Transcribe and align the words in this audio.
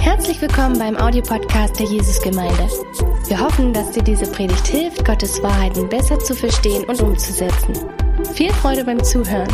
Herzlich 0.00 0.40
willkommen 0.42 0.78
beim 0.78 0.96
Audiopodcast 0.96 1.78
der 1.78 1.86
Jesusgemeinde. 1.86 2.68
Wir 3.26 3.40
hoffen, 3.40 3.72
dass 3.72 3.90
dir 3.92 4.02
diese 4.02 4.30
Predigt 4.30 4.66
hilft, 4.66 5.04
Gottes 5.04 5.42
Wahrheiten 5.42 5.88
besser 5.88 6.18
zu 6.18 6.34
verstehen 6.34 6.84
und 6.84 7.00
umzusetzen. 7.00 7.74
Viel 8.34 8.52
Freude 8.52 8.84
beim 8.84 9.02
Zuhören. 9.02 9.48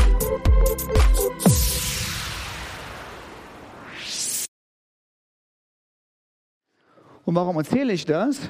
Und 7.25 7.35
warum 7.35 7.57
erzähle 7.57 7.93
ich 7.93 8.05
das? 8.07 8.41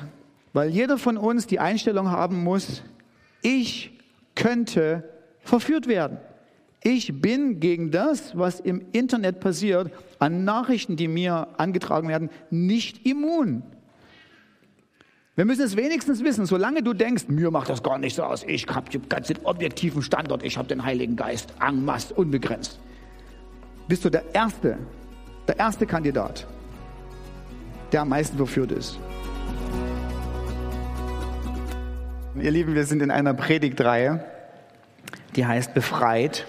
Weil 0.55 0.71
jeder 0.71 0.97
von 0.97 1.19
uns 1.19 1.47
die 1.47 1.61
Einstellung 1.61 2.11
haben 2.11 2.43
muss, 2.43 2.83
ich 3.43 3.99
könnte 4.35 5.09
verführt 5.41 5.87
werden. 5.87 6.19
Ich 6.87 7.19
bin 7.19 7.61
gegen 7.61 7.91
das, 7.91 8.37
was 8.37 8.61
im 8.61 8.85
Internet 8.93 9.41
passiert, 9.41 9.91
an 10.19 10.45
Nachrichten, 10.45 10.97
die 10.97 11.09
mir 11.09 11.49
angetragen 11.57 12.09
werden, 12.09 12.29
nicht 12.51 13.07
immun. 13.07 13.63
Wir 15.35 15.47
müssen 15.47 15.63
es 15.63 15.79
wenigstens 15.79 16.23
wissen, 16.23 16.45
solange 16.45 16.83
du 16.83 16.93
denkst, 16.93 17.25
mir 17.29 17.51
macht 17.51 17.71
das 17.71 17.83
gar 17.83 17.97
nichts 17.97 18.21
aus, 18.21 18.45
ich 18.47 18.67
habe 18.67 18.91
den 18.91 19.39
objektiven 19.45 20.03
Standort, 20.03 20.45
ich 20.45 20.59
habe 20.59 20.69
den 20.69 20.85
Heiligen 20.85 21.17
Geist, 21.17 21.55
en 21.59 21.89
unbegrenzt. 22.17 22.79
Bist 23.89 24.05
du 24.05 24.11
der 24.11 24.35
Erste, 24.35 24.77
der 25.49 25.59
erste 25.59 25.87
Kandidat, 25.87 26.47
der 27.93 28.03
am 28.03 28.11
meisten 28.11 28.37
verführt 28.37 28.73
ist. 28.73 28.99
Ihr 32.39 32.51
Lieben, 32.51 32.75
wir 32.75 32.85
sind 32.85 33.01
in 33.01 33.11
einer 33.11 33.33
Predigtreihe, 33.33 34.23
die 35.35 35.47
heißt 35.47 35.73
Befreit. 35.73 36.45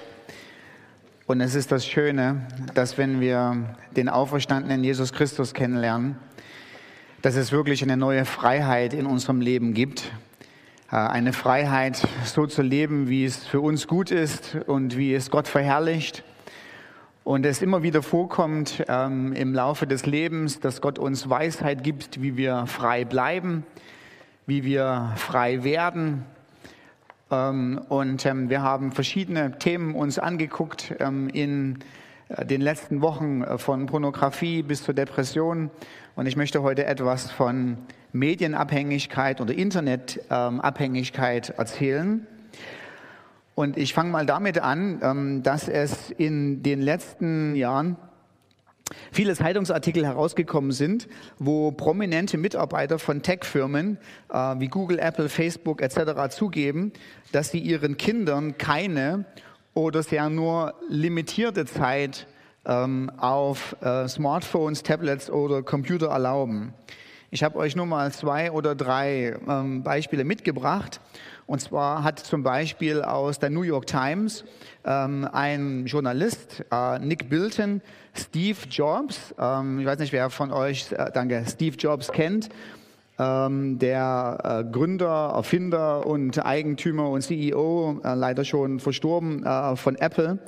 Und 1.28 1.42
es 1.42 1.56
ist 1.56 1.72
das 1.72 1.88
Schöne, 1.88 2.46
dass 2.76 3.00
wenn 3.00 3.20
wir 3.20 3.76
den 3.96 4.10
auferstandenen 4.10 4.84
Jesus 4.84 5.12
Christus 5.12 5.56
kennenlernen, 5.56 6.18
dass 7.24 7.36
es 7.36 7.52
wirklich 7.52 7.82
eine 7.82 7.98
neue 7.98 8.26
Freiheit 8.26 8.94
in 8.94 9.08
unserem 9.08 9.42
Leben 9.42 9.74
gibt. 9.74 10.12
Äh, 10.92 10.98
eine 10.98 11.34
Freiheit, 11.34 12.08
so 12.26 12.46
zu 12.46 12.62
leben, 12.62 13.10
wie 13.10 13.26
es 13.26 13.44
für 13.44 13.60
uns 13.60 13.88
gut 13.88 14.12
ist 14.12 14.56
und 14.68 14.98
wie 14.98 15.16
es 15.16 15.32
Gott 15.32 15.48
verherrlicht. 15.48 16.24
Und 17.24 17.44
es 17.48 17.64
immer 17.64 17.82
wieder 17.82 18.04
vorkommt 18.04 18.86
ähm, 18.88 19.34
im 19.34 19.52
Laufe 19.56 19.88
des 19.88 20.06
Lebens, 20.06 20.60
dass 20.60 20.80
Gott 20.80 21.00
uns 21.00 21.28
Weisheit 21.28 21.84
gibt, 21.84 22.22
wie 22.22 22.38
wir 22.38 22.68
frei 22.68 23.04
bleiben, 23.04 23.66
wie 24.46 24.64
wir 24.64 25.12
frei 25.16 25.64
werden, 25.64 26.24
und 27.30 28.26
ähm, 28.26 28.50
wir 28.50 28.62
haben 28.62 28.92
verschiedene 28.92 29.58
Themen 29.58 29.96
uns 29.96 30.20
angeguckt 30.20 30.94
ähm, 31.00 31.28
in 31.30 31.80
äh, 32.30 32.46
den 32.46 32.62
letzten 32.62 33.02
Wochen 33.02 33.42
äh, 33.42 33.58
von 33.58 33.88
Pornografie 33.88 34.62
bis 34.62 34.84
zur 34.84 34.94
Depression. 34.94 35.72
Und 36.16 36.28
ich 36.28 36.36
möchte 36.36 36.62
heute 36.62 36.86
etwas 36.86 37.32
von 37.32 37.80
Medienabhängigkeit 38.14 39.42
oder 39.42 39.56
Internetabhängigkeit 39.56 41.50
erzählen. 41.50 42.28
Und 43.56 43.76
ich 43.78 43.94
fange 43.94 44.12
mal 44.12 44.26
damit 44.26 44.60
an, 44.60 45.42
dass 45.44 45.70
es 45.70 46.12
in 46.12 46.62
den 46.62 46.82
letzten 46.82 47.56
Jahren 47.56 47.96
viele 49.12 49.36
Zeitungsartikel 49.36 50.06
herausgekommen 50.06 50.72
sind, 50.72 51.08
wo 51.40 51.72
prominente 51.72 52.38
Mitarbeiter 52.38 53.00
von 53.00 53.22
Tech-Firmen 53.22 53.98
äh, 54.30 54.38
wie 54.60 54.68
Google, 54.68 55.00
Apple, 55.00 55.30
Facebook 55.30 55.82
etc. 55.82 56.30
zugeben, 56.36 56.94
dass 57.32 57.50
sie 57.50 57.60
ihren 57.60 57.98
Kindern 57.98 58.58
keine 58.58 59.26
oder 59.74 60.04
sehr 60.04 60.30
nur 60.30 60.76
limitierte 60.88 61.66
Zeit 61.66 62.28
ähm, 62.66 63.12
auf 63.18 63.76
äh, 63.82 64.08
Smartphones, 64.08 64.84
Tablets 64.84 65.30
oder 65.30 65.64
Computer 65.64 66.08
erlauben. 66.08 66.74
Ich 67.32 67.44
habe 67.44 67.58
euch 67.58 67.76
nur 67.76 67.86
mal 67.86 68.12
zwei 68.12 68.52
oder 68.52 68.76
drei 68.76 69.36
ähm, 69.48 69.84
Beispiele 69.84 70.24
mitgebracht. 70.24 71.02
Und 71.48 71.60
zwar 71.60 72.04
hat 72.04 72.20
zum 72.20 72.44
Beispiel 72.44 73.02
aus 73.02 73.40
der 73.40 73.50
New 73.50 73.64
York 73.64 73.88
Times 73.88 74.46
ähm, 74.84 75.28
ein 75.32 75.86
Journalist, 75.86 76.64
äh, 76.72 77.00
Nick 77.00 77.30
Bilton, 77.30 77.82
Steve 78.14 78.58
Jobs, 78.70 79.34
ähm, 79.40 79.80
ich 79.80 79.86
weiß 79.86 80.00
nicht, 80.00 80.14
wer 80.14 80.30
von 80.30 80.52
euch, 80.52 80.92
äh, 80.92 81.12
danke, 81.14 81.44
Steve 81.48 81.76
Jobs 81.76 82.12
kennt, 82.12 82.50
ähm, 83.20 83.78
der 83.80 84.66
äh, 84.68 84.72
Gründer, 84.72 85.34
Erfinder 85.36 86.06
und 86.06 86.44
Eigentümer 86.44 87.10
und 87.10 87.22
CEO, 87.22 88.02
äh, 88.04 88.14
leider 88.16 88.44
schon 88.44 88.80
verstorben, 88.80 89.46
äh, 89.46 89.76
von 89.76 89.96
Apple. 89.96 90.40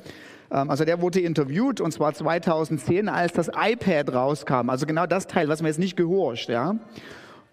Ähm, 0.50 0.70
also 0.70 0.84
der 0.84 1.00
wurde 1.00 1.20
interviewt 1.20 1.80
und 1.80 1.92
zwar 1.92 2.14
2010, 2.14 3.08
als 3.08 3.32
das 3.32 3.48
iPad 3.48 4.12
rauskam. 4.12 4.70
Also 4.70 4.86
genau 4.86 5.06
das 5.06 5.26
Teil, 5.26 5.48
was 5.48 5.62
man 5.62 5.68
jetzt 5.68 5.78
nicht 5.78 5.96
gehorcht, 5.96 6.48
ja. 6.48 6.76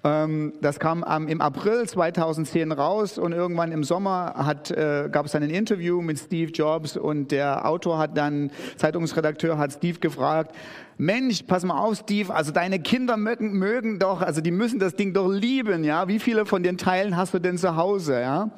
Ähm, 0.06 0.54
das 0.62 0.80
kam 0.80 1.04
im 1.28 1.42
April 1.42 1.88
2010 1.88 2.72
raus 2.72 3.18
und 3.18 3.32
irgendwann 3.32 3.72
im 3.72 3.84
Sommer 3.84 4.36
hat, 4.38 4.70
äh, 4.70 5.10
gab 5.12 5.26
es 5.26 5.32
dann 5.32 5.42
ein 5.42 5.50
Interview 5.50 6.00
mit 6.02 6.20
Steve 6.20 6.52
Jobs 6.52 6.96
und 6.96 7.32
der 7.32 7.68
Autor 7.68 7.98
hat 7.98 8.16
dann, 8.16 8.52
Zeitungsredakteur 8.78 9.58
hat 9.58 9.74
Steve 9.74 9.98
gefragt, 9.98 10.56
Mensch, 10.98 11.42
pass 11.44 11.66
mal 11.66 11.80
auf, 11.80 11.98
Steve, 11.98 12.34
also 12.34 12.52
deine 12.52 12.80
Kinder 12.80 13.18
mögen, 13.18 13.58
mögen 13.58 13.98
doch, 13.98 14.22
also 14.22 14.42
die 14.42 14.52
müssen 14.52 14.80
das 14.80 14.96
Ding 14.96 15.12
doch 15.14 15.28
lieben, 15.28 15.84
ja. 15.84 16.08
Wie 16.08 16.20
viele 16.20 16.46
von 16.46 16.62
den 16.62 16.78
Teilen 16.78 17.18
hast 17.18 17.34
du 17.34 17.40
denn 17.40 17.58
zu 17.58 17.76
Hause, 17.76 18.22
ja? 18.22 18.52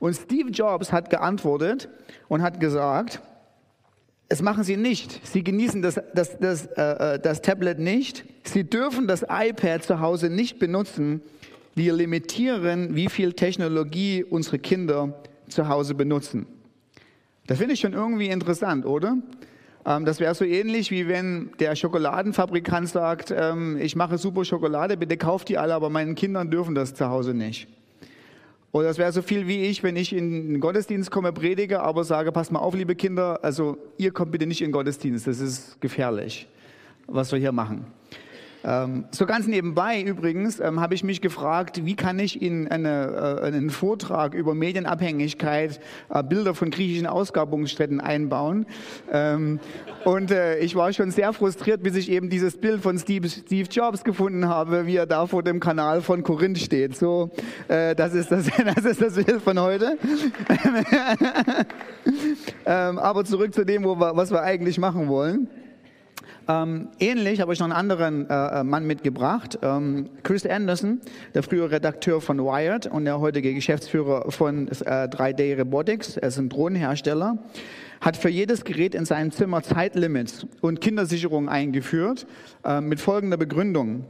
Und 0.00 0.14
Steve 0.14 0.50
Jobs 0.50 0.90
hat 0.90 1.10
geantwortet 1.10 1.90
und 2.28 2.40
hat 2.40 2.60
gesagt, 2.60 3.20
es 4.34 4.42
machen 4.42 4.64
sie 4.64 4.76
nicht. 4.76 5.24
Sie 5.24 5.44
genießen 5.44 5.80
das, 5.80 6.00
das, 6.12 6.36
das, 6.40 6.66
äh, 6.66 7.14
äh, 7.14 7.18
das 7.20 7.40
Tablet 7.40 7.78
nicht. 7.78 8.24
Sie 8.42 8.64
dürfen 8.64 9.06
das 9.06 9.22
iPad 9.22 9.84
zu 9.84 10.00
Hause 10.00 10.28
nicht 10.28 10.58
benutzen. 10.58 11.22
Wir 11.76 11.92
limitieren, 11.92 12.96
wie 12.96 13.08
viel 13.08 13.32
Technologie 13.34 14.24
unsere 14.24 14.58
Kinder 14.58 15.22
zu 15.48 15.68
Hause 15.68 15.94
benutzen. 15.94 16.46
Das 17.46 17.58
finde 17.58 17.74
ich 17.74 17.80
schon 17.80 17.92
irgendwie 17.92 18.26
interessant, 18.26 18.86
oder? 18.86 19.18
Ähm, 19.86 20.04
das 20.04 20.18
wäre 20.18 20.34
so 20.34 20.44
ähnlich, 20.44 20.90
wie 20.90 21.06
wenn 21.06 21.52
der 21.60 21.76
Schokoladenfabrikant 21.76 22.88
sagt, 22.88 23.32
ähm, 23.36 23.78
ich 23.80 23.94
mache 23.94 24.18
super 24.18 24.44
Schokolade, 24.44 24.96
bitte 24.96 25.16
kauft 25.16 25.48
die 25.48 25.58
alle, 25.58 25.74
aber 25.74 25.90
meinen 25.90 26.16
Kindern 26.16 26.50
dürfen 26.50 26.74
das 26.74 26.92
zu 26.94 27.08
Hause 27.08 27.34
nicht. 27.34 27.68
Oder 28.74 28.88
das 28.88 28.98
wäre 28.98 29.12
so 29.12 29.22
viel 29.22 29.46
wie 29.46 29.66
ich, 29.66 29.84
wenn 29.84 29.94
ich 29.94 30.12
in 30.12 30.54
den 30.54 30.60
Gottesdienst 30.60 31.08
komme, 31.08 31.32
predige, 31.32 31.80
aber 31.80 32.02
sage, 32.02 32.32
passt 32.32 32.50
mal 32.50 32.58
auf, 32.58 32.74
liebe 32.74 32.96
Kinder, 32.96 33.38
also 33.40 33.78
ihr 33.98 34.10
kommt 34.10 34.32
bitte 34.32 34.46
nicht 34.46 34.62
in 34.62 34.66
den 34.66 34.72
Gottesdienst, 34.72 35.28
das 35.28 35.38
ist 35.38 35.80
gefährlich, 35.80 36.48
was 37.06 37.30
wir 37.30 37.38
hier 37.38 37.52
machen. 37.52 37.86
Ähm, 38.64 39.04
so 39.10 39.26
ganz 39.26 39.46
nebenbei 39.46 40.02
übrigens 40.02 40.58
ähm, 40.58 40.80
habe 40.80 40.94
ich 40.94 41.04
mich 41.04 41.20
gefragt, 41.20 41.84
wie 41.84 41.96
kann 41.96 42.18
ich 42.18 42.40
in 42.40 42.66
eine, 42.68 43.40
äh, 43.42 43.46
einen 43.46 43.68
Vortrag 43.68 44.34
über 44.34 44.54
Medienabhängigkeit 44.54 45.80
äh, 46.08 46.22
Bilder 46.22 46.54
von 46.54 46.70
griechischen 46.70 47.06
Ausgrabungsstätten 47.06 48.00
einbauen. 48.00 48.64
Ähm, 49.12 49.60
und 50.04 50.30
äh, 50.30 50.58
ich 50.58 50.74
war 50.76 50.92
schon 50.94 51.10
sehr 51.10 51.32
frustriert, 51.34 51.82
bis 51.82 51.94
ich 51.94 52.10
eben 52.10 52.30
dieses 52.30 52.56
Bild 52.56 52.82
von 52.82 52.98
Steve, 52.98 53.28
Steve 53.28 53.68
Jobs 53.70 54.02
gefunden 54.02 54.48
habe, 54.48 54.86
wie 54.86 54.96
er 54.96 55.06
da 55.06 55.26
vor 55.26 55.42
dem 55.42 55.60
Kanal 55.60 56.00
von 56.00 56.22
Korinth 56.22 56.58
steht. 56.58 56.96
So, 56.96 57.30
äh, 57.68 57.94
das, 57.94 58.14
ist 58.14 58.30
das, 58.30 58.46
das 58.74 58.84
ist 58.84 59.02
das 59.02 59.14
Bild 59.14 59.42
von 59.42 59.60
heute. 59.60 59.98
ähm, 62.64 62.98
aber 62.98 63.24
zurück 63.26 63.52
zu 63.52 63.64
dem, 63.64 63.84
wo 63.84 63.96
wir, 63.96 64.16
was 64.16 64.30
wir 64.30 64.42
eigentlich 64.42 64.78
machen 64.78 65.08
wollen. 65.08 65.48
Ähm, 66.46 66.88
ähnlich 67.00 67.40
habe 67.40 67.52
ich 67.52 67.58
noch 67.58 67.66
einen 67.66 67.72
anderen 67.72 68.28
äh, 68.28 68.60
äh, 68.60 68.64
Mann 68.64 68.86
mitgebracht, 68.86 69.58
ähm, 69.62 70.10
Chris 70.22 70.44
Anderson, 70.44 71.00
der 71.34 71.42
frühere 71.42 71.70
Redakteur 71.70 72.20
von 72.20 72.38
Wired 72.38 72.86
und 72.86 73.06
der 73.06 73.18
heutige 73.20 73.54
Geschäftsführer 73.54 74.30
von 74.30 74.68
äh, 74.68 74.72
3D 74.72 75.58
Robotics, 75.58 76.18
er 76.18 76.28
ist 76.28 76.38
ein 76.38 76.50
Drohnenhersteller, 76.50 77.38
hat 78.02 78.18
für 78.18 78.28
jedes 78.28 78.64
Gerät 78.64 78.94
in 78.94 79.06
seinem 79.06 79.30
Zimmer 79.30 79.62
Zeitlimits 79.62 80.46
und 80.60 80.82
Kindersicherung 80.82 81.48
eingeführt 81.48 82.26
äh, 82.62 82.82
mit 82.82 83.00
folgender 83.00 83.38
Begründung. 83.38 84.04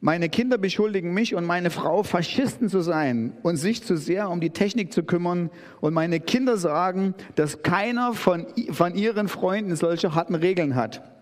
Meine 0.00 0.28
Kinder 0.28 0.58
beschuldigen 0.58 1.12
mich 1.12 1.34
und 1.34 1.44
meine 1.44 1.70
Frau, 1.70 2.04
Faschisten 2.04 2.68
zu 2.68 2.82
sein 2.82 3.32
und 3.42 3.56
sich 3.56 3.82
zu 3.82 3.96
sehr 3.96 4.30
um 4.30 4.40
die 4.40 4.50
Technik 4.50 4.92
zu 4.92 5.02
kümmern. 5.02 5.50
Und 5.80 5.92
meine 5.92 6.20
Kinder 6.20 6.56
sagen, 6.56 7.14
dass 7.34 7.64
keiner 7.64 8.12
von, 8.12 8.46
von 8.70 8.94
ihren 8.94 9.26
Freunden 9.26 9.74
solche 9.74 10.14
harten 10.14 10.36
Regeln 10.36 10.76
hat. 10.76 11.17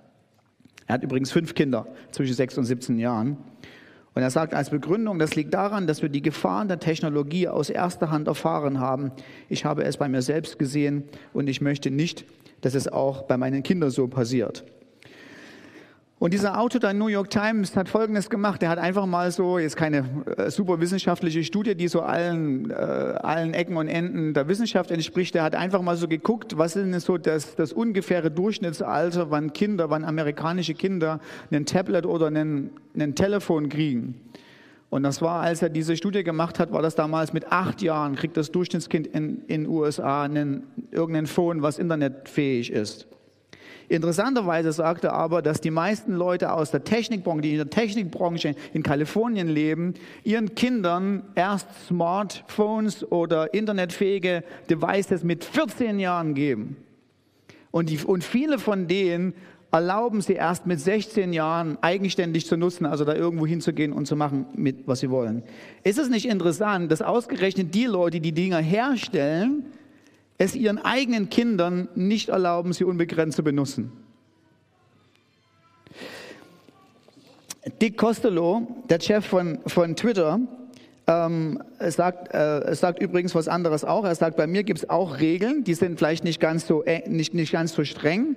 Er 0.86 0.94
hat 0.94 1.02
übrigens 1.02 1.32
fünf 1.32 1.54
Kinder 1.54 1.86
zwischen 2.12 2.34
sechs 2.34 2.56
und 2.58 2.64
17 2.64 2.98
Jahren. 2.98 3.36
Und 4.14 4.22
er 4.22 4.30
sagt 4.30 4.54
als 4.54 4.70
Begründung, 4.70 5.18
das 5.18 5.34
liegt 5.36 5.52
daran, 5.52 5.86
dass 5.86 6.00
wir 6.00 6.08
die 6.08 6.22
Gefahren 6.22 6.68
der 6.68 6.80
Technologie 6.80 7.48
aus 7.48 7.68
erster 7.68 8.10
Hand 8.10 8.28
erfahren 8.28 8.80
haben. 8.80 9.12
Ich 9.50 9.64
habe 9.64 9.84
es 9.84 9.98
bei 9.98 10.08
mir 10.08 10.22
selbst 10.22 10.58
gesehen 10.58 11.04
und 11.34 11.48
ich 11.48 11.60
möchte 11.60 11.90
nicht, 11.90 12.24
dass 12.62 12.74
es 12.74 12.88
auch 12.88 13.24
bei 13.24 13.36
meinen 13.36 13.62
Kindern 13.62 13.90
so 13.90 14.08
passiert. 14.08 14.64
Und 16.18 16.32
dieser 16.32 16.58
Autor 16.58 16.80
der 16.80 16.94
New 16.94 17.08
York 17.08 17.28
Times 17.28 17.76
hat 17.76 17.90
Folgendes 17.90 18.30
gemacht. 18.30 18.62
Er 18.62 18.70
hat 18.70 18.78
einfach 18.78 19.04
mal 19.04 19.30
so, 19.30 19.58
jetzt 19.58 19.76
keine 19.76 20.24
äh, 20.38 20.50
super 20.50 20.80
wissenschaftliche 20.80 21.44
Studie, 21.44 21.74
die 21.74 21.88
so 21.88 22.00
allen, 22.00 22.70
äh, 22.70 22.74
allen 22.74 23.52
Ecken 23.52 23.76
und 23.76 23.88
Enden 23.88 24.32
der 24.32 24.48
Wissenschaft 24.48 24.90
entspricht. 24.90 25.36
Er 25.36 25.42
hat 25.42 25.54
einfach 25.54 25.82
mal 25.82 25.94
so 25.96 26.08
geguckt, 26.08 26.56
was 26.56 26.74
ist 26.74 26.84
denn 26.86 26.98
so 27.00 27.18
das, 27.18 27.54
das 27.54 27.74
ungefähre 27.74 28.30
Durchschnittsalter, 28.30 29.30
wann 29.30 29.52
Kinder, 29.52 29.90
wann 29.90 30.04
amerikanische 30.04 30.72
Kinder 30.72 31.20
ein 31.50 31.66
Tablet 31.66 32.06
oder 32.06 32.28
ein, 32.28 32.70
ein 32.98 33.14
Telefon 33.14 33.68
kriegen. 33.68 34.14
Und 34.88 35.02
das 35.02 35.20
war, 35.20 35.42
als 35.42 35.60
er 35.60 35.68
diese 35.68 35.98
Studie 35.98 36.24
gemacht 36.24 36.58
hat, 36.58 36.72
war 36.72 36.80
das 36.80 36.94
damals 36.94 37.34
mit 37.34 37.52
acht 37.52 37.82
Jahren, 37.82 38.16
kriegt 38.16 38.38
das 38.38 38.50
Durchschnittskind 38.52 39.06
in 39.08 39.46
den 39.48 39.66
USA 39.66 40.22
einen, 40.22 40.62
irgendein 40.92 41.26
Phone, 41.26 41.60
was 41.60 41.78
internetfähig 41.78 42.72
ist. 42.72 43.06
Interessanterweise 43.88 44.72
sagt 44.72 45.04
er 45.04 45.12
aber, 45.12 45.42
dass 45.42 45.60
die 45.60 45.70
meisten 45.70 46.14
Leute 46.14 46.52
aus 46.52 46.70
der 46.70 46.84
Technikbranche, 46.84 47.42
die 47.42 47.50
in 47.52 47.56
der 47.58 47.70
Technikbranche 47.70 48.54
in 48.72 48.82
Kalifornien 48.82 49.48
leben, 49.48 49.94
ihren 50.24 50.54
Kindern 50.54 51.22
erst 51.34 51.68
Smartphones 51.86 53.10
oder 53.10 53.54
internetfähige 53.54 54.42
Devices 54.68 55.22
mit 55.22 55.44
14 55.44 56.00
Jahren 56.00 56.34
geben. 56.34 56.76
Und, 57.70 57.90
die, 57.90 57.98
und 58.04 58.24
viele 58.24 58.58
von 58.58 58.88
denen 58.88 59.34
erlauben 59.70 60.20
sie 60.20 60.34
erst 60.34 60.66
mit 60.66 60.80
16 60.80 61.32
Jahren 61.32 61.76
eigenständig 61.82 62.46
zu 62.46 62.56
nutzen, 62.56 62.86
also 62.86 63.04
da 63.04 63.14
irgendwo 63.14 63.46
hinzugehen 63.46 63.92
und 63.92 64.06
zu 64.06 64.16
machen, 64.16 64.46
mit 64.54 64.86
was 64.86 65.00
sie 65.00 65.10
wollen. 65.10 65.42
Ist 65.82 65.98
es 65.98 66.08
nicht 66.08 66.26
interessant, 66.26 66.90
dass 66.90 67.02
ausgerechnet 67.02 67.74
die 67.74 67.84
Leute, 67.84 68.20
die 68.20 68.32
Dinger 68.32 68.58
herstellen, 68.58 69.66
es 70.38 70.54
ihren 70.54 70.78
eigenen 70.78 71.30
Kindern 71.30 71.88
nicht 71.94 72.28
erlauben, 72.28 72.72
sie 72.72 72.84
unbegrenzt 72.84 73.36
zu 73.36 73.42
benutzen? 73.42 73.92
Dick 77.80 77.96
Costello, 77.96 78.66
der 78.88 79.00
Chef 79.00 79.26
von, 79.26 79.58
von 79.66 79.96
Twitter, 79.96 80.38
ähm, 81.08 81.62
sagt, 81.80 82.34
äh, 82.34 82.74
sagt 82.74 83.00
übrigens 83.00 83.34
was 83.34 83.48
anderes 83.48 83.84
auch. 83.84 84.04
Er 84.04 84.14
sagt, 84.14 84.36
bei 84.36 84.46
mir 84.46 84.64
gibt 84.64 84.80
es 84.80 84.90
auch 84.90 85.18
Regeln, 85.18 85.64
die 85.64 85.74
sind 85.74 85.98
vielleicht 85.98 86.24
nicht 86.24 86.40
ganz 86.40 86.66
so, 86.66 86.84
äh, 86.84 87.08
nicht, 87.08 87.34
nicht 87.34 87.52
ganz 87.52 87.72
so 87.74 87.84
streng. 87.84 88.36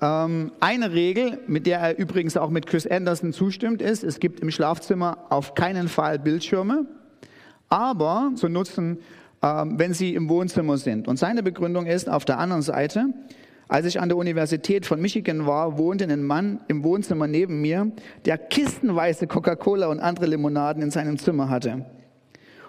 Ähm, 0.00 0.52
eine 0.60 0.92
Regel, 0.92 1.38
mit 1.46 1.66
der 1.66 1.80
er 1.80 1.98
übrigens 1.98 2.36
auch 2.36 2.50
mit 2.50 2.66
Chris 2.66 2.86
Anderson 2.86 3.32
zustimmt, 3.32 3.82
ist, 3.82 4.04
es 4.04 4.20
gibt 4.20 4.40
im 4.40 4.50
Schlafzimmer 4.50 5.18
auf 5.30 5.54
keinen 5.54 5.88
Fall 5.88 6.18
Bildschirme, 6.18 6.86
aber 7.68 8.32
zu 8.36 8.48
nutzen, 8.48 8.98
wenn 9.40 9.94
sie 9.94 10.14
im 10.14 10.28
Wohnzimmer 10.28 10.78
sind. 10.78 11.08
Und 11.08 11.18
seine 11.18 11.42
Begründung 11.42 11.86
ist 11.86 12.08
auf 12.08 12.24
der 12.24 12.38
anderen 12.38 12.62
Seite, 12.62 13.14
als 13.68 13.84
ich 13.84 14.00
an 14.00 14.08
der 14.08 14.16
Universität 14.16 14.86
von 14.86 15.00
Michigan 15.00 15.46
war, 15.46 15.76
wohnte 15.76 16.04
ein 16.04 16.22
Mann 16.22 16.60
im 16.68 16.82
Wohnzimmer 16.84 17.26
neben 17.26 17.60
mir, 17.60 17.92
der 18.24 18.38
kistenweise 18.38 19.26
Coca-Cola 19.26 19.88
und 19.88 20.00
andere 20.00 20.26
Limonaden 20.26 20.82
in 20.82 20.90
seinem 20.90 21.18
Zimmer 21.18 21.50
hatte. 21.50 21.84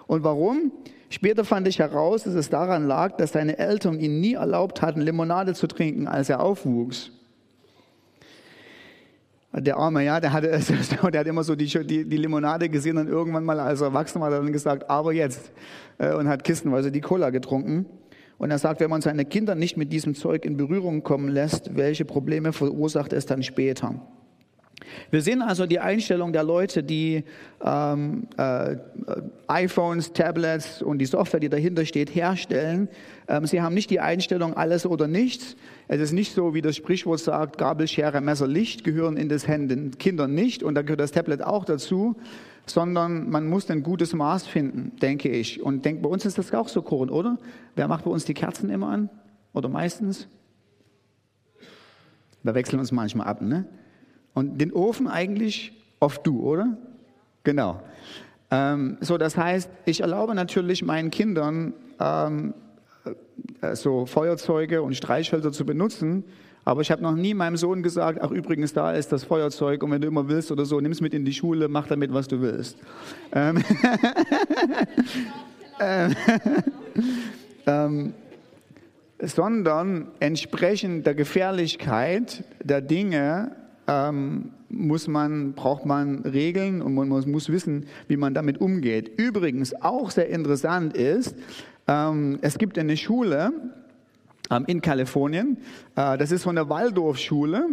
Und 0.06 0.24
warum? 0.24 0.72
Später 1.08 1.44
fand 1.44 1.66
ich 1.66 1.78
heraus, 1.78 2.24
dass 2.24 2.34
es 2.34 2.50
daran 2.50 2.86
lag, 2.86 3.16
dass 3.16 3.32
seine 3.32 3.58
Eltern 3.58 3.98
ihm 3.98 4.20
nie 4.20 4.34
erlaubt 4.34 4.82
hatten, 4.82 5.00
Limonade 5.00 5.54
zu 5.54 5.66
trinken, 5.66 6.06
als 6.06 6.28
er 6.28 6.40
aufwuchs. 6.40 7.12
Der 9.52 9.76
Arme, 9.76 10.04
ja, 10.04 10.20
der 10.20 10.32
hatte, 10.32 10.48
der 11.12 11.20
hat 11.20 11.26
immer 11.26 11.42
so 11.42 11.56
die, 11.56 11.66
die, 11.66 12.04
die, 12.04 12.16
Limonade 12.16 12.68
gesehen 12.68 12.98
und 12.98 13.08
irgendwann 13.08 13.44
mal 13.44 13.58
als 13.58 13.80
Erwachsener 13.80 14.26
hat 14.26 14.32
er 14.32 14.42
dann 14.42 14.52
gesagt, 14.52 14.88
aber 14.88 15.12
jetzt. 15.12 15.50
Äh, 15.98 16.14
und 16.14 16.28
hat 16.28 16.44
kistenweise 16.44 16.92
die 16.92 17.00
Cola 17.00 17.30
getrunken. 17.30 17.86
Und 18.38 18.50
er 18.50 18.58
sagt, 18.58 18.80
wenn 18.80 18.88
man 18.88 19.02
seine 19.02 19.24
Kinder 19.24 19.54
nicht 19.54 19.76
mit 19.76 19.92
diesem 19.92 20.14
Zeug 20.14 20.44
in 20.44 20.56
Berührung 20.56 21.02
kommen 21.02 21.28
lässt, 21.28 21.76
welche 21.76 22.04
Probleme 22.04 22.52
verursacht 22.52 23.12
es 23.12 23.26
dann 23.26 23.42
später? 23.42 24.00
Wir 25.10 25.22
sehen 25.22 25.42
also 25.42 25.66
die 25.66 25.78
Einstellung 25.78 26.32
der 26.32 26.42
Leute, 26.42 26.82
die 26.82 27.24
ähm, 27.64 28.28
äh, 28.36 28.76
iPhones, 29.48 30.12
Tablets 30.12 30.82
und 30.82 30.98
die 30.98 31.06
Software, 31.06 31.40
die 31.40 31.48
dahinter 31.48 31.84
steht, 31.84 32.14
herstellen. 32.14 32.88
Ähm, 33.28 33.46
sie 33.46 33.60
haben 33.60 33.74
nicht 33.74 33.90
die 33.90 34.00
Einstellung 34.00 34.54
alles 34.54 34.86
oder 34.86 35.06
nichts. 35.06 35.56
Es 35.88 36.00
ist 36.00 36.12
nicht 36.12 36.34
so, 36.34 36.54
wie 36.54 36.62
das 36.62 36.76
Sprichwort 36.76 37.20
sagt, 37.20 37.58
Gabel, 37.58 37.88
Schere, 37.88 38.20
Messer, 38.20 38.46
Licht 38.46 38.84
gehören 38.84 39.16
in 39.16 39.28
das 39.28 39.46
Händen 39.46 39.98
Kindern 39.98 40.34
nicht 40.34 40.62
und 40.62 40.74
da 40.74 40.82
gehört 40.82 41.00
das 41.00 41.12
Tablet 41.12 41.42
auch 41.42 41.64
dazu, 41.64 42.16
sondern 42.66 43.30
man 43.30 43.46
muss 43.46 43.68
ein 43.70 43.82
gutes 43.82 44.14
Maß 44.14 44.46
finden, 44.46 44.96
denke 45.00 45.28
ich. 45.28 45.62
Und 45.62 45.84
denk, 45.84 46.02
bei 46.02 46.08
uns 46.08 46.24
ist 46.24 46.38
das 46.38 46.52
auch 46.54 46.68
so, 46.68 46.82
Koren, 46.82 47.10
oder? 47.10 47.38
Wer 47.74 47.88
macht 47.88 48.04
bei 48.04 48.10
uns 48.10 48.24
die 48.24 48.34
Kerzen 48.34 48.70
immer 48.70 48.88
an? 48.88 49.10
Oder 49.52 49.68
meistens? 49.68 50.28
Wir 52.42 52.54
wechseln 52.54 52.78
uns 52.78 52.92
manchmal 52.92 53.26
ab, 53.26 53.42
ne? 53.42 53.66
Und 54.34 54.58
den 54.58 54.72
Ofen 54.72 55.08
eigentlich 55.08 55.72
oft 55.98 56.26
du, 56.26 56.40
oder? 56.40 56.76
Genau. 57.44 57.82
Ähm, 58.50 58.96
so, 59.00 59.18
das 59.18 59.36
heißt, 59.36 59.70
ich 59.84 60.00
erlaube 60.00 60.34
natürlich 60.34 60.82
meinen 60.82 61.10
Kindern, 61.10 61.74
ähm, 62.00 62.54
äh, 63.60 63.76
so 63.76 64.06
Feuerzeuge 64.06 64.82
und 64.82 64.96
Streichhölzer 64.96 65.52
zu 65.52 65.64
benutzen, 65.64 66.24
aber 66.64 66.82
ich 66.82 66.90
habe 66.90 67.02
noch 67.02 67.14
nie 67.14 67.32
meinem 67.32 67.56
Sohn 67.56 67.82
gesagt, 67.82 68.18
ach 68.20 68.30
übrigens, 68.30 68.72
da 68.72 68.92
ist 68.92 69.12
das 69.12 69.24
Feuerzeug 69.24 69.82
und 69.82 69.90
wenn 69.90 70.00
du 70.00 70.08
immer 70.08 70.28
willst 70.28 70.52
oder 70.52 70.64
so, 70.64 70.80
nimm 70.80 70.92
es 70.92 71.00
mit 71.00 71.14
in 71.14 71.24
die 71.24 71.32
Schule, 71.32 71.68
mach 71.68 71.86
damit, 71.86 72.12
was 72.12 72.28
du 72.28 72.40
willst. 72.40 72.76
Ähm, 73.32 73.60
ähm, 75.80 76.14
ähm, 77.66 78.14
sondern 79.22 80.08
entsprechend 80.18 81.06
der 81.06 81.14
Gefährlichkeit 81.14 82.44
der 82.62 82.80
Dinge 82.80 83.52
ähm, 83.90 84.52
muss 84.68 85.08
man, 85.08 85.54
braucht 85.54 85.84
man 85.84 86.20
Regeln 86.20 86.80
und 86.80 86.94
man 86.94 87.08
muss, 87.08 87.26
muss, 87.26 87.48
wissen, 87.48 87.86
wie 88.06 88.16
man 88.16 88.34
damit 88.34 88.60
umgeht. 88.60 89.10
Übrigens 89.18 89.74
auch 89.82 90.10
sehr 90.10 90.28
interessant 90.28 90.96
ist, 90.96 91.34
ähm, 91.88 92.38
es 92.40 92.56
gibt 92.56 92.78
eine 92.78 92.96
Schule, 92.96 93.52
in 94.66 94.80
Kalifornien. 94.80 95.58
Äh, 95.96 96.18
das 96.18 96.32
ist 96.32 96.42
von 96.42 96.56
der 96.56 96.68
Waldorfschule. 96.68 97.64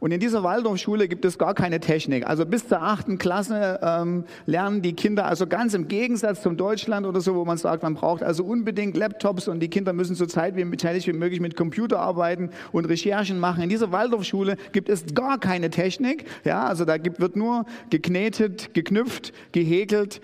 Und 0.00 0.10
in 0.12 0.20
dieser 0.20 0.42
Waldorfschule 0.42 1.08
gibt 1.08 1.24
es 1.24 1.38
gar 1.38 1.54
keine 1.54 1.80
Technik. 1.80 2.26
Also 2.26 2.44
bis 2.44 2.68
zur 2.68 2.82
achten 2.82 3.18
Klasse 3.18 3.80
ähm, 3.82 4.24
lernen 4.44 4.82
die 4.82 4.92
Kinder, 4.92 5.26
also 5.26 5.46
ganz 5.46 5.74
im 5.74 5.88
Gegensatz 5.88 6.42
zum 6.42 6.56
Deutschland 6.56 7.06
oder 7.06 7.20
so, 7.20 7.34
wo 7.34 7.44
man 7.44 7.56
sagt, 7.56 7.82
man 7.82 7.94
braucht 7.94 8.22
also 8.22 8.44
unbedingt 8.44 8.96
Laptops 8.96 9.48
und 9.48 9.60
die 9.60 9.68
Kinder 9.68 9.92
müssen 9.92 10.14
so 10.14 10.26
zeit 10.26 10.56
wie, 10.56 10.76
zeitig 10.76 11.06
wie 11.06 11.12
möglich 11.12 11.40
mit 11.40 11.56
Computer 11.56 12.00
arbeiten 12.00 12.50
und 12.72 12.84
Recherchen 12.84 13.40
machen. 13.40 13.62
In 13.62 13.68
dieser 13.68 13.90
Waldorfschule 13.90 14.56
gibt 14.72 14.88
es 14.88 15.14
gar 15.14 15.38
keine 15.38 15.70
Technik. 15.70 16.26
Ja, 16.44 16.64
also 16.64 16.84
da 16.84 16.98
gibt, 16.98 17.20
wird 17.20 17.36
nur 17.36 17.64
geknetet, 17.90 18.74
geknüpft, 18.74 19.32
gehäkelt 19.52 20.20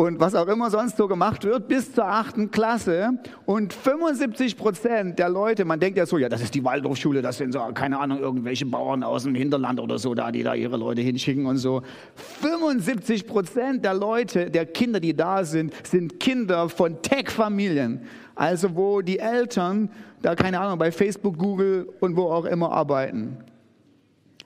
und 0.00 0.18
was 0.18 0.34
auch 0.34 0.48
immer 0.48 0.70
sonst 0.70 0.96
so 0.96 1.08
gemacht 1.08 1.44
wird, 1.44 1.68
bis 1.68 1.92
zur 1.92 2.06
achten 2.06 2.50
Klasse. 2.50 3.10
Und 3.44 3.74
75 3.74 4.56
Prozent 4.56 5.18
der 5.18 5.28
Leute, 5.28 5.66
man 5.66 5.78
denkt 5.78 5.98
ja 5.98 6.06
so, 6.06 6.16
ja, 6.16 6.30
das 6.30 6.40
ist 6.40 6.54
die 6.54 6.64
Waldorfschule, 6.64 7.20
das 7.20 7.36
sind 7.36 7.52
so, 7.52 7.60
keine 7.74 7.98
Ahnung, 7.98 8.18
irgendwelche 8.18 8.64
Bauern 8.64 9.02
aus 9.02 9.24
dem 9.24 9.34
Hinterland 9.34 9.78
oder 9.78 9.98
so, 9.98 10.14
da, 10.14 10.32
die 10.32 10.42
da 10.42 10.54
ihre 10.54 10.78
Leute 10.78 11.02
hinschicken 11.02 11.44
und 11.44 11.58
so. 11.58 11.82
75 12.40 13.26
Prozent 13.26 13.84
der 13.84 13.92
Leute, 13.92 14.50
der 14.50 14.64
Kinder, 14.64 15.00
die 15.00 15.14
da 15.14 15.44
sind, 15.44 15.74
sind 15.86 16.18
Kinder 16.18 16.70
von 16.70 17.02
Tech-Familien. 17.02 18.00
Also 18.34 18.74
wo 18.74 19.02
die 19.02 19.18
Eltern 19.18 19.90
da, 20.22 20.34
keine 20.34 20.60
Ahnung, 20.60 20.78
bei 20.78 20.92
Facebook, 20.92 21.36
Google 21.36 21.86
und 22.00 22.16
wo 22.16 22.22
auch 22.22 22.46
immer 22.46 22.72
arbeiten. 22.72 23.36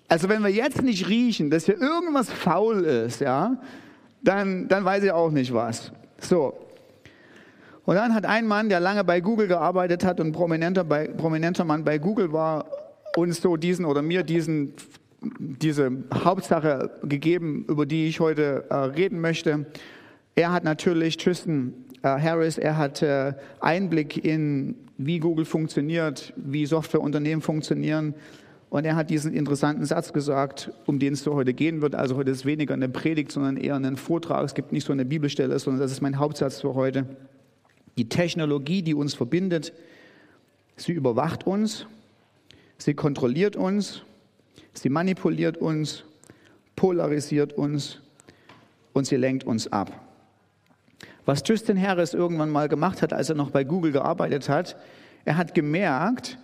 Also 0.09 0.29
wenn 0.29 0.43
wir 0.43 0.51
jetzt 0.51 0.83
nicht 0.83 1.09
riechen, 1.09 1.49
dass 1.49 1.67
hier 1.67 1.81
irgendwas 1.81 2.29
faul 2.29 2.83
ist, 2.83 3.21
ja, 3.21 3.57
dann, 4.25 4.69
dann 4.69 4.85
weiß 4.85 5.05
ich 5.05 5.13
auch 5.13 5.31
nicht 5.31 5.53
was. 5.53 5.93
So. 6.19 6.55
Und 7.85 7.97
dann 7.97 8.15
hat 8.15 8.25
ein 8.25 8.47
Mann, 8.47 8.71
der 8.71 8.81
lange 8.81 9.05
bei 9.05 9.21
Google 9.21 9.47
gearbeitet 9.47 10.05
hat 10.05 10.19
und 10.19 10.33
prominenter, 10.33 10.85
bei, 10.85 11.07
prominenter 11.07 11.65
Mann 11.65 11.85
bei 11.85 11.99
Google 11.99 12.33
war, 12.33 12.67
uns 13.17 13.41
so 13.41 13.57
diesen 13.57 13.85
oder 13.85 14.01
mir 14.01 14.23
diesen, 14.23 14.73
diese 15.21 15.91
Hauptsache 16.13 16.91
gegeben, 17.03 17.67
über 17.69 17.85
die 17.85 18.09
ich 18.09 18.21
heute 18.21 18.65
äh, 18.71 18.75
reden 18.75 19.21
möchte. 19.21 19.67
Er 20.35 20.51
hat 20.51 20.65
natürlich, 20.65 21.19
Tristan 21.19 21.75
äh, 22.03 22.09
Harris, 22.09 22.57
er 22.57 22.79
hat 22.79 23.03
äh, 23.03 23.35
Einblick 23.61 24.25
in, 24.25 24.77
wie 24.97 25.19
Google 25.19 25.45
funktioniert, 25.45 26.33
wie 26.37 26.65
Softwareunternehmen 26.65 27.43
funktionieren, 27.43 28.15
und 28.75 28.85
er 28.85 28.97
hat 28.97 29.09
diesen 29.09 29.33
interessanten 29.33 29.85
Satz 29.85 30.13
gesagt, 30.13 30.73
um 30.85 30.99
den 30.99 31.13
es 31.13 31.25
heute 31.25 31.55
gehen 31.55 31.81
wird. 31.81 31.95
Also 31.95 32.17
heute 32.17 32.33
ist 32.33 32.45
weniger 32.45 32.75
eine 32.75 32.89
Predigt, 32.89 33.31
sondern 33.31 33.57
eher 33.57 33.77
ein 33.77 33.97
Vortrag. 33.97 34.45
Es 34.45 34.55
gibt 34.55 34.73
nicht 34.73 34.85
so 34.85 34.93
eine 34.93 35.05
Bibelstelle, 35.05 35.57
sondern 35.61 35.81
das 35.81 35.93
ist 35.93 36.01
mein 36.01 36.19
Hauptsatz 36.19 36.61
für 36.61 36.75
heute. 36.75 37.07
Die 37.97 38.09
Technologie, 38.09 38.83
die 38.83 38.95
uns 38.95 39.15
verbindet, 39.15 39.73
sie 40.75 40.91
überwacht 40.91 41.47
uns, 41.47 41.87
sie 42.77 42.95
kontrolliert 42.95 43.55
uns, 43.55 44.03
sie 44.73 44.89
manipuliert 44.89 45.57
uns, 45.57 46.03
polarisiert 46.75 47.53
uns 47.53 48.01
und 48.93 49.07
sie 49.07 49.15
lenkt 49.15 49.45
uns 49.45 49.73
ab. 49.73 49.93
Was 51.27 51.45
Justin 51.47 51.81
Harris 51.81 52.13
irgendwann 52.13 52.51
mal 52.51 52.69
gemacht 52.69 53.03
hat, 53.03 53.13
als 53.13 53.29
er 53.29 53.37
noch 53.37 53.51
bei 53.51 53.63
Google 53.63 53.93
gearbeitet 53.93 54.49
hat, 54.49 54.75
er 55.25 55.37
hat 55.37 55.55
gemerkt, 55.55 56.39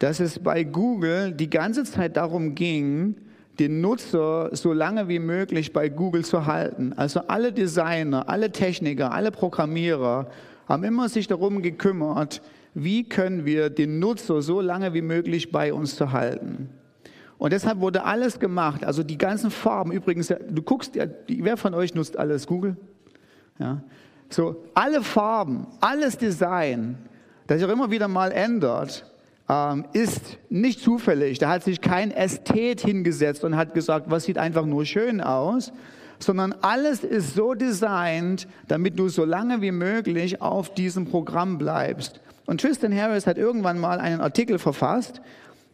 dass 0.00 0.18
es 0.18 0.38
bei 0.38 0.64
Google 0.64 1.30
die 1.32 1.50
ganze 1.50 1.84
Zeit 1.84 2.16
darum 2.16 2.54
ging, 2.54 3.16
den 3.58 3.82
Nutzer 3.82 4.48
so 4.56 4.72
lange 4.72 5.08
wie 5.08 5.18
möglich 5.18 5.74
bei 5.74 5.90
Google 5.90 6.24
zu 6.24 6.46
halten. 6.46 6.94
Also 6.96 7.20
alle 7.28 7.52
Designer, 7.52 8.28
alle 8.28 8.50
Techniker, 8.50 9.12
alle 9.12 9.30
Programmierer 9.30 10.30
haben 10.66 10.84
immer 10.84 11.08
sich 11.10 11.26
darum 11.26 11.60
gekümmert, 11.60 12.40
wie 12.72 13.04
können 13.06 13.44
wir 13.44 13.68
den 13.68 13.98
Nutzer 13.98 14.40
so 14.40 14.62
lange 14.62 14.94
wie 14.94 15.02
möglich 15.02 15.52
bei 15.52 15.74
uns 15.74 15.96
zu 15.96 16.12
halten. 16.12 16.70
Und 17.36 17.52
deshalb 17.52 17.80
wurde 17.80 18.04
alles 18.04 18.38
gemacht, 18.38 18.84
also 18.84 19.02
die 19.02 19.18
ganzen 19.18 19.50
Farben, 19.50 19.92
übrigens, 19.92 20.28
du 20.28 20.62
guckst, 20.62 20.98
wer 21.26 21.56
von 21.58 21.74
euch 21.74 21.94
nutzt 21.94 22.18
alles 22.18 22.46
Google? 22.46 22.76
Ja. 23.58 23.82
So, 24.30 24.64
alle 24.72 25.02
Farben, 25.02 25.66
alles 25.80 26.16
Design, 26.16 26.96
das 27.46 27.58
sich 27.58 27.68
auch 27.68 27.72
immer 27.72 27.90
wieder 27.90 28.08
mal 28.08 28.32
ändert, 28.32 29.09
ähm, 29.50 29.84
ist 29.92 30.38
nicht 30.48 30.80
zufällig. 30.80 31.38
Da 31.38 31.50
hat 31.50 31.64
sich 31.64 31.80
kein 31.80 32.12
Ästhet 32.12 32.80
hingesetzt 32.80 33.42
und 33.42 33.56
hat 33.56 33.74
gesagt, 33.74 34.06
was 34.08 34.24
sieht 34.24 34.38
einfach 34.38 34.64
nur 34.64 34.86
schön 34.86 35.20
aus, 35.20 35.72
sondern 36.20 36.54
alles 36.60 37.02
ist 37.02 37.34
so 37.34 37.54
designt, 37.54 38.46
damit 38.68 38.98
du 38.98 39.08
so 39.08 39.24
lange 39.24 39.60
wie 39.60 39.72
möglich 39.72 40.40
auf 40.40 40.72
diesem 40.74 41.06
Programm 41.06 41.58
bleibst. 41.58 42.20
Und 42.46 42.60
Tristan 42.60 42.94
Harris 42.96 43.26
hat 43.26 43.38
irgendwann 43.38 43.78
mal 43.78 43.98
einen 43.98 44.20
Artikel 44.20 44.58
verfasst, 44.58 45.20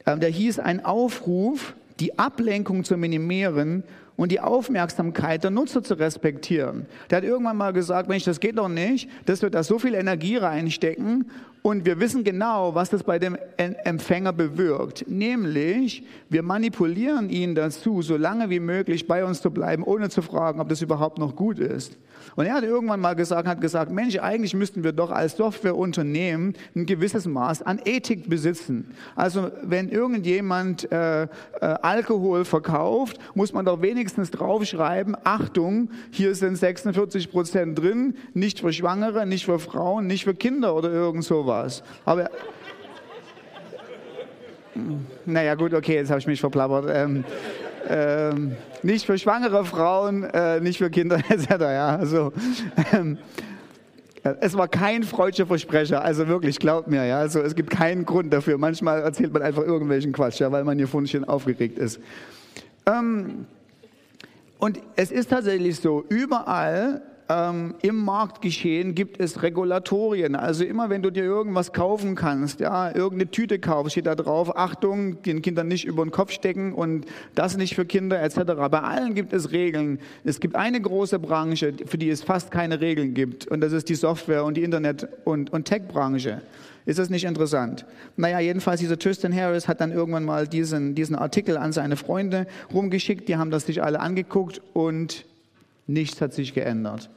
ähm, 0.06 0.20
der 0.20 0.30
hieß 0.30 0.58
ein 0.58 0.84
Aufruf, 0.84 1.74
die 2.00 2.18
Ablenkung 2.18 2.84
zu 2.84 2.96
minimieren 2.96 3.82
und 4.16 4.32
die 4.32 4.40
Aufmerksamkeit 4.40 5.44
der 5.44 5.50
Nutzer 5.50 5.82
zu 5.82 5.94
respektieren. 5.94 6.86
Der 7.10 7.18
hat 7.18 7.24
irgendwann 7.24 7.56
mal 7.56 7.72
gesagt, 7.72 8.08
Mensch, 8.08 8.24
das 8.24 8.40
geht 8.40 8.56
doch 8.56 8.68
nicht, 8.68 9.10
dass 9.26 9.42
wir 9.42 9.50
da 9.50 9.62
so 9.62 9.78
viel 9.78 9.94
Energie 9.94 10.36
reinstecken 10.36 11.30
und 11.66 11.84
wir 11.84 11.98
wissen 11.98 12.22
genau, 12.22 12.76
was 12.76 12.90
das 12.90 13.02
bei 13.02 13.18
dem 13.18 13.36
Empfänger 13.56 14.32
bewirkt. 14.32 15.04
Nämlich, 15.08 16.04
wir 16.28 16.44
manipulieren 16.44 17.28
ihn 17.28 17.56
dazu, 17.56 18.02
so 18.02 18.16
lange 18.16 18.50
wie 18.50 18.60
möglich 18.60 19.08
bei 19.08 19.24
uns 19.24 19.40
zu 19.42 19.50
bleiben, 19.50 19.82
ohne 19.82 20.08
zu 20.08 20.22
fragen, 20.22 20.60
ob 20.60 20.68
das 20.68 20.80
überhaupt 20.80 21.18
noch 21.18 21.34
gut 21.34 21.58
ist. 21.58 21.98
Und 22.36 22.46
er 22.46 22.54
hat 22.54 22.62
irgendwann 22.62 23.00
mal 23.00 23.14
gesagt, 23.14 23.48
hat 23.48 23.60
gesagt, 23.60 23.90
Mensch, 23.90 24.16
eigentlich 24.18 24.54
müssten 24.54 24.84
wir 24.84 24.92
doch 24.92 25.10
als 25.10 25.36
Softwareunternehmen 25.36 26.54
ein 26.76 26.86
gewisses 26.86 27.26
Maß 27.26 27.62
an 27.62 27.80
Ethik 27.84 28.28
besitzen. 28.28 28.92
Also 29.16 29.50
wenn 29.62 29.88
irgendjemand 29.88 30.90
äh, 30.92 31.24
äh, 31.24 31.28
Alkohol 31.60 32.44
verkauft, 32.44 33.18
muss 33.34 33.52
man 33.52 33.64
doch 33.64 33.82
wenigstens 33.82 34.30
draufschreiben, 34.30 35.16
Achtung, 35.24 35.90
hier 36.12 36.36
sind 36.36 36.56
46 36.56 37.32
Prozent 37.32 37.78
drin, 37.78 38.14
nicht 38.34 38.60
für 38.60 38.72
Schwangere, 38.72 39.26
nicht 39.26 39.46
für 39.46 39.58
Frauen, 39.58 40.06
nicht 40.06 40.24
für 40.24 40.34
Kinder 40.34 40.76
oder 40.76 40.92
irgend 40.92 41.24
sowas. 41.24 41.55
Aber 42.04 42.30
naja, 45.24 45.54
gut, 45.54 45.74
okay, 45.74 45.94
jetzt 45.94 46.10
habe 46.10 46.20
ich 46.20 46.26
mich 46.26 46.40
verplappert. 46.40 46.90
Ähm, 46.92 47.24
ähm, 47.88 48.56
nicht 48.82 49.06
für 49.06 49.16
schwangere 49.16 49.64
Frauen, 49.64 50.24
äh, 50.24 50.60
nicht 50.60 50.78
für 50.78 50.90
Kinder 50.90 51.16
etc. 51.28 51.48
Ja, 51.60 51.96
also, 51.96 52.32
ähm, 52.92 53.18
es 54.40 54.56
war 54.56 54.66
kein 54.66 55.04
freudscher 55.04 55.46
Versprecher, 55.46 56.02
also 56.02 56.26
wirklich, 56.26 56.58
glaubt 56.58 56.88
mir, 56.88 57.06
ja, 57.06 57.20
also 57.20 57.40
es 57.40 57.54
gibt 57.54 57.70
keinen 57.70 58.04
Grund 58.04 58.32
dafür. 58.32 58.58
Manchmal 58.58 59.02
erzählt 59.02 59.32
man 59.32 59.42
einfach 59.42 59.62
irgendwelchen 59.62 60.12
Quatsch, 60.12 60.40
ja, 60.40 60.50
weil 60.50 60.64
man 60.64 60.78
hier 60.78 60.88
schon 61.06 61.24
aufgeregt 61.24 61.78
ist. 61.78 62.00
Ähm, 62.86 63.46
und 64.58 64.80
es 64.96 65.12
ist 65.12 65.30
tatsächlich 65.30 65.76
so, 65.76 66.04
überall 66.08 67.02
ähm, 67.28 67.74
im 67.82 67.96
Marktgeschehen 67.96 68.94
gibt 68.94 69.20
es 69.20 69.42
Regulatorien. 69.42 70.36
Also 70.36 70.64
immer 70.64 70.90
wenn 70.90 71.02
du 71.02 71.10
dir 71.10 71.24
irgendwas 71.24 71.72
kaufen 71.72 72.14
kannst, 72.14 72.60
ja, 72.60 72.94
irgendeine 72.94 73.30
Tüte 73.30 73.58
kaufst, 73.58 73.92
steht 73.92 74.06
da 74.06 74.14
drauf, 74.14 74.56
Achtung, 74.56 75.22
den 75.22 75.42
Kindern 75.42 75.68
nicht 75.68 75.84
über 75.84 76.04
den 76.04 76.10
Kopf 76.10 76.30
stecken 76.30 76.72
und 76.72 77.06
das 77.34 77.56
nicht 77.56 77.74
für 77.74 77.84
Kinder 77.84 78.22
etc. 78.22 78.38
Bei 78.70 78.82
allen 78.82 79.14
gibt 79.14 79.32
es 79.32 79.50
Regeln. 79.50 79.98
Es 80.24 80.40
gibt 80.40 80.54
eine 80.54 80.80
große 80.80 81.18
Branche, 81.18 81.74
für 81.86 81.98
die 81.98 82.10
es 82.10 82.22
fast 82.22 82.50
keine 82.50 82.80
Regeln 82.80 83.14
gibt 83.14 83.46
und 83.46 83.60
das 83.60 83.72
ist 83.72 83.88
die 83.88 83.96
Software- 83.96 84.44
und 84.44 84.56
die 84.56 84.62
Internet- 84.62 85.08
und, 85.24 85.52
und 85.52 85.64
Tech-Branche. 85.64 86.42
Ist 86.84 87.00
das 87.00 87.10
nicht 87.10 87.24
interessant? 87.24 87.84
Naja, 88.16 88.38
jedenfalls 88.38 88.78
dieser 88.78 88.96
Tristan 88.96 89.34
Harris 89.34 89.66
hat 89.66 89.80
dann 89.80 89.90
irgendwann 89.90 90.24
mal 90.24 90.46
diesen, 90.46 90.94
diesen 90.94 91.16
Artikel 91.16 91.56
an 91.56 91.72
seine 91.72 91.96
Freunde 91.96 92.46
rumgeschickt, 92.72 93.28
die 93.28 93.36
haben 93.36 93.50
das 93.50 93.66
sich 93.66 93.82
alle 93.82 93.98
angeguckt 93.98 94.62
und 94.72 95.24
nichts 95.88 96.20
hat 96.20 96.32
sich 96.32 96.54
geändert. 96.54 97.10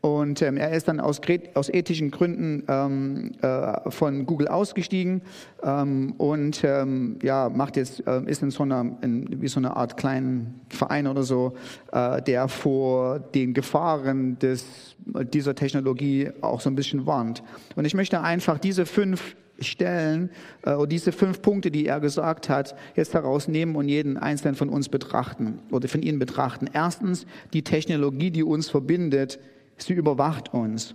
Und 0.00 0.42
ähm, 0.42 0.56
er 0.56 0.72
ist 0.72 0.88
dann 0.88 1.00
aus, 1.00 1.20
aus 1.54 1.68
ethischen 1.68 2.10
Gründen 2.10 2.62
ähm, 2.68 3.32
äh, 3.42 3.90
von 3.90 4.26
Google 4.26 4.48
ausgestiegen 4.48 5.22
ähm, 5.62 6.14
und 6.18 6.62
ähm, 6.64 7.18
ja, 7.22 7.48
macht 7.48 7.76
jetzt, 7.76 8.06
äh, 8.06 8.22
ist 8.26 8.42
in 8.42 8.50
so 8.50 8.62
einer, 8.62 8.96
in, 9.02 9.42
wie 9.42 9.48
so 9.48 9.58
eine 9.58 9.76
Art 9.76 9.96
kleinen 9.96 10.60
Verein 10.68 11.06
oder 11.06 11.22
so, 11.24 11.54
äh, 11.92 12.22
der 12.22 12.48
vor 12.48 13.18
den 13.18 13.54
Gefahren 13.54 14.38
des, 14.38 14.96
dieser 15.32 15.54
Technologie 15.54 16.30
auch 16.42 16.60
so 16.60 16.70
ein 16.70 16.76
bisschen 16.76 17.06
warnt. 17.06 17.42
Und 17.74 17.84
ich 17.84 17.94
möchte 17.94 18.20
einfach 18.20 18.58
diese 18.58 18.86
fünf 18.86 19.36
Stellen 19.60 20.30
äh, 20.62 20.74
oder 20.74 20.86
diese 20.86 21.12
fünf 21.12 21.42
Punkte, 21.42 21.70
die 21.70 21.86
er 21.86 22.00
gesagt 22.00 22.48
hat, 22.48 22.76
jetzt 22.94 23.14
herausnehmen 23.14 23.74
und 23.74 23.88
jeden 23.88 24.16
einzelnen 24.16 24.54
von 24.54 24.68
uns 24.68 24.88
betrachten 24.88 25.58
oder 25.72 25.88
von 25.88 26.02
Ihnen 26.02 26.18
betrachten. 26.18 26.68
Erstens, 26.72 27.26
die 27.52 27.62
Technologie, 27.62 28.30
die 28.30 28.44
uns 28.44 28.68
verbindet, 28.68 29.40
Sie 29.78 29.94
überwacht 29.94 30.52
uns. 30.52 30.94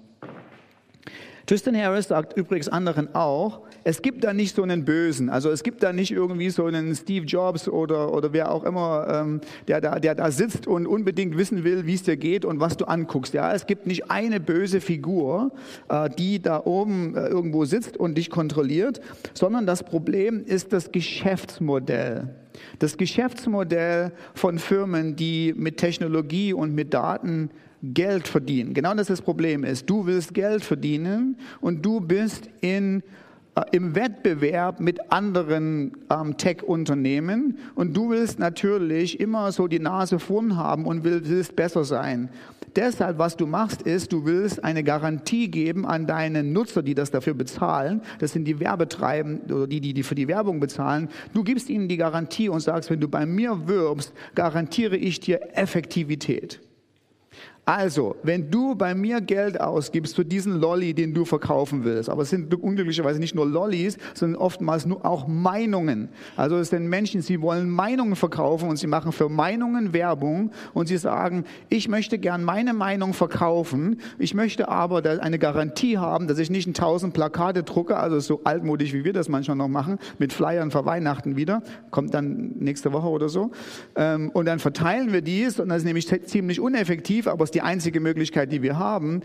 Tristan 1.46 1.76
Harris 1.76 2.08
sagt 2.08 2.38
übrigens 2.38 2.70
anderen 2.70 3.14
auch, 3.14 3.62
es 3.84 4.02
gibt 4.02 4.24
da 4.24 4.34
nicht 4.34 4.56
so 4.56 4.64
einen 4.64 4.86
Bösen, 4.86 5.30
also 5.30 5.50
es 5.50 5.64
gibt 5.64 5.84
da 5.84 5.92
nicht 5.92 6.12
irgendwie 6.12 6.50
so 6.50 6.66
einen 6.66 6.96
Steve 6.96 7.26
Jobs 7.26 7.68
oder, 7.68 8.14
oder 8.14 8.32
wer 8.32 8.50
auch 8.50 8.64
immer, 8.64 9.08
ähm, 9.10 9.42
der, 9.68 9.82
da, 9.82 10.00
der 10.00 10.16
da 10.16 10.32
sitzt 10.32 10.68
und 10.68 10.88
unbedingt 10.88 11.38
wissen 11.38 11.66
will, 11.66 11.86
wie 11.86 11.96
es 11.96 12.04
dir 12.04 12.16
geht 12.16 12.46
und 12.46 12.62
was 12.62 12.78
du 12.78 12.86
anguckst. 12.86 13.34
Ja, 13.34 13.54
es 13.54 13.68
gibt 13.68 13.88
nicht 13.88 14.10
eine 14.10 14.40
böse 14.40 14.80
Figur, 14.80 15.52
äh, 15.90 16.10
die 16.10 16.42
da 16.42 16.62
oben 16.64 17.18
äh, 17.18 17.28
irgendwo 17.28 17.66
sitzt 17.66 17.98
und 17.98 18.18
dich 18.18 18.30
kontrolliert, 18.30 19.02
sondern 19.34 19.66
das 19.66 19.84
Problem 19.84 20.46
ist 20.46 20.72
das 20.72 20.94
Geschäftsmodell. 20.94 22.30
Das 22.80 22.96
Geschäftsmodell 22.96 24.14
von 24.34 24.60
Firmen, 24.60 25.18
die 25.18 25.54
mit 25.58 25.76
Technologie 25.76 26.54
und 26.54 26.74
mit 26.74 26.94
Daten 26.94 27.50
Geld 27.84 28.28
verdienen. 28.28 28.74
Genau 28.74 28.94
das, 28.94 29.08
das 29.08 29.22
Problem 29.22 29.64
ist. 29.64 29.90
Du 29.90 30.06
willst 30.06 30.34
Geld 30.34 30.64
verdienen 30.64 31.38
und 31.60 31.86
du 31.86 32.00
bist 32.00 32.50
in, 32.62 33.04
äh, 33.56 33.62
im 33.74 33.94
Wettbewerb 33.94 34.80
mit 34.80 35.12
anderen 35.12 35.92
ähm, 36.10 36.38
Tech-Unternehmen 36.38 37.58
und 37.76 37.96
du 37.96 38.10
willst 38.10 38.40
natürlich 38.40 39.20
immer 39.20 39.52
so 39.52 39.68
die 39.68 39.80
Nase 39.80 40.20
vorn 40.20 40.56
haben 40.56 40.86
und 40.86 41.04
willst 41.04 41.56
besser 41.58 41.84
sein. 41.84 42.30
Deshalb, 42.76 43.20
was 43.20 43.36
du 43.38 43.46
machst, 43.46 43.84
ist, 43.84 44.14
du 44.14 44.26
willst 44.26 44.64
eine 44.64 44.84
Garantie 44.84 45.50
geben 45.50 45.86
an 45.86 46.08
deine 46.08 46.42
Nutzer, 46.42 46.82
die 46.82 46.96
das 46.96 47.12
dafür 47.12 47.34
bezahlen. 47.36 48.02
Das 48.18 48.32
sind 48.32 48.46
die 48.46 48.60
Werbetreibenden 48.60 49.56
oder 49.56 49.68
die, 49.68 49.80
die, 49.80 49.94
die 49.94 50.04
für 50.04 50.16
die 50.16 50.28
Werbung 50.28 50.60
bezahlen. 50.60 51.10
Du 51.34 51.44
gibst 51.44 51.70
ihnen 51.70 51.88
die 51.88 51.98
Garantie 51.98 52.50
und 52.50 52.62
sagst, 52.62 52.90
wenn 52.90 53.00
du 53.00 53.08
bei 53.10 53.26
mir 53.26 53.68
wirbst, 53.68 54.14
garantiere 54.34 54.98
ich 54.98 55.20
dir 55.20 55.50
Effektivität. 55.54 56.62
Also, 57.66 58.18
wenn 58.24 58.52
du 58.52 58.76
bei 58.76 58.94
mir 58.94 59.22
Geld 59.22 59.62
ausgibst 59.62 60.18
für 60.18 60.26
diesen 60.26 60.60
Lolly, 60.60 60.94
den 60.94 61.14
du 61.14 61.24
verkaufen 61.24 61.86
willst, 61.86 62.10
aber 62.10 62.24
es 62.24 62.30
sind 62.30 62.54
unglücklicherweise 62.54 63.22
nicht 63.22 63.36
nur 63.36 63.46
Lollis, 63.46 63.98
sondern 64.14 64.42
oftmals 64.42 64.86
nur 64.86 65.06
auch 65.06 65.28
Meinungen. 65.28 66.10
Also 66.36 66.58
es 66.58 66.72
sind 66.72 66.90
Menschen, 66.90 67.22
sie 67.22 67.42
wollen 67.42 67.70
Meinungen 67.70 68.18
verkaufen 68.18 68.68
und 68.68 68.76
sie 68.76 68.88
machen 68.88 69.14
für 69.14 69.30
Meinungen 69.30 69.94
Werbung 69.94 70.52
und 70.74 70.88
sie 70.88 70.98
sagen, 70.98 71.46
ich 71.70 71.88
möchte 71.88 72.20
gern 72.20 72.44
meine 72.44 72.74
Meinung 72.74 73.14
verkaufen, 73.14 74.02
ich 74.20 74.34
möchte 74.34 74.68
aber 74.68 75.02
eine 75.22 75.40
Garantie 75.40 75.98
haben, 75.98 76.28
dass 76.28 76.40
ich 76.40 76.50
nicht 76.50 76.68
ein 76.68 76.74
tausend 76.74 77.14
Plakate 77.14 77.64
drucke, 77.64 77.96
also 77.96 78.20
so 78.20 78.42
altmodisch 78.44 78.92
wie 78.92 79.06
wir 79.06 79.14
das 79.14 79.30
manchmal 79.30 79.56
noch 79.56 79.70
machen, 79.70 80.00
mit 80.20 80.34
Flyern 80.34 80.70
für 80.70 80.86
Weihnachten 80.86 81.38
wieder, 81.38 81.64
kommt 81.92 82.14
dann 82.14 82.56
nächste 82.60 82.92
Woche 82.92 83.08
oder 83.08 83.30
so, 83.30 83.52
ähm, 83.96 84.32
und 84.34 84.48
dann 84.48 84.60
verteilen 84.60 85.14
wir 85.14 85.22
dies 85.22 85.62
und 85.62 85.70
das 85.70 85.78
ist 85.78 85.86
nämlich 85.86 86.08
ziemlich 86.26 86.60
uneffektiv, 86.60 87.28
aber 87.28 87.53
die 87.54 87.62
einzige 87.62 88.00
Möglichkeit, 88.00 88.52
die 88.52 88.62
wir 88.62 88.78
haben, 88.78 89.22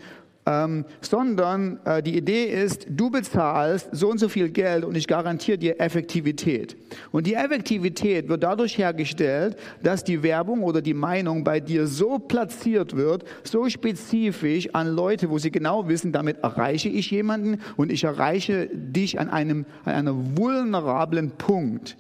ähm, 0.49 0.87
sondern 1.03 1.79
äh, 1.85 2.03
die 2.03 2.17
Idee 2.17 2.45
ist, 2.45 2.87
du 2.89 3.11
bezahlst 3.11 3.91
so 3.93 4.09
und 4.09 4.19
so 4.19 4.29
viel 4.29 4.49
Geld 4.49 4.85
und 4.85 4.97
ich 4.97 5.07
garantiere 5.07 5.59
dir 5.59 5.81
Effektivität. 5.81 6.75
Und 7.13 7.27
die 7.27 7.35
Effektivität 7.35 8.29
wird 8.29 8.43
dadurch 8.43 8.79
hergestellt, 8.79 9.57
dass 9.83 10.05
die 10.05 10.23
Werbung 10.23 10.63
oder 10.63 10.81
die 10.81 10.95
Meinung 10.95 11.45
bei 11.45 11.61
dir 11.61 11.87
so 11.87 12.19
platziert 12.19 12.97
wird, 12.97 13.25
so 13.45 13.69
spezifisch 13.69 14.75
an 14.75 14.89
Leute, 14.89 15.29
wo 15.29 15.37
sie 15.39 15.51
genau 15.51 15.87
wissen, 15.87 16.13
damit 16.13 16.39
erreiche 16.39 16.89
ich 16.89 17.11
jemanden 17.11 17.61
und 17.77 17.93
ich 17.93 18.05
erreiche 18.05 18.71
dich 18.73 19.21
an 19.21 19.29
einem, 19.29 19.67
an 19.85 19.95
einem 19.95 20.39
vulnerablen 20.39 21.33
Punkt. 21.33 21.99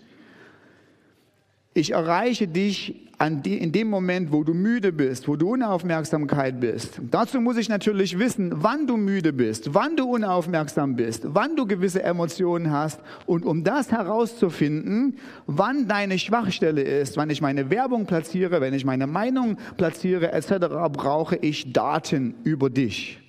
Ich 1.79 1.93
erreiche 1.93 2.49
dich 2.49 3.09
die, 3.45 3.57
in 3.57 3.71
dem 3.71 3.89
Moment, 3.89 4.33
wo 4.33 4.43
du 4.43 4.53
müde 4.53 4.91
bist, 4.91 5.29
wo 5.29 5.37
du 5.37 5.53
Unaufmerksamkeit 5.53 6.59
bist. 6.59 7.01
Dazu 7.09 7.41
muss 7.41 7.57
ich 7.57 7.69
natürlich 7.69 8.19
wissen, 8.19 8.53
wann 8.57 8.89
du 8.89 8.97
müde 8.97 9.33
bist, 9.33 9.75
wann 9.75 9.95
du 9.95 10.13
unaufmerksam 10.13 10.97
bist, 10.97 11.23
wann 11.25 11.55
du 11.55 11.67
gewisse 11.67 12.03
Emotionen 12.03 12.73
hast. 12.73 13.01
Und 13.27 13.45
um 13.45 13.63
das 13.63 13.93
herauszufinden, 13.93 15.19
wann 15.47 15.87
deine 15.87 16.19
Schwachstelle 16.19 16.83
ist, 16.83 17.17
wann 17.17 17.31
ich 17.31 17.41
meine 17.41 17.71
Werbung 17.71 18.07
platziere, 18.07 18.61
wenn 18.61 18.75
ich 18.75 18.85
meine 18.85 19.07
Meinung 19.07 19.57
platziere 19.77 20.33
etc., 20.33 20.67
brauche 20.93 21.37
ich 21.37 21.73
Daten 21.73 22.35
über 22.43 22.71
dich. 22.71 23.21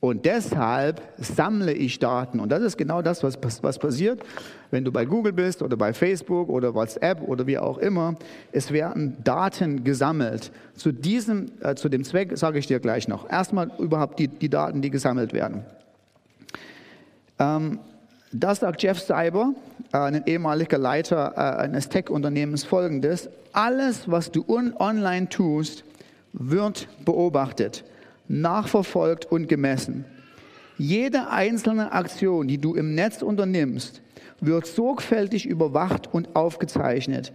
Und 0.00 0.24
deshalb 0.24 1.00
sammle 1.16 1.72
ich 1.72 2.00
Daten. 2.00 2.40
Und 2.40 2.50
das 2.50 2.62
ist 2.62 2.76
genau 2.76 3.02
das, 3.02 3.22
was, 3.22 3.38
was 3.62 3.78
passiert, 3.78 4.20
wenn 4.70 4.84
du 4.84 4.92
bei 4.92 5.04
Google 5.04 5.32
bist 5.32 5.62
oder 5.62 5.76
bei 5.76 5.92
Facebook 5.92 6.48
oder 6.48 6.74
WhatsApp 6.74 7.22
oder 7.22 7.46
wie 7.46 7.58
auch 7.58 7.78
immer. 7.78 8.16
Es 8.52 8.72
werden 8.72 9.16
Daten 9.24 9.84
gesammelt. 9.84 10.50
Zu, 10.74 10.92
diesem, 10.92 11.52
äh, 11.60 11.74
zu 11.74 11.88
dem 11.88 12.04
Zweck 12.04 12.36
sage 12.36 12.58
ich 12.58 12.66
dir 12.66 12.80
gleich 12.80 13.08
noch. 13.08 13.30
Erstmal 13.30 13.70
überhaupt 13.78 14.18
die, 14.18 14.28
die 14.28 14.48
Daten, 14.48 14.82
die 14.82 14.90
gesammelt 14.90 15.32
werden. 15.32 15.64
Ähm, 17.38 17.78
das 18.32 18.60
sagt 18.60 18.82
Jeff 18.82 19.00
Seiber, 19.00 19.54
äh, 19.92 19.98
ein 19.98 20.26
ehemaliger 20.26 20.78
Leiter 20.78 21.34
äh, 21.36 21.62
eines 21.62 21.88
Tech-Unternehmens, 21.88 22.64
folgendes. 22.64 23.28
Alles, 23.52 24.10
was 24.10 24.30
du 24.30 24.44
online 24.48 25.28
tust, 25.28 25.84
wird 26.32 26.88
beobachtet 27.04 27.84
nachverfolgt 28.28 29.26
und 29.26 29.48
gemessen. 29.48 30.04
Jede 30.78 31.28
einzelne 31.30 31.92
Aktion, 31.92 32.48
die 32.48 32.58
du 32.58 32.74
im 32.74 32.94
Netz 32.94 33.22
unternimmst, 33.22 34.02
wird 34.40 34.66
sorgfältig 34.66 35.46
überwacht 35.46 36.12
und 36.12 36.36
aufgezeichnet. 36.36 37.32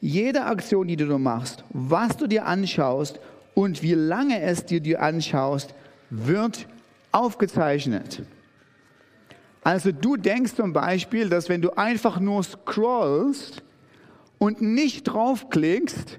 Jede 0.00 0.44
Aktion, 0.44 0.86
die 0.88 0.96
du 0.96 1.18
machst, 1.18 1.64
was 1.70 2.16
du 2.16 2.26
dir 2.26 2.46
anschaust 2.46 3.20
und 3.54 3.82
wie 3.82 3.94
lange 3.94 4.40
es 4.42 4.64
dir 4.64 4.80
dir 4.80 5.02
anschaust, 5.02 5.74
wird 6.10 6.66
aufgezeichnet. 7.12 8.22
Also 9.64 9.90
du 9.90 10.16
denkst 10.16 10.54
zum 10.54 10.72
Beispiel, 10.72 11.28
dass 11.28 11.48
wenn 11.48 11.62
du 11.62 11.76
einfach 11.76 12.20
nur 12.20 12.44
scrollst 12.44 13.62
und 14.38 14.60
nicht 14.62 15.04
draufklickst, 15.04 16.18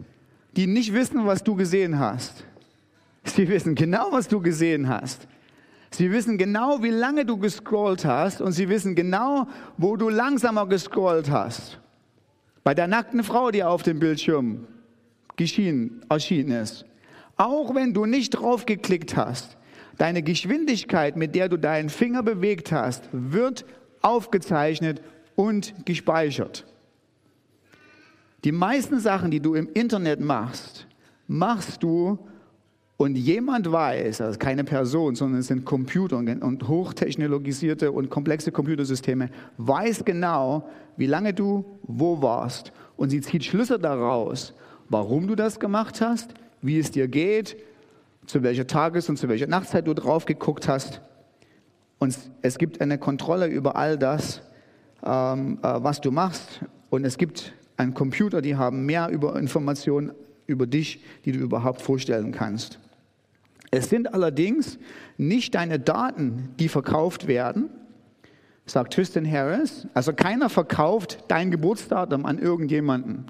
die 0.57 0.67
nicht 0.67 0.93
wissen, 0.93 1.25
was 1.25 1.43
du 1.43 1.55
gesehen 1.55 2.00
hast. 2.00 2.43
Sie 3.24 3.48
wissen 3.48 3.75
genau, 3.75 4.12
was 4.12 4.27
du 4.27 4.41
gesehen 4.41 4.89
hast. 4.89 5.27
Sie 5.91 6.12
wissen 6.12 6.38
genau, 6.38 6.84
wie 6.84 6.89
lange 6.89 7.25
du 7.25 7.38
gescrollt 7.38 8.06
hast 8.06 8.41
und 8.41 8.51
sie 8.51 8.70
wissen 8.70 8.96
genau, 8.96 9.48
wo 9.77 9.96
du 9.96 10.10
langsamer 10.10 10.67
gescrollt 10.67 11.29
hast. 11.29 11.79
Bei 12.63 12.74
der 12.74 12.88
nackten 12.88 13.24
Frau, 13.24 13.51
die 13.51 13.63
auf 13.63 13.84
dem 13.84 14.00
Bildschirm 14.00 14.67
geschehen, 15.38 16.01
erschienen 16.10 16.51
ist. 16.62 16.86
Auch 17.38 17.74
wenn 17.74 17.94
du 17.94 18.06
nicht 18.06 18.32
drauf 18.32 18.65
geklickt 18.65 19.15
hast, 19.15 19.58
deine 19.98 20.22
Geschwindigkeit, 20.22 21.15
mit 21.15 21.36
der 21.36 21.50
du 21.50 21.58
deinen 21.58 21.89
Finger 21.89 22.24
bewegt 22.24 22.72
hast, 22.72 23.08
wird 23.12 23.65
aufgezeichnet 24.01 25.01
und 25.36 25.86
gespeichert. 25.86 26.65
Die 28.44 28.51
meisten 28.51 29.00
Sachen, 29.00 29.32
die 29.32 29.39
du 29.39 29.56
im 29.56 29.70
Internet 29.74 30.20
machst, 30.20 30.88
machst 31.27 31.84
du 31.84 32.20
und 32.98 33.16
jemand 33.16 33.72
weiß, 33.72 34.22
also 34.22 34.39
keine 34.39 34.63
Person, 34.63 35.13
sondern 35.13 35.42
es 35.42 35.48
sind 35.48 35.66
Computer 35.66 36.18
und 36.18 36.68
hochtechnologisierte 36.68 37.92
und 37.92 38.10
komplexe 38.10 38.51
Computersysteme, 38.51 39.30
weiß 39.58 40.04
genau, 40.04 40.68
wie 40.98 41.06
lange 41.06 41.34
du 41.34 41.63
wo 41.84 42.24
warst. 42.24 42.72
Und 42.96 43.12
sie 43.12 43.22
zieht 43.22 43.46
Schlüsse 43.46 43.77
daraus, 43.77 44.56
warum 44.89 45.27
du 45.27 45.36
das 45.36 45.60
gemacht 45.60 46.01
hast, 46.01 46.34
wie 46.63 46.80
es 46.80 46.89
dir 46.89 47.08
geht, 47.08 47.56
zu 48.25 48.42
welcher 48.42 48.66
Tages- 48.66 49.08
und 49.10 49.18
zu 49.18 49.30
welcher 49.30 49.48
Nachtzeit 49.48 49.86
du 49.86 49.94
drauf 49.94 50.25
geguckt 50.25 50.68
hast. 50.68 51.01
Und 52.00 52.18
es 52.42 52.58
gibt 52.58 52.82
eine 52.82 52.98
Kontrolle 52.98 53.46
über 53.46 53.75
all 53.75 54.00
das, 54.00 54.42
ähm, 55.06 55.60
äh, 55.62 55.84
was 55.84 56.01
du 56.01 56.12
machst. 56.12 56.62
Und 56.89 57.06
es 57.06 57.20
gibt 57.20 57.54
einen 57.77 57.94
Computer, 57.94 58.42
die 58.42 58.56
haben 58.56 58.88
mehr 58.88 59.10
über 59.10 59.36
Informationen 59.36 60.12
über 60.48 60.66
dich, 60.66 61.04
die 61.25 61.32
du 61.32 61.39
überhaupt 61.39 61.82
vorstellen 61.82 62.32
kannst. 62.32 62.80
Es 63.72 63.90
sind 63.90 64.14
allerdings 64.14 64.80
nicht 65.18 65.56
deine 65.56 65.80
Daten, 65.80 66.50
die 66.60 66.70
verkauft 66.70 67.28
werden, 67.28 67.70
sagt 68.66 68.94
Tristan 68.94 69.30
Harris. 69.30 69.88
Also 69.94 70.14
keiner 70.14 70.50
verkauft 70.50 71.24
dein 71.28 71.52
Geburtsdatum 71.52 72.26
an 72.26 72.40
irgendjemanden. 72.40 73.26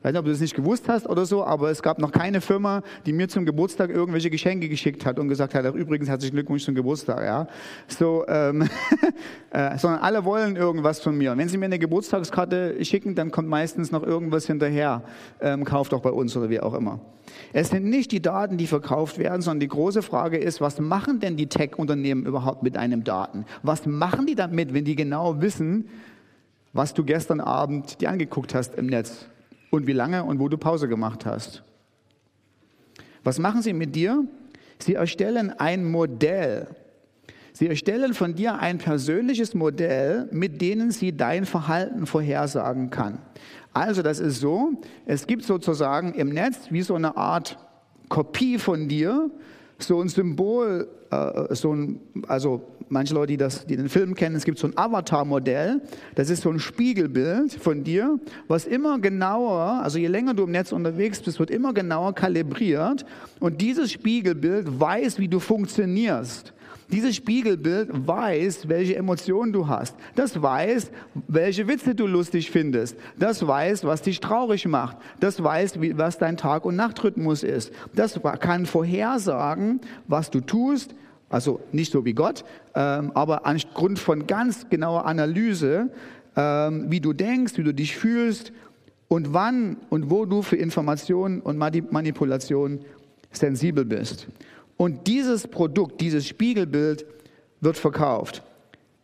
Ich 0.00 0.04
weiß 0.04 0.12
nicht, 0.12 0.20
ob 0.20 0.24
du 0.24 0.30
das 0.30 0.40
nicht 0.40 0.54
gewusst 0.54 0.88
hast 0.88 1.06
oder 1.06 1.26
so, 1.26 1.44
aber 1.44 1.70
es 1.70 1.82
gab 1.82 1.98
noch 1.98 2.10
keine 2.10 2.40
Firma, 2.40 2.80
die 3.04 3.12
mir 3.12 3.28
zum 3.28 3.44
Geburtstag 3.44 3.90
irgendwelche 3.90 4.30
Geschenke 4.30 4.70
geschickt 4.70 5.04
hat 5.04 5.18
und 5.18 5.28
gesagt 5.28 5.54
hat, 5.54 5.74
übrigens 5.74 6.08
herzlichen 6.08 6.36
Glückwunsch 6.36 6.64
zum 6.64 6.74
Geburtstag. 6.74 7.22
Ja? 7.22 7.46
So, 7.86 8.24
ähm, 8.26 8.66
äh, 9.50 9.76
sondern 9.76 10.00
alle 10.00 10.24
wollen 10.24 10.56
irgendwas 10.56 11.00
von 11.00 11.18
mir. 11.18 11.36
Wenn 11.36 11.50
sie 11.50 11.58
mir 11.58 11.66
eine 11.66 11.78
Geburtstagskarte 11.78 12.82
schicken, 12.82 13.14
dann 13.14 13.30
kommt 13.30 13.48
meistens 13.48 13.92
noch 13.92 14.02
irgendwas 14.02 14.46
hinterher. 14.46 15.02
Ähm, 15.38 15.66
kauft 15.66 15.92
doch 15.92 16.00
bei 16.00 16.10
uns 16.10 16.34
oder 16.34 16.48
wie 16.48 16.60
auch 16.60 16.72
immer. 16.72 17.00
Es 17.52 17.68
sind 17.68 17.84
nicht 17.84 18.10
die 18.10 18.22
Daten, 18.22 18.56
die 18.56 18.68
verkauft 18.68 19.18
werden, 19.18 19.42
sondern 19.42 19.60
die 19.60 19.68
große 19.68 20.00
Frage 20.00 20.38
ist, 20.38 20.62
was 20.62 20.80
machen 20.80 21.20
denn 21.20 21.36
die 21.36 21.48
Tech-Unternehmen 21.48 22.24
überhaupt 22.24 22.62
mit 22.62 22.78
einem 22.78 23.04
Daten? 23.04 23.44
Was 23.62 23.84
machen 23.84 24.24
die 24.24 24.34
damit, 24.34 24.72
wenn 24.72 24.86
die 24.86 24.96
genau 24.96 25.42
wissen, 25.42 25.90
was 26.72 26.94
du 26.94 27.04
gestern 27.04 27.40
Abend 27.40 28.00
dir 28.00 28.08
angeguckt 28.08 28.54
hast 28.54 28.76
im 28.76 28.86
Netz? 28.86 29.29
Und 29.70 29.86
wie 29.86 29.92
lange 29.92 30.24
und 30.24 30.38
wo 30.38 30.48
du 30.48 30.58
Pause 30.58 30.88
gemacht 30.88 31.24
hast. 31.24 31.62
Was 33.24 33.38
machen 33.38 33.62
sie 33.62 33.72
mit 33.72 33.94
dir? 33.94 34.24
Sie 34.78 34.94
erstellen 34.94 35.50
ein 35.58 35.84
Modell. 35.84 36.68
Sie 37.52 37.68
erstellen 37.68 38.14
von 38.14 38.34
dir 38.34 38.58
ein 38.58 38.78
persönliches 38.78 39.54
Modell, 39.54 40.28
mit 40.30 40.60
dem 40.60 40.90
sie 40.90 41.16
dein 41.16 41.44
Verhalten 41.44 42.06
vorhersagen 42.06 42.90
kann. 42.90 43.18
Also 43.72 44.02
das 44.02 44.18
ist 44.18 44.40
so, 44.40 44.72
es 45.06 45.26
gibt 45.26 45.44
sozusagen 45.44 46.14
im 46.14 46.30
Netz 46.30 46.58
wie 46.70 46.82
so 46.82 46.94
eine 46.94 47.16
Art 47.16 47.58
Kopie 48.08 48.58
von 48.58 48.88
dir, 48.88 49.30
so 49.78 50.00
ein 50.00 50.08
Symbol, 50.08 50.88
äh, 51.10 51.54
so 51.54 51.74
ein, 51.74 52.00
also 52.26 52.62
manche 52.90 53.14
Leute, 53.14 53.28
die, 53.28 53.36
das, 53.36 53.66
die 53.66 53.76
den 53.76 53.88
Film 53.88 54.14
kennen, 54.14 54.36
es 54.36 54.44
gibt 54.44 54.58
so 54.58 54.66
ein 54.66 54.76
Avatar-Modell, 54.76 55.80
das 56.14 56.30
ist 56.30 56.42
so 56.42 56.50
ein 56.50 56.58
Spiegelbild 56.58 57.52
von 57.52 57.84
dir, 57.84 58.18
was 58.48 58.66
immer 58.66 58.98
genauer, 58.98 59.80
also 59.82 59.98
je 59.98 60.08
länger 60.08 60.34
du 60.34 60.44
im 60.44 60.50
Netz 60.50 60.72
unterwegs 60.72 61.20
bist, 61.20 61.38
wird 61.38 61.50
immer 61.50 61.72
genauer 61.72 62.14
kalibriert 62.14 63.04
und 63.38 63.60
dieses 63.60 63.92
Spiegelbild 63.92 64.80
weiß, 64.80 65.18
wie 65.18 65.28
du 65.28 65.40
funktionierst. 65.40 66.52
Dieses 66.92 67.14
Spiegelbild 67.14 67.88
weiß, 67.92 68.68
welche 68.68 68.96
Emotionen 68.96 69.52
du 69.52 69.68
hast. 69.68 69.94
Das 70.16 70.42
weiß, 70.42 70.90
welche 71.28 71.68
Witze 71.68 71.94
du 71.94 72.06
lustig 72.06 72.50
findest. 72.50 72.96
Das 73.16 73.46
weiß, 73.46 73.84
was 73.84 74.02
dich 74.02 74.18
traurig 74.18 74.66
macht. 74.66 74.96
Das 75.20 75.42
weiß, 75.42 75.80
wie, 75.80 75.96
was 75.96 76.18
dein 76.18 76.36
Tag- 76.36 76.64
und 76.64 76.74
Nachtrhythmus 76.74 77.44
ist. 77.44 77.72
Das 77.94 78.18
kann 78.40 78.66
vorhersagen, 78.66 79.80
was 80.08 80.30
du 80.30 80.40
tust. 80.40 80.96
Also 81.30 81.60
nicht 81.72 81.92
so 81.92 82.04
wie 82.04 82.12
Gott, 82.12 82.44
ähm, 82.74 83.12
aber 83.14 83.46
angrund 83.46 83.98
von 83.98 84.26
ganz 84.26 84.68
genauer 84.68 85.06
Analyse, 85.06 85.90
ähm, 86.36 86.90
wie 86.90 87.00
du 87.00 87.12
denkst, 87.12 87.56
wie 87.56 87.62
du 87.62 87.72
dich 87.72 87.96
fühlst 87.96 88.52
und 89.08 89.32
wann 89.32 89.76
und 89.90 90.10
wo 90.10 90.26
du 90.26 90.42
für 90.42 90.56
Informationen 90.56 91.40
und 91.40 91.56
Manipulation 91.56 92.80
sensibel 93.30 93.84
bist. 93.84 94.26
Und 94.76 95.06
dieses 95.06 95.46
Produkt, 95.46 96.00
dieses 96.00 96.26
Spiegelbild 96.26 97.06
wird 97.60 97.76
verkauft. 97.76 98.42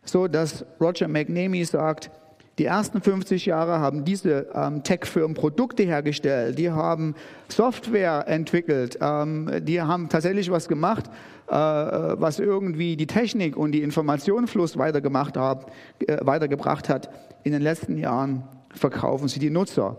So 0.03 0.27
dass 0.27 0.65
Roger 0.81 1.07
McNamee 1.07 1.63
sagt, 1.63 2.11
die 2.57 2.65
ersten 2.65 3.01
50 3.01 3.45
Jahre 3.45 3.79
haben 3.79 4.03
diese 4.03 4.47
ähm, 4.53 4.83
Tech-Firmen 4.83 5.35
Produkte 5.35 5.83
hergestellt, 5.83 6.57
die 6.57 6.71
haben 6.71 7.13
Software 7.49 8.27
entwickelt, 8.27 8.97
ähm, 8.99 9.51
die 9.61 9.79
haben 9.81 10.09
tatsächlich 10.09 10.49
was 10.49 10.67
gemacht, 10.67 11.05
äh, 11.47 11.51
was 11.51 12.39
irgendwie 12.39 12.97
die 12.97 13.05
Technik 13.05 13.55
und 13.55 13.73
die 13.73 13.83
Informationsfluss 13.83 14.77
weitergemacht 14.77 15.37
hat, 15.37 15.71
äh, 15.99 16.17
weitergebracht 16.21 16.89
hat. 16.89 17.09
In 17.43 17.51
den 17.51 17.61
letzten 17.61 17.97
Jahren 17.97 18.43
verkaufen 18.71 19.27
sie 19.27 19.39
die 19.39 19.51
Nutzer. 19.51 19.97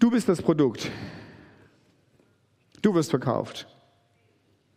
Du 0.00 0.10
bist 0.10 0.28
das 0.28 0.42
Produkt. 0.42 0.90
Du 2.82 2.92
wirst 2.94 3.10
verkauft. 3.10 3.68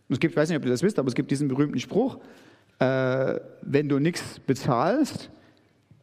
Es 0.08 0.20
gibt, 0.20 0.34
ich 0.34 0.38
weiß 0.38 0.50
nicht, 0.50 0.58
ob 0.58 0.66
ihr 0.66 0.72
das 0.72 0.84
wisst, 0.84 1.00
aber 1.00 1.08
es 1.08 1.16
gibt 1.16 1.32
diesen 1.32 1.48
berühmten 1.48 1.80
Spruch, 1.80 2.20
äh, 2.78 3.40
wenn 3.62 3.90
du 3.90 4.00
nichts 4.00 4.40
bezahlst, 4.40 5.30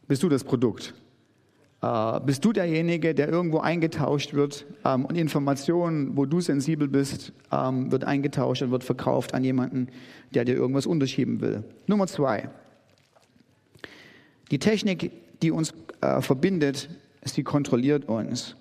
bist 0.09 0.23
du 0.23 0.29
das 0.29 0.45
Produkt. 0.45 0.95
Äh, 1.83 2.21
bist 2.21 2.45
du 2.45 2.53
derjenige, 2.53 3.15
der 3.15 3.29
irgendwo 3.29 3.59
eingetauscht 3.59 4.35
wird 4.35 4.67
ähm, 4.85 5.05
und 5.05 5.17
Informationen, 5.17 6.17
wo 6.17 6.25
du 6.25 6.41
sensibel 6.41 6.89
bist, 6.89 7.33
ähm, 7.53 7.93
wird 7.93 8.05
eingetauscht 8.05 8.63
und 8.63 8.71
wird 8.71 8.85
verkauft 8.85 9.35
an 9.35 9.45
jemanden, 9.45 9.89
der 10.35 10.45
dir 10.45 10.55
irgendwas 10.55 10.87
unterschieben 10.87 11.41
will. 11.41 11.65
Nummer 11.87 12.07
zwei. 12.07 12.49
Die 14.51 14.59
Technik, 14.59 15.11
die 15.43 15.51
uns 15.51 15.75
äh, 16.01 16.21
verbindet, 16.23 16.89
sie 17.25 17.43
kontrolliert 17.43 18.09
uns. 18.09 18.57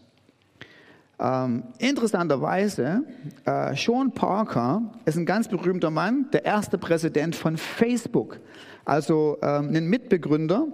Ähm, 1.18 1.64
interessanterweise, 1.80 3.04
äh, 3.46 3.76
Sean 3.76 4.12
Parker 4.12 4.82
ist 5.06 5.16
ein 5.16 5.26
ganz 5.26 5.48
berühmter 5.48 5.90
Mann, 5.90 6.28
der 6.34 6.44
erste 6.44 6.78
Präsident 6.78 7.36
von 7.36 7.56
Facebook, 7.56 8.40
also 8.84 9.38
ähm, 9.42 9.74
ein 9.74 9.88
Mitbegründer 9.88 10.68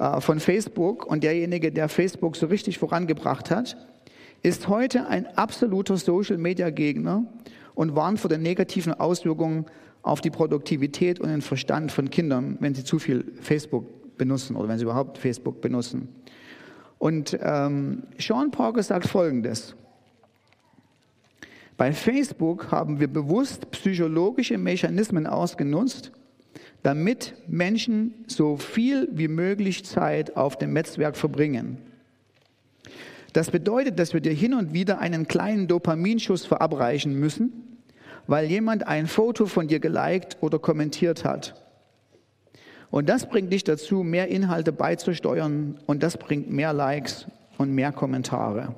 äh, 0.00 0.20
von 0.22 0.40
Facebook 0.40 1.04
und 1.04 1.22
derjenige, 1.22 1.70
der 1.70 1.90
Facebook 1.90 2.34
so 2.34 2.46
richtig 2.46 2.78
vorangebracht 2.78 3.50
hat, 3.50 3.76
ist 4.42 4.66
heute 4.66 5.06
ein 5.06 5.26
absoluter 5.36 5.98
Social-Media-Gegner 5.98 7.24
und 7.74 7.94
warnt 7.94 8.18
vor 8.18 8.30
den 8.30 8.40
negativen 8.40 8.94
Auswirkungen 8.94 9.66
auf 10.00 10.22
die 10.22 10.30
Produktivität 10.30 11.20
und 11.20 11.28
den 11.28 11.42
Verstand 11.42 11.92
von 11.92 12.08
Kindern, 12.08 12.56
wenn 12.60 12.74
sie 12.74 12.82
zu 12.82 12.98
viel 12.98 13.30
Facebook 13.42 14.16
benutzen 14.16 14.56
oder 14.56 14.68
wenn 14.68 14.78
sie 14.78 14.84
überhaupt 14.84 15.18
Facebook 15.18 15.60
benutzen. 15.60 16.08
Und 16.98 17.38
ähm, 17.42 18.04
Sean 18.18 18.50
Parker 18.50 18.82
sagt 18.82 19.06
Folgendes. 19.06 19.74
Bei 21.76 21.92
Facebook 21.92 22.72
haben 22.72 23.00
wir 23.00 23.08
bewusst 23.08 23.70
psychologische 23.70 24.56
Mechanismen 24.56 25.26
ausgenutzt, 25.26 26.12
damit 26.82 27.34
Menschen 27.46 28.24
so 28.26 28.56
viel 28.56 29.08
wie 29.12 29.28
möglich 29.28 29.84
Zeit 29.84 30.36
auf 30.36 30.56
dem 30.56 30.72
Netzwerk 30.72 31.16
verbringen. 31.16 31.78
Das 33.32 33.50
bedeutet, 33.50 33.98
dass 33.98 34.12
wir 34.12 34.20
dir 34.20 34.32
hin 34.32 34.54
und 34.54 34.72
wieder 34.72 34.98
einen 34.98 35.28
kleinen 35.28 35.68
Dopaminschuss 35.68 36.46
verabreichen 36.46 37.14
müssen, 37.14 37.78
weil 38.26 38.46
jemand 38.46 38.86
ein 38.86 39.06
Foto 39.06 39.46
von 39.46 39.68
dir 39.68 39.78
geliked 39.78 40.38
oder 40.40 40.58
kommentiert 40.58 41.24
hat. 41.24 41.54
Und 42.90 43.08
das 43.08 43.28
bringt 43.28 43.52
dich 43.52 43.62
dazu, 43.62 44.02
mehr 44.02 44.28
Inhalte 44.28 44.72
beizusteuern 44.72 45.78
und 45.86 46.02
das 46.02 46.16
bringt 46.16 46.50
mehr 46.50 46.72
Likes 46.72 47.26
und 47.56 47.72
mehr 47.72 47.92
Kommentare. 47.92 48.74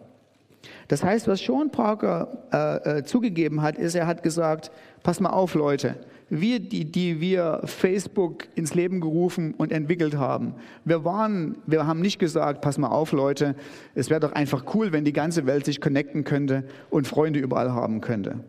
Das 0.89 1.03
heißt, 1.03 1.29
was 1.29 1.41
Sean 1.41 1.71
Parker 1.71 2.45
äh, 2.53 2.99
äh, 2.99 3.05
zugegeben 3.05 3.63
hat, 3.63 3.79
ist, 3.79 3.95
er 3.95 4.07
hat 4.07 4.23
gesagt, 4.23 4.71
pass 5.03 5.19
mal 5.19 5.31
auf 5.31 5.55
Leute, 5.55 5.97
wir, 6.41 6.61
die, 6.61 6.87
die 6.87 7.21
wir 7.21 7.61
Facebook 7.65 8.49
ins 8.55 8.75
Leben 8.75 9.01
gerufen 9.01 9.53
und 9.59 9.71
entwickelt 9.71 10.17
haben, 10.17 10.55
wir 10.85 11.05
waren, 11.05 11.57
wir 11.67 11.87
haben 11.87 12.01
nicht 12.01 12.19
gesagt, 12.19 12.63
pass 12.63 12.79
mal 12.79 12.89
auf 12.89 13.13
Leute, 13.13 13.55
es 13.95 14.09
wäre 14.09 14.21
doch 14.21 14.33
einfach 14.33 14.75
cool, 14.75 14.93
wenn 14.93 15.05
die 15.05 15.13
ganze 15.13 15.45
Welt 15.47 15.67
sich 15.67 15.81
connecten 15.81 16.25
könnte 16.25 16.65
und 16.89 17.07
Freunde 17.07 17.39
überall 17.39 17.73
haben 17.73 18.01
könnte 18.01 18.41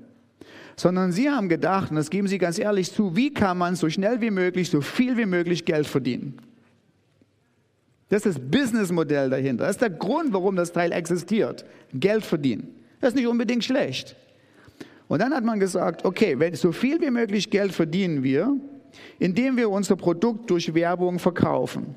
sondern 0.75 1.11
sie 1.11 1.29
haben 1.29 1.49
gedacht, 1.49 1.91
und 1.91 1.97
das 1.97 2.09
geben 2.09 2.27
sie 2.27 2.39
ganz 2.39 2.57
ehrlich 2.57 2.91
zu, 2.91 3.15
wie 3.15 3.31
kann 3.31 3.59
man 3.59 3.75
so 3.75 3.91
schnell 3.91 4.21
wie 4.21 4.31
möglich, 4.31 4.71
so 4.71 4.81
viel 4.81 5.17
wie 5.17 5.27
möglich 5.27 5.65
Geld 5.65 5.85
verdienen. 5.85 6.39
Das 8.09 8.25
ist 8.25 8.39
das 8.39 8.43
Businessmodell 8.43 9.29
dahinter. 9.29 9.65
Das 9.65 9.75
ist 9.75 9.81
der 9.81 9.91
Grund, 9.91 10.33
warum 10.33 10.55
das 10.55 10.71
Teil 10.71 10.91
existiert. 10.91 11.63
Geld 11.93 12.25
verdienen. 12.25 12.69
Das 13.01 13.09
ist 13.09 13.15
nicht 13.15 13.27
unbedingt 13.27 13.63
schlecht. 13.63 14.15
Und 15.07 15.21
dann 15.21 15.33
hat 15.33 15.43
man 15.43 15.59
gesagt, 15.59 16.05
okay, 16.05 16.39
wenn 16.39 16.55
so 16.55 16.71
viel 16.71 16.99
wie 17.01 17.11
möglich 17.11 17.49
Geld 17.49 17.71
verdienen 17.71 18.23
wir, 18.23 18.55
indem 19.19 19.57
wir 19.57 19.69
unser 19.69 19.95
Produkt 19.95 20.49
durch 20.49 20.73
Werbung 20.73 21.19
verkaufen. 21.19 21.95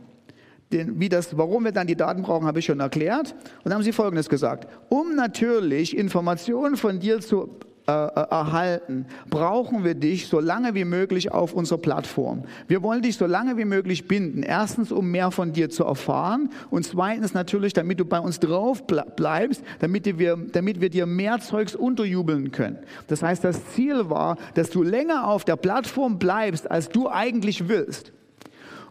Den, 0.73 0.99
wie 0.99 1.09
das, 1.09 1.37
warum 1.37 1.65
wir 1.65 1.73
dann 1.73 1.87
die 1.87 1.95
Daten 1.95 2.23
brauchen, 2.23 2.47
habe 2.47 2.59
ich 2.59 2.65
schon 2.65 2.81
erklärt. 2.81 3.33
Und 3.33 3.67
dann 3.67 3.75
haben 3.75 3.83
sie 3.83 3.93
Folgendes 3.93 4.29
gesagt. 4.29 4.67
Um 4.89 5.15
natürlich 5.15 5.97
Informationen 5.97 6.77
von 6.77 6.99
dir 6.99 7.21
zu 7.21 7.59
äh, 7.89 7.93
äh, 7.93 8.27
erhalten, 8.31 9.07
brauchen 9.31 9.85
wir 9.85 9.95
dich 9.95 10.27
so 10.27 10.41
lange 10.41 10.75
wie 10.75 10.85
möglich 10.85 11.31
auf 11.31 11.53
unserer 11.53 11.79
Plattform. 11.79 12.43
Wir 12.67 12.83
wollen 12.83 13.01
dich 13.01 13.17
so 13.17 13.27
lange 13.27 13.57
wie 13.59 13.65
möglich 13.65 14.09
binden. 14.09 14.43
Erstens, 14.43 14.91
um 14.91 15.13
mehr 15.13 15.31
von 15.31 15.53
dir 15.53 15.71
zu 15.71 15.85
erfahren 15.85 16.51
und 16.71 16.85
zweitens 16.85 17.33
natürlich, 17.33 17.75
damit 17.75 18.01
du 18.01 18.05
bei 18.05 18.19
uns 18.19 18.41
drauf 18.41 18.85
bleibst, 18.89 19.63
damit 19.79 20.19
wir, 20.19 20.37
damit 20.51 20.81
wir 20.81 20.91
dir 20.91 21.07
mehr 21.07 21.39
Zeugs 21.39 21.77
unterjubeln 21.77 22.51
können. 22.51 22.79
Das 23.07 23.23
heißt, 23.23 23.45
das 23.45 23.65
Ziel 23.75 24.11
war, 24.11 24.37
dass 24.55 24.71
du 24.71 24.83
länger 24.83 25.29
auf 25.29 25.45
der 25.45 25.55
Plattform 25.55 26.19
bleibst, 26.19 26.69
als 26.69 26.89
du 26.89 27.09
eigentlich 27.09 27.69
willst. 27.69 28.13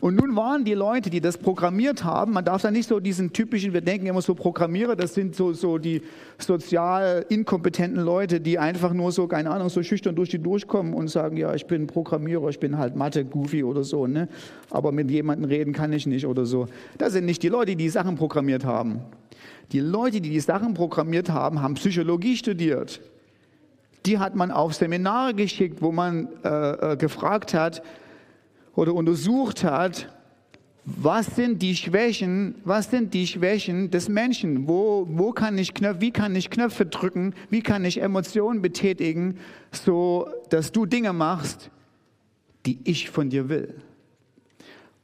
Und 0.02 0.16
nun 0.16 0.36
waren 0.36 0.66
die 0.66 0.74
Leute, 0.74 1.10
die 1.10 1.22
das 1.22 1.38
programmiert 1.38 2.04
haben, 2.04 2.34
man 2.34 2.44
darf 2.44 2.62
da 2.62 2.72
nicht 2.72 2.90
so 2.90 3.00
diesen 3.00 3.32
typischen, 3.32 3.74
wir 3.74 3.82
denken 3.82 4.08
immer 4.08 4.22
so 4.22 4.36
Programmierer, 4.36 4.96
das 4.96 5.14
sind 5.14 5.36
so, 5.36 5.54
so 5.54 5.78
die 5.78 6.02
sozial 6.38 7.26
inkompetenten 7.30 8.04
Leute, 8.04 8.42
die 8.42 8.60
einfach 8.60 8.94
nur 8.94 9.12
so, 9.12 9.28
keine 9.28 9.52
Ahnung, 9.52 9.70
so 9.70 9.82
schüchtern 9.84 10.16
durch 10.16 10.30
die 10.30 10.40
durchkommen 10.40 10.94
und 10.94 11.08
sagen, 11.08 11.38
ja, 11.38 11.54
ich 11.54 11.66
bin 11.66 11.88
Programmierer, 11.88 12.50
ich 12.50 12.60
bin 12.60 12.78
halt 12.78 12.96
Mathe-Goofy 12.96 13.64
oder 13.64 13.84
so, 13.84 14.06
ne? 14.06 14.28
aber 14.70 14.92
mit 14.92 15.10
jemandem 15.10 15.50
reden 15.50 15.74
kann 15.74 15.94
ich 15.94 16.06
nicht 16.06 16.26
oder 16.26 16.46
so. 16.46 16.68
Das 16.98 17.14
sind 17.14 17.26
nicht 17.26 17.42
die 17.42 17.50
Leute, 17.50 17.72
die 17.72 17.78
die 17.78 17.90
Sachen 17.90 18.16
programmiert 18.16 18.66
haben. 18.66 19.02
Die 19.72 19.80
Leute, 19.80 20.22
die 20.22 20.30
die 20.30 20.40
Sachen 20.40 20.74
programmiert 20.74 21.30
haben, 21.30 21.62
haben 21.62 21.76
Psychologie 21.76 22.36
studiert. 22.38 23.02
Die 24.06 24.20
hat 24.20 24.36
man 24.36 24.52
auf 24.52 24.76
Seminare 24.76 25.34
geschickt, 25.34 25.82
wo 25.82 25.92
man 25.92 26.28
äh, 26.44 26.94
äh, 26.94 26.98
gefragt 26.98 27.54
hat, 27.54 27.82
oder 28.76 28.94
untersucht 28.94 29.64
hat, 29.64 30.10
was 30.86 31.36
sind 31.36 31.64
die 31.64 31.76
Schwächen, 31.76 32.56
was 32.64 32.92
sind 32.92 33.14
die 33.16 33.26
Schwächen 33.26 33.90
des 33.90 34.08
Menschen? 34.08 34.68
Wo, 34.68 35.08
wo 35.10 35.32
kann 35.32 35.58
ich 35.58 35.74
Knöpfe, 35.74 36.02
wie 36.02 36.12
kann 36.12 36.36
ich 36.36 36.52
Knöpfe 36.52 36.86
drücken? 36.86 37.34
Wie 37.50 37.62
kann 37.62 37.84
ich 37.86 38.02
Emotionen 38.02 38.62
betätigen, 38.62 39.40
so 39.72 40.28
dass 40.50 40.72
du 40.72 40.86
Dinge 40.86 41.12
machst, 41.12 41.72
die 42.68 42.80
ich 42.84 43.10
von 43.10 43.32
dir 43.32 43.50
will? 43.50 43.74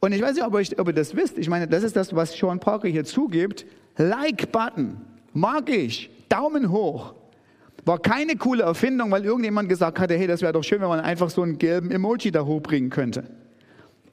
Und 0.01 0.11
ich 0.11 0.21
weiß 0.21 0.35
nicht, 0.35 0.45
ob, 0.45 0.53
euch, 0.53 0.77
ob 0.79 0.87
ihr 0.87 0.93
das 0.93 1.15
wisst. 1.15 1.39
Ich 1.39 1.49
meine, 1.49 1.67
das 1.67 1.83
ist 1.83 1.95
das, 1.95 2.15
was 2.15 2.33
Sean 2.33 2.59
Parker 2.59 2.87
hier 2.87 3.03
zugibt. 3.03 3.65
Like-Button. 3.97 4.97
Mag 5.33 5.69
ich. 5.69 6.11
Daumen 6.29 6.71
hoch. 6.71 7.15
War 7.85 7.97
keine 7.97 8.35
coole 8.35 8.63
Erfindung, 8.63 9.09
weil 9.09 9.25
irgendjemand 9.25 9.67
gesagt 9.67 9.99
hatte, 9.99 10.15
hey, 10.15 10.27
das 10.27 10.41
wäre 10.41 10.53
doch 10.53 10.63
schön, 10.63 10.81
wenn 10.81 10.89
man 10.89 10.99
einfach 10.99 11.31
so 11.31 11.41
einen 11.41 11.57
gelben 11.57 11.89
Emoji 11.89 12.31
da 12.31 12.45
hochbringen 12.45 12.91
könnte. 12.91 13.23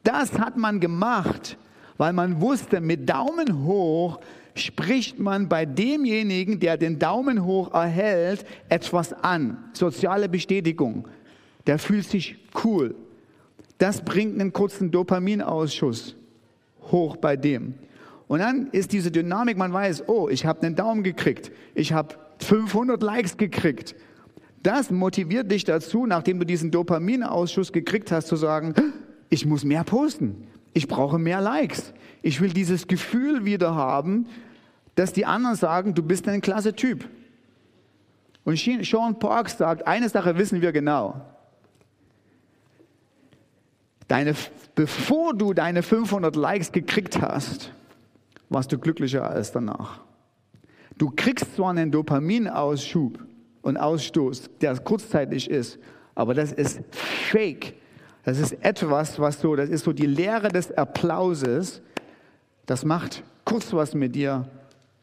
Das 0.05 0.39
hat 0.39 0.57
man 0.57 0.81
gemacht, 0.81 1.57
weil 1.97 2.13
man 2.13 2.41
wusste, 2.41 2.81
mit 2.81 3.09
Daumen 3.09 3.65
hoch 3.65 4.21
spricht 4.55 5.19
man 5.19 5.49
bei 5.49 5.65
demjenigen, 5.65 6.59
der 6.61 6.77
den 6.77 6.99
Daumen 6.99 7.45
hoch 7.45 7.73
erhält, 7.73 8.45
etwas 8.69 9.13
an. 9.13 9.57
Soziale 9.73 10.29
Bestätigung. 10.29 11.07
Der 11.67 11.79
fühlt 11.79 12.07
sich 12.07 12.39
cool. 12.65 12.95
Das 13.79 14.03
bringt 14.03 14.41
einen 14.41 14.53
kurzen 14.53 14.91
Dopaminausschuss 14.91 16.17
hoch 16.91 17.17
bei 17.17 17.37
dem. 17.37 17.75
Und 18.27 18.41
dann 18.41 18.69
ist 18.73 18.93
diese 18.93 19.11
Dynamik, 19.11 19.57
man 19.57 19.73
weiß, 19.73 20.09
oh, 20.09 20.29
ich 20.29 20.45
habe 20.45 20.63
einen 20.63 20.77
Daumen 20.77 21.03
gekriegt, 21.03 21.51
ich 21.75 21.93
habe 21.93 22.15
500 22.41 23.03
Likes 23.03 23.37
gekriegt. 23.37 23.95
Das 24.63 24.91
motiviert 24.91 25.51
dich 25.51 25.65
dazu, 25.65 26.05
nachdem 26.05 26.41
du 26.41 26.45
diesen 26.45 26.71
Dopaminausschuss 26.71 27.73
gekriegt 27.73 28.13
hast, 28.13 28.27
zu 28.27 28.37
sagen, 28.37 28.75
ich 29.31 29.47
muss 29.47 29.65
mehr 29.65 29.85
posten. 29.85 30.47
Ich 30.73 30.89
brauche 30.89 31.19
mehr 31.19 31.41
Likes. 31.41 31.93
Ich 32.23 32.41
will 32.41 32.53
dieses 32.53 32.87
Gefühl 32.87 33.45
wieder 33.45 33.75
haben, 33.75 34.27
dass 34.95 35.13
die 35.13 35.27
anderen 35.27 35.57
sagen, 35.57 35.95
du 35.95 36.03
bist 36.03 36.29
ein 36.29 36.41
klasse 36.41 36.75
Typ. 36.75 37.09
Und 38.45 38.59
Sean 38.59 39.19
Parks 39.19 39.59
sagt, 39.59 39.87
eine 39.87 40.09
Sache 40.09 40.39
wissen 40.39 40.63
wir 40.63 40.73
genau. 40.73 41.21
Deine, 44.09 44.35
bevor 44.75 45.35
du 45.35 45.53
deine 45.53 45.83
500 45.83 46.35
Likes 46.35 46.73
gekriegt 46.73 47.21
hast, 47.21 47.73
warst 48.49 48.73
du 48.73 48.79
glücklicher 48.79 49.29
als 49.29 49.53
danach. 49.53 50.01
Du 50.97 51.13
kriegst 51.15 51.55
zwar 51.55 51.71
einen 51.71 51.91
Dopaminauschub 51.91 53.19
und 53.63 53.77
Ausstoß, 53.77 54.51
der 54.61 54.79
kurzzeitig 54.79 55.51
ist, 55.51 55.79
aber 56.15 56.35
das 56.35 56.53
ist 56.53 56.81
fake. 56.91 57.75
Das 58.29 58.39
ist 58.39 58.63
etwas, 58.63 59.19
was 59.19 59.41
so, 59.41 59.57
das 59.57 59.71
ist 59.71 59.85
so 59.85 59.95
die 59.95 60.05
Lehre 60.05 60.49
des 60.49 60.71
Applauses. 60.73 61.81
Das 62.67 62.85
macht 62.85 63.23
kurz 63.43 63.73
was 63.73 63.95
mit 63.95 64.15
dir 64.15 64.47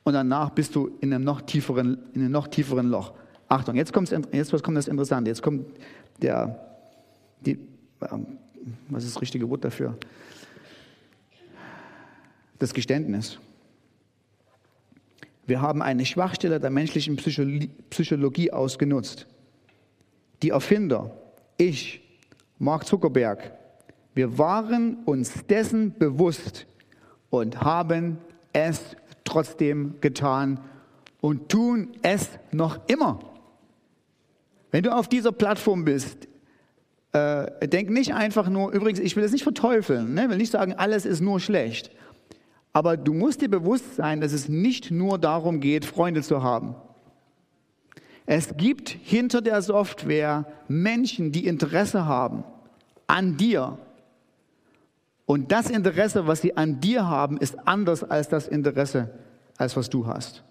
und 0.03 0.13
danach 0.13 0.51
bist 0.51 0.75
du 0.75 0.95
in 1.01 1.11
einem 1.11 1.23
noch 1.23 1.41
tieferen, 1.41 1.97
in 2.13 2.21
einem 2.21 2.31
noch 2.31 2.47
tieferen 2.47 2.87
Loch. 2.87 3.13
Achtung, 3.47 3.77
jetzt, 3.77 3.95
jetzt 4.31 4.63
kommt 4.63 4.77
das 4.77 4.87
Interessante. 4.87 5.31
Jetzt 5.31 5.41
kommt 5.41 5.65
der, 6.21 6.77
die, 7.43 7.57
ähm, 8.11 8.37
was 8.89 9.03
ist 9.03 9.15
das 9.15 9.21
richtige 9.23 9.49
Wort 9.49 9.65
dafür? 9.65 9.97
Das 12.59 12.75
Geständnis. 12.75 13.39
Wir 15.47 15.63
haben 15.63 15.81
eine 15.81 16.05
Schwachstelle 16.05 16.59
der 16.59 16.69
menschlichen 16.69 17.15
Psychologie 17.15 18.51
ausgenutzt. 18.51 19.25
Die 20.43 20.49
Erfinder, 20.49 21.09
ich, 21.57 22.04
Mark 22.57 22.85
Zuckerberg, 22.85 23.51
wir 24.13 24.37
waren 24.37 25.03
uns 25.05 25.45
dessen 25.47 25.93
bewusst 25.97 26.65
und 27.29 27.61
haben 27.61 28.17
es 28.53 28.95
trotzdem 29.25 29.95
getan 29.99 30.59
und 31.19 31.49
tun 31.49 31.89
es 32.01 32.29
noch 32.51 32.79
immer. 32.87 33.19
Wenn 34.71 34.83
du 34.83 34.95
auf 34.95 35.09
dieser 35.09 35.33
Plattform 35.33 35.83
bist, 35.83 36.27
äh, 37.11 37.67
denk 37.67 37.89
nicht 37.89 38.13
einfach 38.13 38.47
nur, 38.47 38.71
übrigens, 38.71 38.99
ich 38.99 39.15
will 39.15 39.23
es 39.23 39.31
nicht 39.31 39.43
verteufeln, 39.43 40.13
ne, 40.13 40.29
will 40.29 40.37
nicht 40.37 40.51
sagen, 40.51 40.73
alles 40.73 41.05
ist 41.05 41.21
nur 41.21 41.39
schlecht. 41.39 41.91
Aber 42.71 42.95
du 42.97 43.13
musst 43.13 43.41
dir 43.41 43.49
bewusst 43.49 43.95
sein, 43.95 44.21
dass 44.21 44.33
es 44.33 44.49
nicht 44.49 44.91
nur 44.91 45.17
darum 45.17 45.59
geht, 45.59 45.85
Freunde 45.85 46.21
zu 46.21 46.43
haben. 46.43 46.75
Es 48.25 48.57
gibt 48.57 48.89
hinter 48.89 49.41
der 49.41 49.61
Software 49.61 50.45
Menschen, 50.67 51.31
die 51.31 51.45
Interesse 51.45 52.05
haben 52.05 52.43
an 53.07 53.37
dir. 53.37 53.77
Und 55.25 55.51
das 55.51 55.69
Interesse, 55.69 56.27
was 56.27 56.41
sie 56.41 56.57
an 56.57 56.79
dir 56.79 57.07
haben, 57.07 57.37
ist 57.37 57.67
anders 57.67 58.03
als 58.03 58.29
das 58.29 58.47
Interesse, 58.47 59.09
als 59.57 59.75
was 59.75 59.89
du 59.89 60.07
hast. 60.07 60.43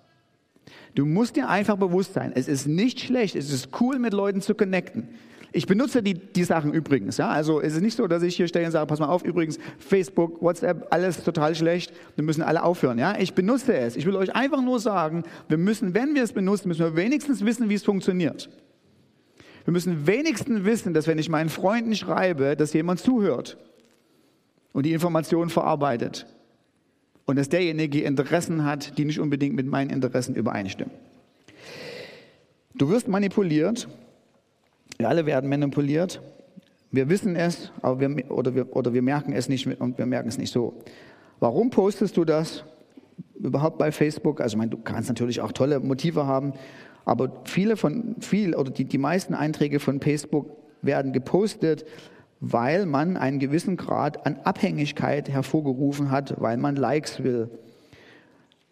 Du 0.94 1.06
musst 1.06 1.36
dir 1.36 1.48
einfach 1.48 1.76
bewusst 1.76 2.14
sein, 2.14 2.32
es 2.34 2.46
ist 2.46 2.66
nicht 2.66 3.00
schlecht, 3.00 3.34
es 3.34 3.50
ist 3.50 3.68
cool, 3.80 3.98
mit 3.98 4.12
Leuten 4.12 4.40
zu 4.40 4.54
connecten. 4.54 5.08
Ich 5.56 5.68
benutze 5.68 6.02
die, 6.02 6.14
die 6.14 6.42
Sachen 6.42 6.74
übrigens. 6.74 7.16
Ja? 7.16 7.28
Also 7.28 7.60
es 7.60 7.74
ist 7.74 7.80
nicht 7.80 7.96
so, 7.96 8.08
dass 8.08 8.24
ich 8.24 8.34
hier 8.34 8.48
stehe 8.48 8.66
und 8.66 8.72
sage, 8.72 8.88
pass 8.88 8.98
mal 8.98 9.06
auf, 9.06 9.24
übrigens, 9.24 9.60
Facebook, 9.78 10.42
WhatsApp, 10.42 10.88
alles 10.90 11.22
total 11.22 11.54
schlecht. 11.54 11.92
Wir 12.16 12.24
müssen 12.24 12.42
alle 12.42 12.64
aufhören. 12.64 12.98
Ja? 12.98 13.16
Ich 13.20 13.34
benutze 13.34 13.72
es. 13.72 13.94
Ich 13.94 14.04
will 14.04 14.16
euch 14.16 14.34
einfach 14.34 14.60
nur 14.60 14.80
sagen, 14.80 15.22
wir 15.46 15.56
müssen, 15.56 15.94
wenn 15.94 16.16
wir 16.16 16.24
es 16.24 16.32
benutzen, 16.32 16.66
müssen 16.66 16.80
wir 16.80 16.96
wenigstens 16.96 17.44
wissen, 17.44 17.68
wie 17.68 17.74
es 17.74 17.84
funktioniert. 17.84 18.50
Wir 19.64 19.70
müssen 19.70 20.08
wenigstens 20.08 20.64
wissen, 20.64 20.92
dass 20.92 21.06
wenn 21.06 21.18
ich 21.18 21.28
meinen 21.28 21.50
Freunden 21.50 21.94
schreibe, 21.94 22.56
dass 22.56 22.72
jemand 22.72 22.98
zuhört 22.98 23.56
und 24.72 24.84
die 24.84 24.92
Informationen 24.92 25.50
verarbeitet. 25.50 26.26
Und 27.26 27.36
dass 27.36 27.48
derjenige 27.48 28.02
Interessen 28.02 28.64
hat, 28.64 28.98
die 28.98 29.04
nicht 29.04 29.20
unbedingt 29.20 29.54
mit 29.54 29.68
meinen 29.68 29.90
Interessen 29.90 30.34
übereinstimmen. 30.34 30.92
Du 32.74 32.90
wirst 32.90 33.06
manipuliert 33.06 33.86
wir 34.98 35.08
alle 35.08 35.26
werden 35.26 35.48
manipuliert. 35.50 36.20
Wir 36.90 37.08
wissen 37.08 37.34
es, 37.34 37.72
aber 37.82 38.00
wir, 38.00 38.30
oder, 38.30 38.54
wir, 38.54 38.76
oder 38.76 38.94
wir 38.94 39.02
merken 39.02 39.32
es 39.32 39.48
nicht 39.48 39.66
und 39.66 39.98
wir 39.98 40.06
merken 40.06 40.28
es 40.28 40.38
nicht 40.38 40.52
so. 40.52 40.74
Warum 41.40 41.70
postest 41.70 42.16
du 42.16 42.24
das 42.24 42.64
überhaupt 43.34 43.78
bei 43.78 43.90
Facebook? 43.90 44.40
Also, 44.40 44.54
ich 44.54 44.58
meine, 44.58 44.70
du 44.70 44.78
kannst 44.78 45.08
natürlich 45.08 45.40
auch 45.40 45.52
tolle 45.52 45.80
Motive 45.80 46.26
haben, 46.26 46.52
aber 47.04 47.32
viele 47.44 47.76
von, 47.76 48.16
viel 48.20 48.54
oder 48.54 48.70
die, 48.70 48.84
die 48.84 48.98
meisten 48.98 49.34
Einträge 49.34 49.80
von 49.80 50.00
Facebook 50.00 50.46
werden 50.82 51.12
gepostet, 51.12 51.84
weil 52.40 52.86
man 52.86 53.16
einen 53.16 53.38
gewissen 53.38 53.76
Grad 53.76 54.26
an 54.26 54.38
Abhängigkeit 54.44 55.28
hervorgerufen 55.28 56.10
hat, 56.10 56.40
weil 56.40 56.56
man 56.56 56.76
Likes 56.76 57.24
will. 57.24 57.50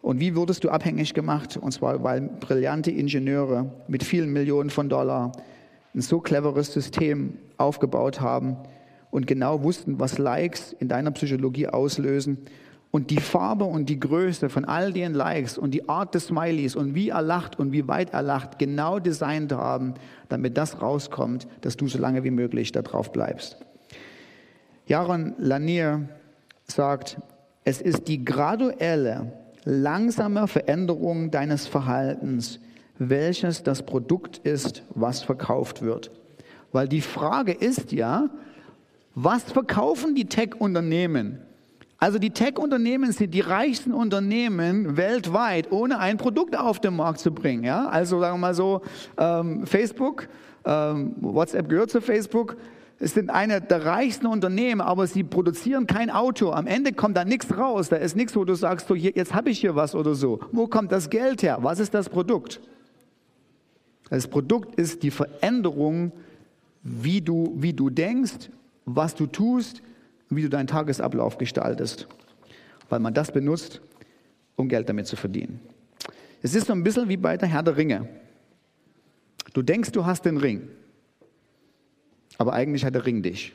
Und 0.01 0.19
wie 0.19 0.35
wurdest 0.35 0.63
du 0.63 0.69
abhängig 0.69 1.13
gemacht? 1.13 1.57
Und 1.57 1.71
zwar, 1.71 2.03
weil 2.03 2.21
brillante 2.21 2.91
Ingenieure 2.91 3.71
mit 3.87 4.03
vielen 4.03 4.31
Millionen 4.31 4.69
von 4.69 4.89
Dollar 4.89 5.31
ein 5.95 6.01
so 6.01 6.19
cleveres 6.19 6.73
System 6.73 7.37
aufgebaut 7.57 8.21
haben 8.21 8.57
und 9.11 9.27
genau 9.27 9.63
wussten, 9.63 9.99
was 9.99 10.17
Likes 10.17 10.73
in 10.79 10.87
deiner 10.87 11.11
Psychologie 11.11 11.67
auslösen 11.67 12.37
und 12.93 13.09
die 13.09 13.19
Farbe 13.19 13.65
und 13.65 13.89
die 13.89 13.99
Größe 13.99 14.49
von 14.49 14.65
all 14.65 14.93
den 14.93 15.13
Likes 15.13 15.57
und 15.57 15.71
die 15.71 15.89
Art 15.89 16.13
des 16.13 16.27
Smileys 16.27 16.75
und 16.75 16.93
wie 16.93 17.09
er 17.09 17.21
lacht 17.21 17.57
und 17.57 17.71
wie 17.71 17.87
weit 17.87 18.13
er 18.13 18.21
lacht, 18.21 18.59
genau 18.59 18.99
designt 18.99 19.51
haben, 19.51 19.95
damit 20.29 20.57
das 20.57 20.81
rauskommt, 20.81 21.47
dass 21.61 21.75
du 21.75 21.87
so 21.87 21.97
lange 21.97 22.23
wie 22.23 22.31
möglich 22.31 22.71
da 22.71 22.81
drauf 22.81 23.11
bleibst. 23.11 23.57
Jaron 24.85 25.33
Lanier 25.37 26.07
sagt, 26.65 27.17
es 27.63 27.81
ist 27.81 28.07
die 28.07 28.23
graduelle, 28.23 29.33
langsame 29.63 30.47
Veränderung 30.47 31.31
deines 31.31 31.67
Verhaltens, 31.67 32.59
welches 32.97 33.63
das 33.63 33.83
Produkt 33.83 34.39
ist, 34.39 34.83
was 34.93 35.21
verkauft 35.23 35.81
wird. 35.81 36.11
Weil 36.71 36.87
die 36.87 37.01
Frage 37.01 37.53
ist 37.53 37.91
ja, 37.91 38.29
was 39.15 39.43
verkaufen 39.43 40.15
die 40.15 40.25
Tech-Unternehmen? 40.25 41.39
Also 41.99 42.19
die 42.19 42.31
Tech-Unternehmen 42.31 43.11
sind 43.11 43.33
die 43.33 43.39
reichsten 43.41 43.93
Unternehmen 43.93 44.97
weltweit, 44.97 45.71
ohne 45.71 45.99
ein 45.99 46.17
Produkt 46.17 46.57
auf 46.57 46.79
den 46.79 46.95
Markt 46.95 47.19
zu 47.19 47.31
bringen. 47.31 47.63
Ja? 47.63 47.87
Also 47.87 48.19
sagen 48.19 48.35
wir 48.35 48.39
mal 48.39 48.53
so, 48.53 48.81
ähm, 49.17 49.65
Facebook, 49.65 50.27
ähm, 50.65 51.15
WhatsApp 51.21 51.69
gehört 51.69 51.91
zu 51.91 52.01
Facebook, 52.01 52.57
es 52.99 53.13
sind 53.13 53.29
eine 53.29 53.61
der 53.61 53.85
reichsten 53.85 54.27
Unternehmen, 54.27 54.81
aber 54.81 55.07
sie 55.07 55.23
produzieren 55.23 55.87
kein 55.87 56.09
Auto. 56.09 56.51
Am 56.51 56.67
Ende 56.67 56.93
kommt 56.93 57.17
da 57.17 57.25
nichts 57.25 57.55
raus. 57.57 57.89
Da 57.89 57.97
ist 57.97 58.15
nichts, 58.15 58.35
wo 58.35 58.45
du 58.45 58.55
sagst, 58.55 58.87
so, 58.87 58.95
jetzt 58.95 59.33
habe 59.33 59.49
ich 59.49 59.59
hier 59.59 59.75
was 59.75 59.93
oder 59.93 60.15
so. 60.15 60.39
Wo 60.51 60.67
kommt 60.67 60.91
das 60.91 61.09
Geld 61.09 61.43
her? 61.43 61.57
Was 61.61 61.79
ist 61.79 61.93
das 61.93 62.07
Produkt? 62.09 62.61
Das 64.13 64.27
Produkt 64.27 64.75
ist 64.75 65.01
die 65.01 65.09
Veränderung, 65.09 66.11
wie 66.83 67.19
du, 67.19 67.55
wie 67.57 67.73
du 67.73 67.89
denkst, 67.89 68.51
was 68.85 69.15
du 69.15 69.25
tust, 69.25 69.81
wie 70.29 70.43
du 70.43 70.49
deinen 70.49 70.67
Tagesablauf 70.67 71.39
gestaltest. 71.39 72.07
Weil 72.89 72.99
man 72.99 73.15
das 73.15 73.31
benutzt, 73.31 73.81
um 74.55 74.69
Geld 74.69 74.87
damit 74.87 75.07
zu 75.07 75.15
verdienen. 75.15 75.59
Es 76.43 76.53
ist 76.53 76.67
so 76.67 76.73
ein 76.73 76.83
bisschen 76.83 77.09
wie 77.09 77.17
bei 77.17 77.37
der 77.37 77.49
Herr 77.49 77.63
der 77.63 77.75
Ringe. 77.75 78.07
Du 79.51 79.63
denkst, 79.63 79.91
du 79.91 80.05
hast 80.05 80.25
den 80.25 80.37
Ring, 80.37 80.67
aber 82.37 82.53
eigentlich 82.53 82.85
hat 82.85 82.93
der 82.93 83.07
Ring 83.07 83.23
dich. 83.23 83.51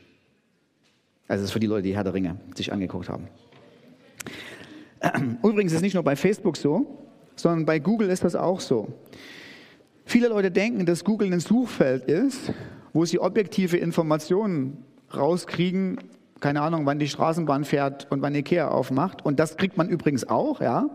Also 1.29 1.43
das 1.43 1.51
ist 1.51 1.53
für 1.53 1.61
die 1.61 1.69
Leute, 1.69 1.83
die 1.83 1.95
Herr 1.95 2.03
der 2.03 2.15
Ringe 2.15 2.37
sich 2.57 2.73
angeguckt 2.73 3.09
haben. 3.09 3.29
Übrigens 5.45 5.71
ist 5.71 5.77
es 5.77 5.83
nicht 5.83 5.95
nur 5.95 6.03
bei 6.03 6.17
Facebook 6.17 6.57
so, 6.57 7.07
sondern 7.37 7.65
bei 7.65 7.79
Google 7.79 8.11
ist 8.11 8.25
das 8.25 8.35
auch 8.35 8.59
so. 8.59 8.93
Viele 10.09 10.29
Leute 10.29 10.51
denken, 10.51 10.87
dass 10.87 11.05
Google 11.05 11.31
ein 11.35 11.41
Suchfeld 11.41 12.05
ist, 12.07 12.51
wo 12.95 13.05
sie 13.05 13.21
objektive 13.21 13.77
Informationen 13.77 14.83
rauskriegen, 15.15 15.99
keine 16.41 16.63
Ahnung, 16.63 16.87
wann 16.87 16.99
die 16.99 17.09
Straßenbahn 17.09 17.67
fährt 17.67 18.11
und 18.11 18.23
wann 18.23 18.35
Ikea 18.35 18.69
aufmacht. 18.69 19.23
Und 19.23 19.39
das 19.39 19.59
kriegt 19.59 19.77
man 19.77 19.91
übrigens 19.91 20.27
auch, 20.27 20.63
ja. 20.63 20.89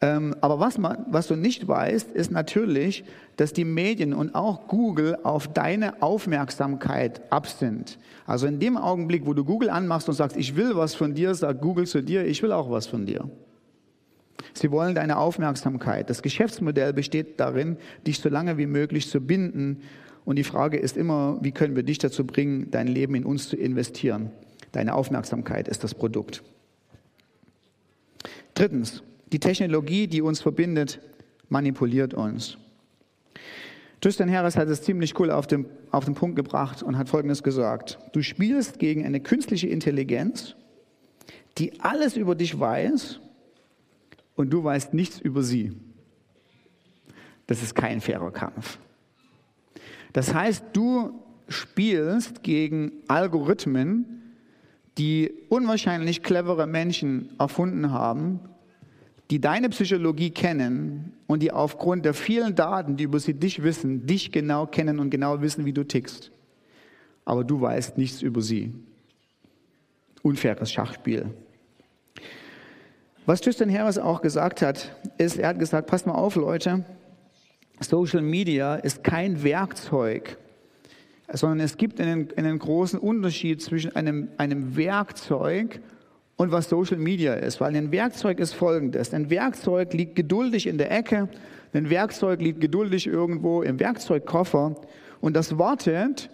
Ähm, 0.00 0.34
aber 0.40 0.58
was, 0.58 0.78
man, 0.78 1.06
was 1.08 1.28
du 1.28 1.36
nicht 1.36 1.68
weißt, 1.68 2.10
ist 2.10 2.32
natürlich, 2.32 3.04
dass 3.36 3.52
die 3.52 3.64
Medien 3.64 4.12
und 4.12 4.34
auch 4.34 4.66
Google 4.66 5.16
auf 5.22 5.46
deine 5.46 6.02
Aufmerksamkeit 6.02 7.20
ab 7.30 7.46
sind. 7.46 8.00
Also 8.26 8.48
in 8.48 8.58
dem 8.58 8.76
Augenblick, 8.76 9.26
wo 9.26 9.34
du 9.34 9.44
Google 9.44 9.70
anmachst 9.70 10.08
und 10.08 10.16
sagst, 10.16 10.36
ich 10.36 10.56
will 10.56 10.74
was 10.74 10.96
von 10.96 11.14
dir, 11.14 11.36
sagt 11.36 11.62
Google 11.62 11.86
zu 11.86 12.02
dir, 12.02 12.26
ich 12.26 12.42
will 12.42 12.50
auch 12.50 12.68
was 12.68 12.88
von 12.88 13.06
dir. 13.06 13.30
Sie 14.52 14.70
wollen 14.70 14.94
deine 14.94 15.18
Aufmerksamkeit. 15.18 16.10
Das 16.10 16.22
Geschäftsmodell 16.22 16.92
besteht 16.92 17.40
darin, 17.40 17.76
dich 18.06 18.20
so 18.20 18.28
lange 18.28 18.58
wie 18.58 18.66
möglich 18.66 19.08
zu 19.08 19.20
binden. 19.20 19.82
Und 20.24 20.36
die 20.36 20.44
Frage 20.44 20.78
ist 20.78 20.96
immer, 20.96 21.38
wie 21.40 21.52
können 21.52 21.76
wir 21.76 21.82
dich 21.82 21.98
dazu 21.98 22.26
bringen, 22.26 22.70
dein 22.70 22.88
Leben 22.88 23.14
in 23.14 23.24
uns 23.24 23.48
zu 23.48 23.56
investieren? 23.56 24.30
Deine 24.72 24.94
Aufmerksamkeit 24.94 25.68
ist 25.68 25.84
das 25.84 25.94
Produkt. 25.94 26.42
Drittens, 28.54 29.02
die 29.32 29.40
Technologie, 29.40 30.06
die 30.06 30.22
uns 30.22 30.40
verbindet, 30.40 31.00
manipuliert 31.48 32.14
uns. 32.14 32.56
Tristan 34.00 34.30
Harris 34.30 34.56
hat 34.56 34.68
es 34.68 34.82
ziemlich 34.82 35.18
cool 35.18 35.30
auf 35.30 35.46
den, 35.46 35.66
auf 35.90 36.04
den 36.04 36.14
Punkt 36.14 36.36
gebracht 36.36 36.82
und 36.82 36.98
hat 36.98 37.08
Folgendes 37.08 37.42
gesagt. 37.42 37.98
Du 38.12 38.22
spielst 38.22 38.78
gegen 38.78 39.04
eine 39.06 39.20
künstliche 39.20 39.68
Intelligenz, 39.68 40.54
die 41.58 41.80
alles 41.80 42.16
über 42.16 42.34
dich 42.34 42.58
weiß 42.58 43.20
und 44.36 44.50
du 44.50 44.62
weißt 44.62 44.94
nichts 44.94 45.20
über 45.20 45.42
sie. 45.42 45.72
Das 47.46 47.62
ist 47.62 47.74
kein 47.74 48.00
fairer 48.00 48.30
Kampf. 48.30 48.78
Das 50.12 50.32
heißt, 50.32 50.64
du 50.72 51.20
spielst 51.48 52.42
gegen 52.42 52.92
Algorithmen, 53.08 54.22
die 54.96 55.32
unwahrscheinlich 55.48 56.22
clevere 56.22 56.66
Menschen 56.66 57.30
erfunden 57.38 57.90
haben, 57.90 58.40
die 59.30 59.40
deine 59.40 59.68
Psychologie 59.70 60.30
kennen 60.30 61.12
und 61.26 61.42
die 61.42 61.50
aufgrund 61.50 62.04
der 62.04 62.14
vielen 62.14 62.54
Daten, 62.54 62.96
die 62.96 63.04
über 63.04 63.18
sie 63.18 63.34
dich 63.34 63.62
wissen, 63.62 64.06
dich 64.06 64.30
genau 64.30 64.66
kennen 64.66 65.00
und 65.00 65.10
genau 65.10 65.40
wissen, 65.40 65.64
wie 65.64 65.72
du 65.72 65.84
tickst. 65.84 66.30
Aber 67.24 67.42
du 67.42 67.60
weißt 67.60 67.98
nichts 67.98 68.22
über 68.22 68.42
sie. 68.42 68.72
Unfaires 70.22 70.70
Schachspiel. 70.70 71.30
Was 73.26 73.40
Tristan 73.40 73.72
Harris 73.72 73.96
auch 73.96 74.20
gesagt 74.20 74.60
hat, 74.60 74.94
ist, 75.16 75.38
er 75.38 75.48
hat 75.48 75.58
gesagt, 75.58 75.86
passt 75.86 76.06
mal 76.06 76.12
auf, 76.12 76.36
Leute, 76.36 76.84
Social 77.80 78.20
Media 78.20 78.74
ist 78.74 79.02
kein 79.02 79.42
Werkzeug, 79.42 80.36
sondern 81.32 81.60
es 81.60 81.78
gibt 81.78 82.02
einen, 82.02 82.28
einen 82.36 82.58
großen 82.58 82.98
Unterschied 82.98 83.62
zwischen 83.62 83.96
einem, 83.96 84.28
einem 84.36 84.76
Werkzeug 84.76 85.80
und 86.36 86.52
was 86.52 86.68
Social 86.68 86.98
Media 86.98 87.32
ist. 87.32 87.62
Weil 87.62 87.74
ein 87.74 87.90
Werkzeug 87.92 88.40
ist 88.40 88.52
folgendes. 88.52 89.14
Ein 89.14 89.30
Werkzeug 89.30 89.94
liegt 89.94 90.16
geduldig 90.16 90.66
in 90.66 90.76
der 90.76 90.92
Ecke, 90.92 91.30
ein 91.72 91.88
Werkzeug 91.88 92.42
liegt 92.42 92.60
geduldig 92.60 93.06
irgendwo 93.06 93.62
im 93.62 93.80
Werkzeugkoffer 93.80 94.76
und 95.22 95.34
das 95.34 95.58
wartet, 95.58 96.28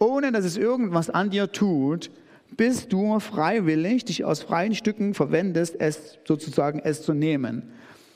ohne 0.00 0.32
dass 0.32 0.44
es 0.44 0.56
irgendwas 0.56 1.08
an 1.08 1.30
dir 1.30 1.52
tut, 1.52 2.10
bis 2.56 2.88
du 2.88 3.18
freiwillig 3.20 4.04
dich 4.04 4.24
aus 4.24 4.42
freien 4.42 4.74
Stücken 4.74 5.14
verwendest, 5.14 5.76
es 5.78 6.18
sozusagen 6.24 6.80
es 6.82 7.02
zu 7.02 7.12
nehmen. 7.12 7.70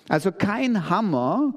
Also 0.09 0.33
kein 0.33 0.89
Hammer 0.91 1.55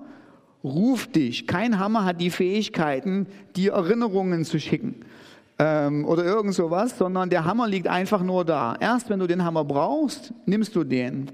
ruft 0.63 1.15
dich, 1.15 1.47
kein 1.47 1.79
Hammer 1.79 2.05
hat 2.05 2.21
die 2.21 2.29
Fähigkeiten, 2.29 3.27
dir 3.55 3.73
Erinnerungen 3.73 4.45
zu 4.45 4.59
schicken 4.59 5.05
ähm, 5.59 6.05
oder 6.05 6.23
irgend 6.23 6.53
sowas, 6.53 6.97
sondern 6.97 7.29
der 7.29 7.45
Hammer 7.45 7.67
liegt 7.67 7.87
einfach 7.87 8.21
nur 8.21 8.45
da. 8.45 8.75
Erst 8.79 9.09
wenn 9.09 9.19
du 9.19 9.27
den 9.27 9.43
Hammer 9.43 9.63
brauchst, 9.63 10.33
nimmst 10.45 10.75
du 10.75 10.83
den. 10.83 11.31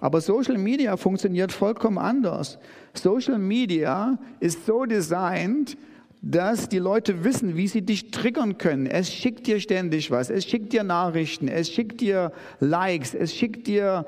Aber 0.00 0.20
Social 0.20 0.58
Media 0.58 0.96
funktioniert 0.96 1.52
vollkommen 1.52 1.98
anders. 1.98 2.58
Social 2.94 3.38
Media 3.38 4.18
ist 4.40 4.66
so 4.66 4.84
designt, 4.84 5.76
dass 6.22 6.68
die 6.68 6.78
Leute 6.78 7.24
wissen, 7.24 7.56
wie 7.56 7.66
sie 7.66 7.82
dich 7.82 8.12
triggern 8.12 8.56
können. 8.56 8.86
Es 8.86 9.12
schickt 9.12 9.48
dir 9.48 9.58
ständig 9.58 10.12
was, 10.12 10.30
es 10.30 10.44
schickt 10.44 10.72
dir 10.72 10.84
Nachrichten, 10.84 11.48
es 11.48 11.68
schickt 11.68 12.00
dir 12.00 12.30
Likes, 12.60 13.12
es 13.12 13.34
schickt 13.34 13.66
dir, 13.66 14.06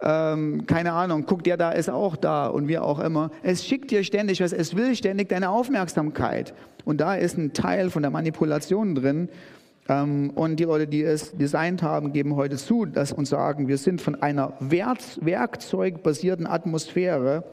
ähm, 0.00 0.66
keine 0.66 0.92
Ahnung, 0.92 1.24
guck 1.24 1.44
dir 1.44 1.56
da, 1.56 1.70
ist 1.70 1.88
auch 1.88 2.16
da 2.16 2.48
und 2.48 2.66
wie 2.66 2.78
auch 2.78 2.98
immer. 2.98 3.30
Es 3.44 3.64
schickt 3.64 3.92
dir 3.92 4.02
ständig 4.02 4.40
was, 4.40 4.52
es 4.52 4.74
will 4.76 4.96
ständig 4.96 5.28
deine 5.28 5.50
Aufmerksamkeit. 5.50 6.52
Und 6.84 7.00
da 7.00 7.14
ist 7.14 7.38
ein 7.38 7.52
Teil 7.52 7.90
von 7.90 8.02
der 8.02 8.10
Manipulation 8.10 8.96
drin. 8.96 9.28
Ähm, 9.88 10.30
und 10.30 10.56
die 10.56 10.64
Leute, 10.64 10.88
die 10.88 11.02
es 11.02 11.36
designt 11.36 11.84
haben, 11.84 12.12
geben 12.12 12.34
heute 12.34 12.56
zu 12.56 12.86
dass, 12.86 13.12
und 13.12 13.26
sagen, 13.26 13.68
wir 13.68 13.78
sind 13.78 14.00
von 14.00 14.20
einer 14.20 14.54
werkzeugbasierten 14.58 16.48
Atmosphäre 16.48 17.44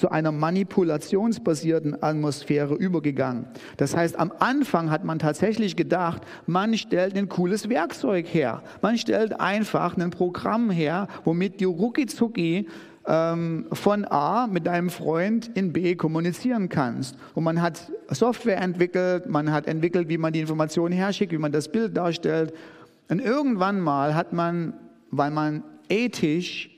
zu 0.00 0.10
einer 0.10 0.32
manipulationsbasierten 0.32 2.02
Atmosphäre 2.02 2.74
übergegangen. 2.74 3.44
Das 3.76 3.94
heißt, 3.94 4.18
am 4.18 4.32
Anfang 4.38 4.90
hat 4.90 5.04
man 5.04 5.18
tatsächlich 5.18 5.76
gedacht, 5.76 6.22
man 6.46 6.76
stellt 6.78 7.18
ein 7.18 7.28
cooles 7.28 7.68
Werkzeug 7.68 8.26
her. 8.26 8.62
Man 8.80 8.96
stellt 8.96 9.38
einfach 9.38 9.98
ein 9.98 10.10
Programm 10.10 10.70
her, 10.70 11.06
womit 11.24 11.60
du 11.60 11.70
rucki 11.70 12.66
ähm, 13.06 13.66
von 13.72 14.06
A 14.06 14.46
mit 14.46 14.66
deinem 14.66 14.88
Freund 14.88 15.50
in 15.54 15.74
B 15.74 15.94
kommunizieren 15.96 16.70
kannst. 16.70 17.16
Und 17.34 17.44
man 17.44 17.60
hat 17.60 17.92
Software 18.08 18.58
entwickelt, 18.58 19.28
man 19.28 19.52
hat 19.52 19.66
entwickelt, 19.66 20.08
wie 20.08 20.18
man 20.18 20.32
die 20.32 20.40
Informationen 20.40 20.94
herschickt, 20.94 21.30
wie 21.32 21.38
man 21.38 21.52
das 21.52 21.70
Bild 21.70 21.94
darstellt. 21.94 22.54
Und 23.10 23.20
irgendwann 23.20 23.80
mal 23.80 24.14
hat 24.14 24.32
man, 24.32 24.72
weil 25.10 25.30
man 25.30 25.62
ethisch 25.90 26.70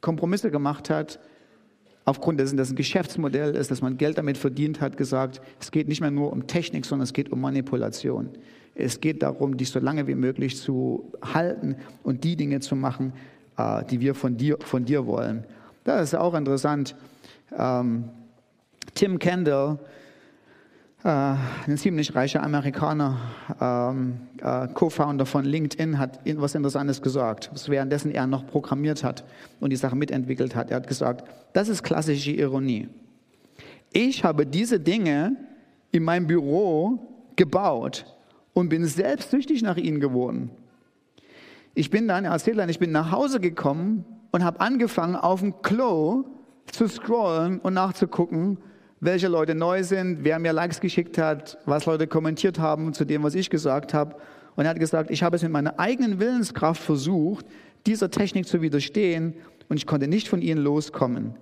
Kompromisse 0.00 0.50
gemacht 0.50 0.88
hat, 0.88 1.20
aufgrund 2.04 2.40
dessen, 2.40 2.56
dass 2.56 2.70
ein 2.70 2.76
Geschäftsmodell 2.76 3.54
ist, 3.54 3.70
dass 3.70 3.82
man 3.82 3.96
Geld 3.96 4.18
damit 4.18 4.38
verdient 4.38 4.80
hat, 4.80 4.96
gesagt, 4.96 5.40
es 5.60 5.70
geht 5.70 5.88
nicht 5.88 6.00
mehr 6.00 6.10
nur 6.10 6.32
um 6.32 6.46
Technik, 6.46 6.84
sondern 6.84 7.04
es 7.04 7.12
geht 7.12 7.30
um 7.30 7.40
Manipulation. 7.40 8.30
Es 8.74 9.00
geht 9.00 9.22
darum, 9.22 9.56
dich 9.56 9.70
so 9.70 9.78
lange 9.78 10.06
wie 10.06 10.14
möglich 10.14 10.56
zu 10.56 11.12
halten 11.22 11.76
und 12.02 12.24
die 12.24 12.36
Dinge 12.36 12.60
zu 12.60 12.74
machen, 12.74 13.12
äh, 13.58 13.84
die 13.84 14.00
wir 14.00 14.14
von 14.14 14.36
dir, 14.36 14.58
von 14.60 14.84
dir 14.84 15.06
wollen. 15.06 15.44
Das 15.84 16.02
ist 16.02 16.14
auch 16.14 16.34
interessant. 16.34 16.94
Ähm, 17.56 18.04
Tim 18.94 19.18
Kendall, 19.18 19.78
ein 21.04 21.76
ziemlich 21.76 22.14
reicher 22.14 22.42
Amerikaner, 22.42 23.18
ähm, 23.60 24.20
äh, 24.40 24.68
Co-Founder 24.68 25.26
von 25.26 25.44
LinkedIn, 25.44 25.98
hat 25.98 26.24
etwas 26.26 26.54
Interessantes 26.54 27.02
gesagt, 27.02 27.50
währenddessen 27.66 28.12
er 28.12 28.26
noch 28.26 28.46
programmiert 28.46 29.02
hat 29.02 29.24
und 29.58 29.70
die 29.70 29.76
Sache 29.76 29.96
mitentwickelt 29.96 30.54
hat. 30.54 30.70
Er 30.70 30.76
hat 30.76 30.86
gesagt, 30.86 31.28
das 31.54 31.68
ist 31.68 31.82
klassische 31.82 32.30
Ironie. 32.30 32.88
Ich 33.92 34.22
habe 34.22 34.46
diese 34.46 34.78
Dinge 34.78 35.36
in 35.90 36.04
meinem 36.04 36.28
Büro 36.28 37.00
gebaut 37.34 38.06
und 38.54 38.68
bin 38.68 38.86
selbst 38.86 39.30
süchtig 39.30 39.62
nach 39.62 39.76
ihnen 39.76 40.00
geworden. 40.00 40.50
Ich 41.74 41.90
bin 41.90 42.06
dann, 42.06 42.24
er 42.24 42.32
erzählt 42.32 42.58
dann, 42.58 42.68
ich 42.68 42.78
bin 42.78 42.92
nach 42.92 43.10
Hause 43.10 43.40
gekommen 43.40 44.04
und 44.30 44.44
habe 44.44 44.60
angefangen, 44.60 45.16
auf 45.16 45.40
dem 45.40 45.62
Klo 45.62 46.24
zu 46.70 46.86
scrollen 46.86 47.58
und 47.58 47.74
nachzugucken, 47.74 48.58
welche 49.02 49.26
Leute 49.26 49.56
neu 49.56 49.82
sind, 49.82 50.22
wer 50.22 50.38
mir 50.38 50.52
Likes 50.52 50.78
geschickt 50.78 51.18
hat, 51.18 51.58
was 51.66 51.86
Leute 51.86 52.06
kommentiert 52.06 52.60
haben 52.60 52.94
zu 52.94 53.04
dem, 53.04 53.24
was 53.24 53.34
ich 53.34 53.50
gesagt 53.50 53.92
habe. 53.94 54.14
Und 54.54 54.64
er 54.64 54.70
hat 54.70 54.78
gesagt, 54.78 55.10
ich 55.10 55.24
habe 55.24 55.34
es 55.34 55.42
mit 55.42 55.50
meiner 55.50 55.80
eigenen 55.80 56.20
Willenskraft 56.20 56.80
versucht, 56.80 57.44
dieser 57.84 58.12
Technik 58.12 58.46
zu 58.46 58.62
widerstehen 58.62 59.34
und 59.68 59.76
ich 59.76 59.88
konnte 59.88 60.06
nicht 60.06 60.28
von 60.28 60.40
ihnen 60.40 60.62
loskommen. 60.62 61.34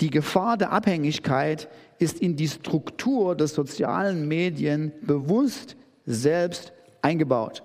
Die 0.00 0.10
Gefahr 0.10 0.56
der 0.56 0.70
Abhängigkeit 0.70 1.68
ist 1.98 2.20
in 2.20 2.36
die 2.36 2.46
Struktur 2.46 3.34
der 3.34 3.48
sozialen 3.48 4.28
Medien 4.28 4.92
bewusst 5.02 5.74
selbst 6.06 6.72
eingebaut. 7.02 7.64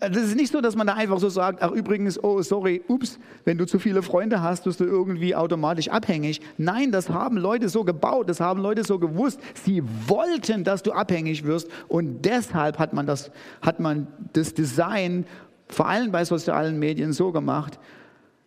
Das 0.00 0.16
ist 0.16 0.34
nicht 0.34 0.50
so, 0.50 0.60
dass 0.60 0.76
man 0.76 0.86
da 0.86 0.94
einfach 0.94 1.18
so 1.18 1.28
sagt, 1.28 1.62
ach 1.62 1.70
übrigens, 1.72 2.22
oh 2.22 2.40
sorry, 2.40 2.82
ups, 2.88 3.18
wenn 3.44 3.58
du 3.58 3.66
zu 3.66 3.78
viele 3.78 4.02
Freunde 4.02 4.42
hast, 4.42 4.64
bist 4.64 4.80
du 4.80 4.84
irgendwie 4.84 5.34
automatisch 5.34 5.88
abhängig. 5.88 6.40
Nein, 6.56 6.90
das 6.90 7.10
haben 7.10 7.36
Leute 7.36 7.68
so 7.68 7.84
gebaut, 7.84 8.28
das 8.28 8.40
haben 8.40 8.60
Leute 8.62 8.82
so 8.82 8.98
gewusst. 8.98 9.40
Sie 9.62 9.82
wollten, 10.06 10.64
dass 10.64 10.82
du 10.82 10.92
abhängig 10.92 11.44
wirst 11.44 11.68
und 11.88 12.24
deshalb 12.24 12.78
hat 12.78 12.94
man 12.94 13.06
das, 13.06 13.30
hat 13.60 13.78
man 13.78 14.06
das 14.32 14.54
Design 14.54 15.26
vor 15.68 15.88
allem 15.88 16.10
bei 16.10 16.24
sozialen 16.24 16.78
Medien 16.78 17.12
so 17.12 17.30
gemacht, 17.30 17.78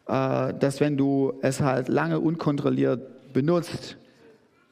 äh, 0.08 0.54
dass 0.54 0.80
wenn 0.80 0.98
du 0.98 1.34
es 1.42 1.62
halt 1.62 1.88
lange 1.88 2.20
unkontrolliert 2.20 3.32
benutzt, 3.34 3.98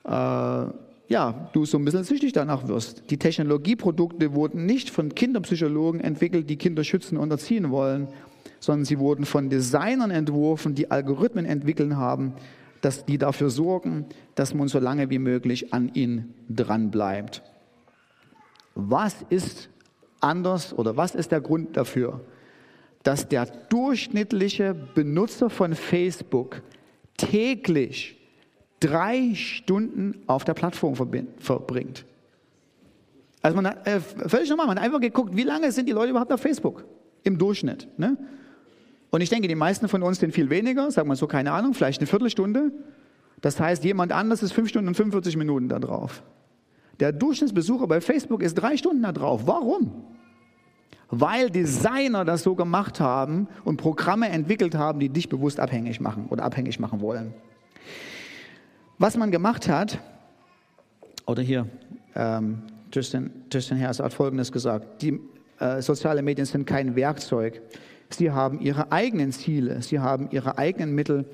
äh, 0.04 0.66
ja, 1.12 1.50
du 1.52 1.66
so 1.66 1.78
ein 1.78 1.84
bisschen 1.84 2.06
süchtig 2.06 2.32
danach 2.32 2.70
wirst. 2.70 3.12
Die 3.12 3.18
Technologieprodukte 3.18 4.34
wurden 4.34 4.66
nicht 4.66 4.90
von 4.90 5.14
Kinderpsychologen 5.14 6.00
entwickelt, 6.00 6.50
die 6.50 6.56
Kinder 6.56 6.86
schützen 6.86 7.18
und 7.18 7.30
erziehen 7.30 7.70
wollen, 7.70 8.08
sondern 8.62 8.86
sie 8.86 8.98
wurden 8.98 9.26
von 9.26 9.50
Designern 9.50 10.10
entworfen, 10.10 10.74
die 10.74 10.90
Algorithmen 10.90 11.46
entwickeln 11.46 11.98
haben, 11.98 12.34
dass 12.80 13.06
die 13.06 13.18
dafür 13.18 13.50
sorgen, 13.50 14.06
dass 14.36 14.54
man 14.54 14.70
so 14.70 14.80
lange 14.80 15.10
wie 15.10 15.20
möglich 15.20 15.74
an 15.74 15.92
ihnen 15.94 16.34
dran 16.48 16.92
bleibt. 16.92 17.44
Was 18.76 19.18
ist 19.30 19.70
anders 20.22 20.74
oder 20.74 20.96
was 20.96 21.14
ist 21.14 21.34
der 21.34 21.42
Grund 21.42 21.76
dafür, 21.76 22.22
dass 23.04 23.28
der 23.28 23.48
durchschnittliche 23.48 24.74
Benutzer 24.96 25.50
von 25.50 25.76
Facebook 25.76 26.62
täglich 27.18 28.21
drei 28.82 29.34
Stunden 29.36 30.22
auf 30.28 30.44
der 30.44 30.54
Plattform 30.54 30.96
verbringt. 30.96 32.06
Also 33.42 33.56
man 33.56 33.68
hat, 33.68 33.88
äh, 33.88 34.02
völlig 34.02 34.50
normal, 34.50 34.68
man 34.68 34.78
hat 34.78 34.86
einfach 34.86 35.00
geguckt, 35.00 35.36
wie 35.36 35.44
lange 35.44 35.72
sind 35.72 35.88
die 35.88 35.94
Leute 35.94 36.10
überhaupt 36.10 36.34
auf 36.34 36.42
Facebook 36.42 36.84
im 37.24 37.38
Durchschnitt. 37.38 37.88
Ne? 37.98 38.18
Und 39.10 39.22
ich 39.22 39.30
denke, 39.30 39.48
die 39.48 39.56
meisten 39.56 39.88
von 39.88 40.04
uns 40.04 40.20
sind 40.20 40.34
viel 40.34 40.50
weniger, 40.50 40.92
sagen 40.92 41.08
wir 41.08 41.16
so, 41.16 41.28
keine 41.28 41.52
Ahnung, 41.52 41.74
vielleicht 41.74 42.02
eine 42.02 42.08
Viertelstunde. 42.08 42.72
Das 43.42 43.60
heißt, 43.60 43.84
jemand 43.84 44.12
anders 44.12 44.44
ist 44.44 44.52
fünf 44.52 44.70
Stunden 44.70 44.90
und 44.90 44.96
45 44.96 45.38
Minuten 45.38 45.70
da 45.70 45.80
drauf. 45.80 46.24
Der 47.00 47.12
Durchschnittsbesucher 47.12 47.88
bei 47.88 48.00
Facebook 48.00 48.44
ist 48.44 48.56
drei 48.56 48.78
Stunden 48.78 49.02
da 49.02 49.12
drauf. 49.12 49.42
Warum? 49.46 49.92
Weil 51.10 51.50
Designer 51.50 52.24
das 52.24 52.44
so 52.44 52.56
gemacht 52.56 53.00
haben 53.00 53.48
und 53.66 53.78
Programme 53.78 54.30
entwickelt 54.30 54.76
haben, 54.76 55.00
die 55.00 55.10
dich 55.10 55.28
bewusst 55.28 55.60
abhängig 55.60 56.00
machen 56.00 56.28
oder 56.30 56.44
abhängig 56.44 56.80
machen 56.80 57.02
wollen. 57.02 57.34
Was 59.02 59.18
man 59.18 59.32
gemacht 59.32 59.68
hat, 59.68 59.98
oder 61.26 61.42
hier, 61.42 61.66
ähm, 62.14 62.62
Justin, 62.94 63.32
Justin 63.52 63.82
Harris 63.82 64.00
hat 64.00 64.14
Folgendes 64.14 64.52
gesagt, 64.52 65.02
die 65.02 65.20
äh, 65.58 65.82
sozialen 65.82 66.24
Medien 66.24 66.46
sind 66.46 66.68
kein 66.68 66.96
Werkzeug. 66.96 67.64
Sie 68.12 68.30
haben 68.30 68.62
ihre 68.62 68.92
eigenen 68.92 69.32
Ziele, 69.32 69.82
sie 69.82 69.98
haben 69.98 70.30
ihre 70.30 70.60
eigenen 70.60 70.94
Mittel, 70.94 71.26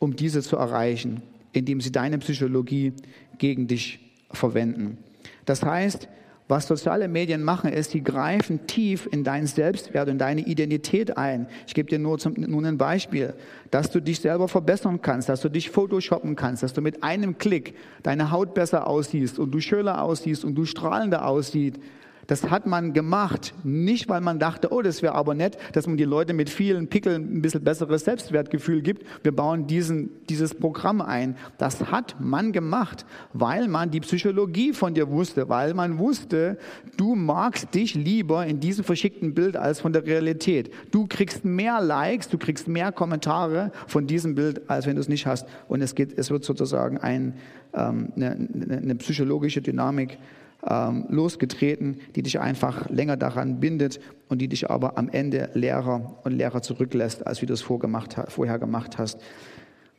um 0.00 0.16
diese 0.16 0.42
zu 0.42 0.56
erreichen, 0.56 1.22
indem 1.52 1.80
sie 1.80 1.92
deine 1.92 2.18
Psychologie 2.18 2.94
gegen 3.38 3.68
dich 3.68 4.00
verwenden. 4.32 4.98
Das 5.44 5.62
heißt, 5.62 6.08
was 6.46 6.66
soziale 6.66 7.08
Medien 7.08 7.42
machen, 7.42 7.72
ist, 7.72 7.92
sie 7.92 8.02
greifen 8.02 8.66
tief 8.66 9.08
in 9.10 9.24
deinen 9.24 9.46
Selbstwert 9.46 10.08
und 10.10 10.18
deine 10.18 10.42
Identität 10.42 11.16
ein. 11.16 11.46
Ich 11.66 11.72
gebe 11.72 11.88
dir 11.88 11.98
nur, 11.98 12.18
zum, 12.18 12.34
nur 12.36 12.62
ein 12.64 12.76
Beispiel, 12.76 13.32
dass 13.70 13.90
du 13.90 14.00
dich 14.00 14.20
selber 14.20 14.46
verbessern 14.46 15.00
kannst, 15.00 15.30
dass 15.30 15.40
du 15.40 15.48
dich 15.48 15.70
photoshoppen 15.70 16.36
kannst, 16.36 16.62
dass 16.62 16.74
du 16.74 16.82
mit 16.82 17.02
einem 17.02 17.38
Klick 17.38 17.74
deine 18.02 18.30
Haut 18.30 18.52
besser 18.52 18.86
aussiehst 18.86 19.38
und 19.38 19.52
du 19.52 19.60
schöner 19.60 20.02
aussiehst 20.02 20.44
und 20.44 20.54
du 20.54 20.66
strahlender 20.66 21.26
aussiehst 21.26 21.78
das 22.26 22.50
hat 22.50 22.66
man 22.66 22.92
gemacht, 22.92 23.54
nicht 23.64 24.08
weil 24.08 24.20
man 24.20 24.38
dachte, 24.38 24.72
oh, 24.72 24.82
das 24.82 25.02
wäre 25.02 25.14
aber 25.14 25.34
nett, 25.34 25.58
dass 25.72 25.86
man 25.86 25.96
die 25.96 26.04
Leute 26.04 26.32
mit 26.32 26.50
vielen 26.50 26.88
Pickeln 26.88 27.38
ein 27.38 27.42
bisschen 27.42 27.62
besseres 27.64 28.04
Selbstwertgefühl 28.04 28.82
gibt. 28.82 29.04
Wir 29.22 29.34
bauen 29.34 29.66
diesen, 29.66 30.10
dieses 30.28 30.54
Programm 30.54 31.00
ein. 31.00 31.36
Das 31.58 31.90
hat 31.90 32.16
man 32.20 32.52
gemacht, 32.52 33.04
weil 33.32 33.68
man 33.68 33.90
die 33.90 34.00
Psychologie 34.00 34.72
von 34.72 34.94
dir 34.94 35.10
wusste, 35.10 35.48
weil 35.48 35.74
man 35.74 35.98
wusste, 35.98 36.58
du 36.96 37.14
magst 37.14 37.74
dich 37.74 37.94
lieber 37.94 38.46
in 38.46 38.60
diesem 38.60 38.84
verschickten 38.84 39.34
Bild 39.34 39.56
als 39.56 39.80
von 39.80 39.92
der 39.92 40.06
Realität. 40.06 40.70
Du 40.90 41.06
kriegst 41.06 41.44
mehr 41.44 41.80
Likes, 41.80 42.28
du 42.28 42.38
kriegst 42.38 42.68
mehr 42.68 42.92
Kommentare 42.92 43.72
von 43.86 44.06
diesem 44.06 44.34
Bild, 44.34 44.68
als 44.68 44.86
wenn 44.86 44.96
du 44.96 45.00
es 45.00 45.08
nicht 45.08 45.26
hast. 45.26 45.46
Und 45.68 45.82
es, 45.82 45.94
geht, 45.94 46.16
es 46.16 46.30
wird 46.30 46.44
sozusagen 46.44 46.98
ein, 46.98 47.34
ähm, 47.74 48.12
eine, 48.16 48.48
eine 48.82 48.94
psychologische 48.96 49.62
Dynamik 49.62 50.18
ähm, 50.68 51.06
losgetreten, 51.08 51.98
die 52.14 52.22
dich 52.22 52.40
einfach 52.40 52.88
länger 52.90 53.16
daran 53.16 53.60
bindet 53.60 54.00
und 54.28 54.38
die 54.38 54.48
dich 54.48 54.70
aber 54.70 54.98
am 54.98 55.08
Ende 55.08 55.50
leerer 55.54 56.18
und 56.24 56.32
leerer 56.32 56.62
zurücklässt, 56.62 57.26
als 57.26 57.42
wie 57.42 57.46
du 57.46 57.52
es 57.54 57.62
vorher 57.62 58.58
gemacht 58.58 58.98
hast. 58.98 59.20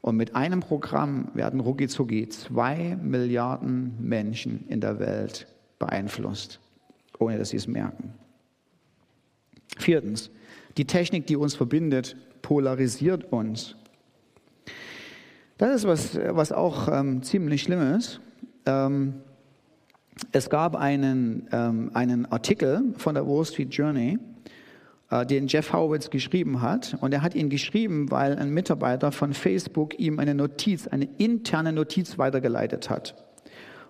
Und 0.01 0.17
mit 0.17 0.35
einem 0.35 0.59
Programm 0.59 1.29
werden 1.33 1.59
rucki 1.59 1.87
zwei 1.87 2.97
Milliarden 3.01 3.95
Menschen 3.99 4.65
in 4.67 4.79
der 4.79 4.99
Welt 4.99 5.47
beeinflusst, 5.79 6.59
ohne 7.19 7.37
dass 7.37 7.49
sie 7.49 7.57
es 7.57 7.67
merken. 7.67 8.13
Viertens, 9.77 10.29
die 10.77 10.85
Technik, 10.85 11.27
die 11.27 11.35
uns 11.35 11.55
verbindet, 11.55 12.15
polarisiert 12.41 13.31
uns. 13.31 13.75
Das 15.57 15.75
ist 15.75 15.87
was, 15.87 16.15
was 16.15 16.51
auch 16.51 16.87
ähm, 16.87 17.23
ziemlich 17.23 17.63
schlimm 17.63 17.95
ist. 17.95 18.19
Ähm, 18.65 19.15
es 20.31 20.49
gab 20.49 20.75
einen, 20.75 21.47
ähm, 21.51 21.91
einen 21.93 22.25
Artikel 22.31 22.93
von 22.97 23.15
der 23.15 23.27
Wall 23.27 23.45
Street 23.45 23.73
Journey, 23.73 24.17
äh, 25.11 25.25
den 25.25 25.47
Jeff 25.47 25.73
Howitz 25.73 26.09
geschrieben 26.09 26.61
hat. 26.61 26.97
Und 27.01 27.13
er 27.13 27.21
hat 27.21 27.35
ihn 27.35 27.49
geschrieben, 27.49 28.09
weil 28.11 28.37
ein 28.37 28.49
Mitarbeiter 28.49 29.11
von 29.11 29.33
Facebook 29.33 29.99
ihm 29.99 30.19
eine 30.19 30.33
Notiz, 30.33 30.87
eine 30.87 31.07
interne 31.17 31.73
Notiz 31.73 32.17
weitergeleitet 32.17 32.89
hat. 32.89 33.15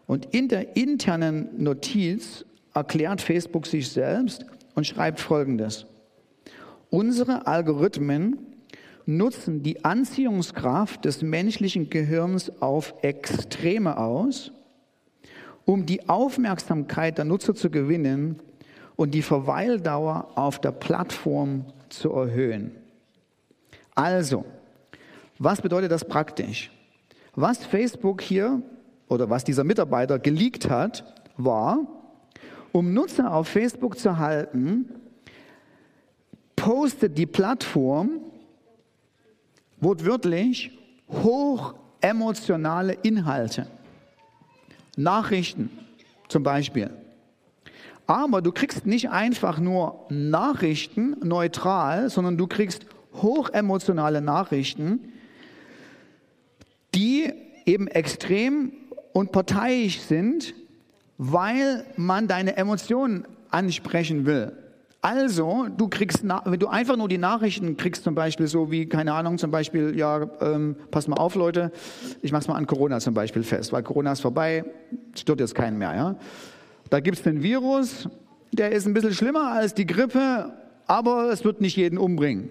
Und 0.07 0.33
in 0.33 0.49
der 0.49 0.75
internen 0.75 1.49
Notiz 1.63 2.45
erklärt 2.73 3.21
Facebook 3.21 3.65
sich 3.65 3.89
selbst 3.89 4.45
und 4.75 4.85
schreibt 4.85 5.19
Folgendes. 5.19 5.85
Unsere 6.89 7.47
Algorithmen 7.47 8.37
nutzen 9.05 9.63
die 9.63 9.85
Anziehungskraft 9.85 11.05
des 11.05 11.21
menschlichen 11.21 11.89
Gehirns 11.89 12.51
auf 12.61 12.93
Extreme 13.01 13.97
aus, 13.97 14.51
um 15.65 15.85
die 15.85 16.07
Aufmerksamkeit 16.07 17.17
der 17.17 17.25
Nutzer 17.25 17.55
zu 17.55 17.69
gewinnen 17.69 18.39
und 18.95 19.11
die 19.11 19.21
Verweildauer 19.21 20.29
auf 20.35 20.59
der 20.59 20.71
Plattform 20.71 21.65
zu 21.89 22.11
erhöhen. 22.11 22.71
Also, 23.93 24.45
was 25.39 25.61
bedeutet 25.61 25.91
das 25.91 26.05
praktisch? 26.05 26.71
Was 27.33 27.65
Facebook 27.65 28.21
hier 28.21 28.61
oder 29.07 29.29
was 29.29 29.43
dieser 29.43 29.63
Mitarbeiter 29.63 30.19
geleakt 30.19 30.69
hat, 30.69 31.03
war, 31.37 31.79
um 32.71 32.93
Nutzer 32.93 33.33
auf 33.33 33.47
Facebook 33.47 33.97
zu 33.97 34.17
halten, 34.17 34.89
postet 36.55 37.17
die 37.17 37.25
Plattform 37.25 38.21
wortwörtlich 39.79 40.77
hoch 41.09 41.75
emotionale 42.01 42.93
Inhalte. 43.03 43.67
Nachrichten 44.95 45.69
zum 46.27 46.43
Beispiel. 46.43 46.89
Aber 48.07 48.41
du 48.41 48.51
kriegst 48.51 48.85
nicht 48.85 49.09
einfach 49.09 49.59
nur 49.59 50.05
Nachrichten 50.09 51.15
neutral, 51.23 52.09
sondern 52.09 52.37
du 52.37 52.47
kriegst 52.47 52.85
hochemotionale 53.13 54.21
Nachrichten, 54.21 55.13
die 56.93 57.31
eben 57.65 57.87
extrem 57.87 58.73
und 59.13 59.31
parteiisch 59.31 59.99
sind, 60.01 60.53
weil 61.17 61.85
man 61.95 62.27
deine 62.27 62.57
Emotionen 62.57 63.25
ansprechen 63.49 64.25
will. 64.25 64.51
Also, 65.05 65.67
du 65.77 65.87
kriegst, 65.87 66.23
wenn 66.23 66.59
du 66.59 66.65
einfach 66.65 66.97
nur 66.97 67.07
die 67.07 67.19
Nachrichten 67.19 67.77
kriegst, 67.77 68.03
zum 68.03 68.15
Beispiel 68.15 68.47
so 68.47 68.71
wie, 68.71 68.87
keine 68.87 69.13
Ahnung, 69.13 69.37
zum 69.37 69.51
Beispiel, 69.51 69.95
ja, 69.95 70.27
ähm, 70.41 70.75
pass 70.89 71.07
mal 71.07 71.17
auf, 71.17 71.35
Leute, 71.35 71.71
ich 72.23 72.31
mach's 72.31 72.47
mal 72.47 72.55
an 72.55 72.65
Corona 72.65 72.99
zum 72.99 73.13
Beispiel 73.13 73.43
fest, 73.43 73.71
weil 73.71 73.83
Corona 73.83 74.13
ist 74.13 74.21
vorbei, 74.21 74.65
stört 75.15 75.41
jetzt 75.41 75.53
keinen 75.53 75.77
mehr, 75.77 75.95
ja. 75.95 76.15
Da 76.89 77.01
gibt's 77.01 77.21
den 77.21 77.43
Virus, 77.43 78.09
der 78.51 78.71
ist 78.71 78.87
ein 78.87 78.95
bisschen 78.95 79.13
schlimmer 79.13 79.51
als 79.51 79.75
die 79.75 79.85
Grippe, 79.85 80.51
aber 80.87 81.29
es 81.31 81.45
wird 81.45 81.61
nicht 81.61 81.75
jeden 81.77 81.99
umbringen. 81.99 82.49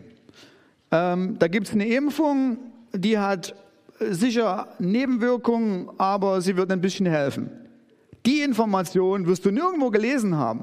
Ähm, 0.93 1.35
da 1.41 1.49
gibt's 1.49 1.73
eine 1.73 1.89
Impfung, 1.89 2.59
die 2.93 3.19
hat 3.19 3.57
sicher 3.99 4.69
Nebenwirkungen, 4.79 5.91
aber 5.99 6.41
sie 6.41 6.57
wird 6.57 6.71
ein 6.71 6.81
bisschen 6.81 7.07
helfen. 7.07 7.51
Die 8.25 8.43
Information 8.43 9.27
wirst 9.27 9.45
du 9.45 9.51
nirgendwo 9.51 9.91
gelesen 9.91 10.37
haben 10.37 10.63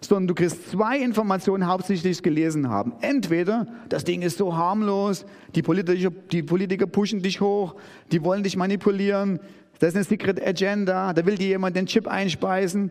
sondern 0.00 0.28
du 0.28 0.34
kriegst 0.34 0.70
zwei 0.70 0.98
Informationen 0.98 1.66
hauptsächlich 1.66 2.22
gelesen 2.22 2.68
haben. 2.68 2.94
Entweder 3.00 3.66
das 3.88 4.04
Ding 4.04 4.22
ist 4.22 4.38
so 4.38 4.56
harmlos, 4.56 5.26
die 5.54 5.62
Politiker, 5.62 6.10
die 6.32 6.42
Politiker 6.42 6.86
pushen 6.86 7.22
dich 7.22 7.40
hoch, 7.40 7.74
die 8.10 8.24
wollen 8.24 8.42
dich 8.42 8.56
manipulieren, 8.56 9.40
das 9.78 9.90
ist 9.90 9.96
eine 9.96 10.04
Secret 10.04 10.46
Agenda, 10.46 11.12
da 11.12 11.24
will 11.24 11.36
dir 11.36 11.48
jemand 11.48 11.74
den 11.74 11.86
Chip 11.86 12.06
einspeisen. 12.06 12.90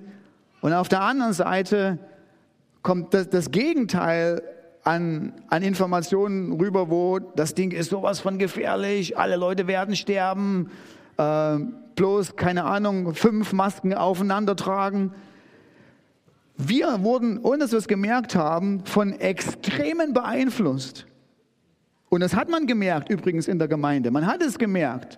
Und 0.62 0.74
auf 0.74 0.90
der 0.90 1.02
anderen 1.02 1.34
Seite 1.34 2.00
kommt 2.82 3.14
das, 3.14 3.30
das 3.30 3.52
Gegenteil 3.52 4.42
an, 4.84 5.34
an 5.50 5.62
Informationen 5.62 6.54
rüber, 6.54 6.90
wo 6.90 7.20
das 7.20 7.54
Ding 7.54 7.72
ist 7.72 7.92
sowas 7.92 8.20
von 8.20 8.40
gefährlich, 8.40 9.18
alle 9.18 9.36
Leute 9.36 9.68
werden 9.68 9.96
sterben, 9.96 10.72
äh, 11.18 11.58
bloß, 11.96 12.36
keine 12.36 12.64
Ahnung, 12.64 13.14
fünf 13.14 13.54
Masken 13.54 13.94
aufeinander 13.94 14.56
tragen. 14.56 15.14
Wir 16.62 17.02
wurden, 17.04 17.40
ohne 17.40 17.60
dass 17.60 17.72
wir 17.72 17.78
es 17.78 17.88
gemerkt 17.88 18.36
haben, 18.36 18.84
von 18.84 19.14
Extremen 19.14 20.14
beeinflusst. 20.14 21.06
Und 22.10 22.20
das 22.20 22.36
hat 22.36 22.50
man 22.50 22.68
gemerkt 22.68 23.10
übrigens 23.10 23.48
in 23.48 23.60
der 23.60 23.70
Gemeinde. 23.70 24.12
Man 24.12 24.28
hat 24.28 24.42
es 24.42 24.60
gemerkt. 24.60 25.18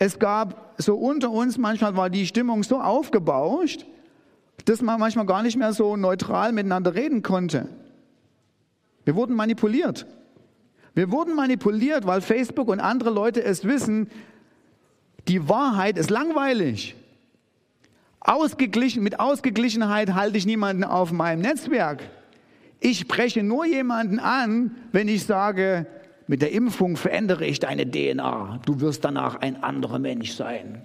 Es 0.00 0.18
gab 0.18 0.74
so 0.78 0.96
unter 0.96 1.30
uns, 1.30 1.56
manchmal 1.56 1.96
war 1.96 2.10
die 2.10 2.26
Stimmung 2.26 2.64
so 2.64 2.80
aufgebauscht, 2.80 3.86
dass 4.64 4.82
man 4.82 4.98
manchmal 4.98 5.24
gar 5.24 5.44
nicht 5.44 5.56
mehr 5.56 5.72
so 5.72 5.96
neutral 5.96 6.50
miteinander 6.50 6.96
reden 6.96 7.22
konnte. 7.22 7.68
Wir 9.04 9.14
wurden 9.14 9.36
manipuliert. 9.36 10.04
Wir 10.94 11.12
wurden 11.12 11.36
manipuliert, 11.36 12.08
weil 12.08 12.22
Facebook 12.22 12.66
und 12.66 12.80
andere 12.80 13.10
Leute 13.10 13.44
es 13.44 13.64
wissen, 13.64 14.10
die 15.28 15.48
Wahrheit 15.48 15.96
ist 15.96 16.10
langweilig. 16.10 16.96
Ausgeglichen, 18.24 19.02
mit 19.02 19.18
Ausgeglichenheit 19.18 20.14
halte 20.14 20.38
ich 20.38 20.46
niemanden 20.46 20.84
auf 20.84 21.10
meinem 21.10 21.42
Netzwerk. 21.42 22.02
Ich 22.78 23.00
spreche 23.00 23.42
nur 23.42 23.66
jemanden 23.66 24.18
an, 24.18 24.76
wenn 24.92 25.08
ich 25.08 25.24
sage, 25.24 25.86
mit 26.28 26.40
der 26.40 26.52
Impfung 26.52 26.96
verändere 26.96 27.44
ich 27.44 27.58
deine 27.58 27.88
DNA. 27.88 28.60
Du 28.64 28.80
wirst 28.80 29.04
danach 29.04 29.36
ein 29.40 29.62
anderer 29.62 29.98
Mensch 29.98 30.32
sein. 30.32 30.82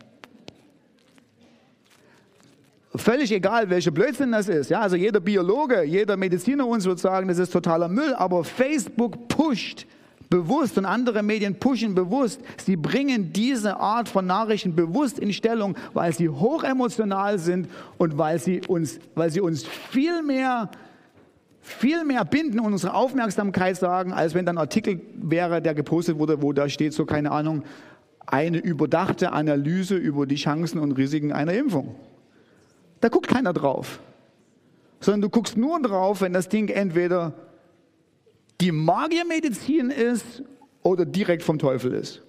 Völlig 2.95 3.31
egal, 3.31 3.69
welcher 3.69 3.91
Blödsinn 3.91 4.31
das 4.31 4.49
ist. 4.49 4.71
Ja, 4.71 4.79
also 4.79 4.95
jeder 4.95 5.19
Biologe, 5.19 5.83
jeder 5.83 6.17
Mediziner 6.17 6.65
uns 6.65 6.85
wird 6.85 6.99
sagen, 6.99 7.27
das 7.27 7.37
ist 7.37 7.51
totaler 7.51 7.87
Müll. 7.87 8.13
Aber 8.15 8.43
Facebook 8.43 9.27
pusht 9.27 9.85
bewusst 10.29 10.77
und 10.77 10.85
andere 10.85 11.23
Medien 11.23 11.59
pushen 11.59 11.95
bewusst. 11.95 12.41
Sie 12.57 12.75
bringen 12.75 13.31
diese 13.33 13.77
Art 13.77 14.09
von 14.09 14.25
Nachrichten 14.25 14.75
bewusst 14.75 15.19
in 15.19 15.31
Stellung, 15.33 15.75
weil 15.93 16.13
sie 16.13 16.29
hochemotional 16.29 17.39
sind 17.39 17.69
und 17.97 18.17
weil 18.17 18.39
sie 18.39 18.61
uns, 18.67 18.99
weil 19.15 19.31
sie 19.31 19.41
uns 19.41 19.65
viel 19.65 20.21
mehr 20.21 20.69
viel 21.67 22.05
mehr 22.05 22.23
binden 22.23 22.61
und 22.61 22.71
unsere 22.71 22.93
Aufmerksamkeit 22.93 23.75
sagen, 23.75 24.13
als 24.13 24.33
wenn 24.33 24.45
dann 24.45 24.57
ein 24.57 24.61
Artikel 24.61 25.01
wäre, 25.15 25.61
der 25.61 25.73
gepostet 25.73 26.17
wurde, 26.17 26.41
wo 26.41 26.53
da 26.53 26.69
steht 26.69 26.93
so, 26.93 27.05
keine 27.05 27.29
Ahnung, 27.31 27.63
eine 28.25 28.59
überdachte 28.59 29.33
Analyse 29.33 29.95
über 29.95 30.25
die 30.25 30.35
Chancen 30.35 30.79
und 30.79 30.93
Risiken 30.93 31.33
einer 31.33 31.53
Impfung. 31.53 31.95
Da 33.01 33.09
guckt 33.09 33.27
keiner 33.27 33.51
drauf. 33.51 33.99
Sondern 35.01 35.21
du 35.21 35.29
guckst 35.29 35.57
nur 35.57 35.81
drauf, 35.81 36.21
wenn 36.21 36.33
das 36.33 36.47
Ding 36.47 36.69
entweder 36.69 37.33
die 38.61 38.71
Magiermedizin 38.71 39.89
ist 39.89 40.43
oder 40.83 41.05
direkt 41.05 41.43
vom 41.43 41.59
Teufel 41.59 41.93
ist. 41.93 42.23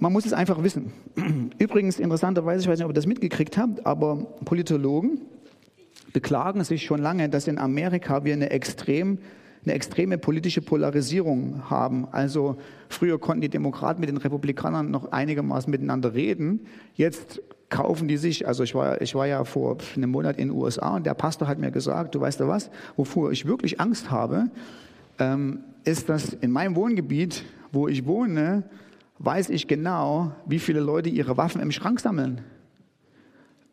Man 0.00 0.12
muss 0.12 0.26
es 0.26 0.32
einfach 0.32 0.62
wissen. 0.64 0.92
Übrigens, 1.58 2.00
interessanterweise, 2.00 2.62
ich 2.62 2.68
weiß 2.68 2.78
nicht, 2.78 2.84
ob 2.84 2.90
ihr 2.90 2.94
das 2.94 3.06
mitgekriegt 3.06 3.56
habt, 3.56 3.86
aber 3.86 4.16
Politologen 4.44 5.20
beklagen 6.12 6.64
sich 6.64 6.84
schon 6.84 7.00
lange, 7.00 7.28
dass 7.28 7.46
in 7.46 7.58
Amerika 7.58 8.24
wir 8.24 8.32
eine 8.32 8.50
extrem 8.50 9.18
eine 9.64 9.74
extreme 9.74 10.18
politische 10.18 10.60
Polarisierung 10.60 11.70
haben. 11.70 12.08
Also 12.10 12.56
früher 12.88 13.18
konnten 13.18 13.42
die 13.42 13.48
Demokraten 13.48 14.00
mit 14.00 14.08
den 14.08 14.16
Republikanern 14.16 14.90
noch 14.90 15.12
einigermaßen 15.12 15.70
miteinander 15.70 16.14
reden. 16.14 16.66
Jetzt 16.94 17.40
kaufen 17.68 18.08
die 18.08 18.16
sich, 18.16 18.46
also 18.46 18.64
ich 18.64 18.74
war, 18.74 19.00
ich 19.00 19.14
war 19.14 19.26
ja 19.26 19.44
vor 19.44 19.78
einem 19.96 20.10
Monat 20.10 20.36
in 20.38 20.48
den 20.48 20.56
USA 20.56 20.96
und 20.96 21.06
der 21.06 21.14
Pastor 21.14 21.48
hat 21.48 21.58
mir 21.58 21.70
gesagt, 21.70 22.14
du 22.14 22.20
weißt 22.20 22.40
du 22.40 22.48
was, 22.48 22.70
wovor 22.96 23.32
ich 23.32 23.46
wirklich 23.46 23.80
Angst 23.80 24.10
habe, 24.10 24.50
ähm, 25.18 25.60
ist, 25.84 26.08
dass 26.08 26.32
in 26.32 26.50
meinem 26.50 26.76
Wohngebiet, 26.76 27.44
wo 27.70 27.88
ich 27.88 28.04
wohne, 28.04 28.64
weiß 29.18 29.50
ich 29.50 29.68
genau, 29.68 30.32
wie 30.44 30.58
viele 30.58 30.80
Leute 30.80 31.08
ihre 31.08 31.36
Waffen 31.36 31.62
im 31.62 31.70
Schrank 31.70 32.00
sammeln. 32.00 32.42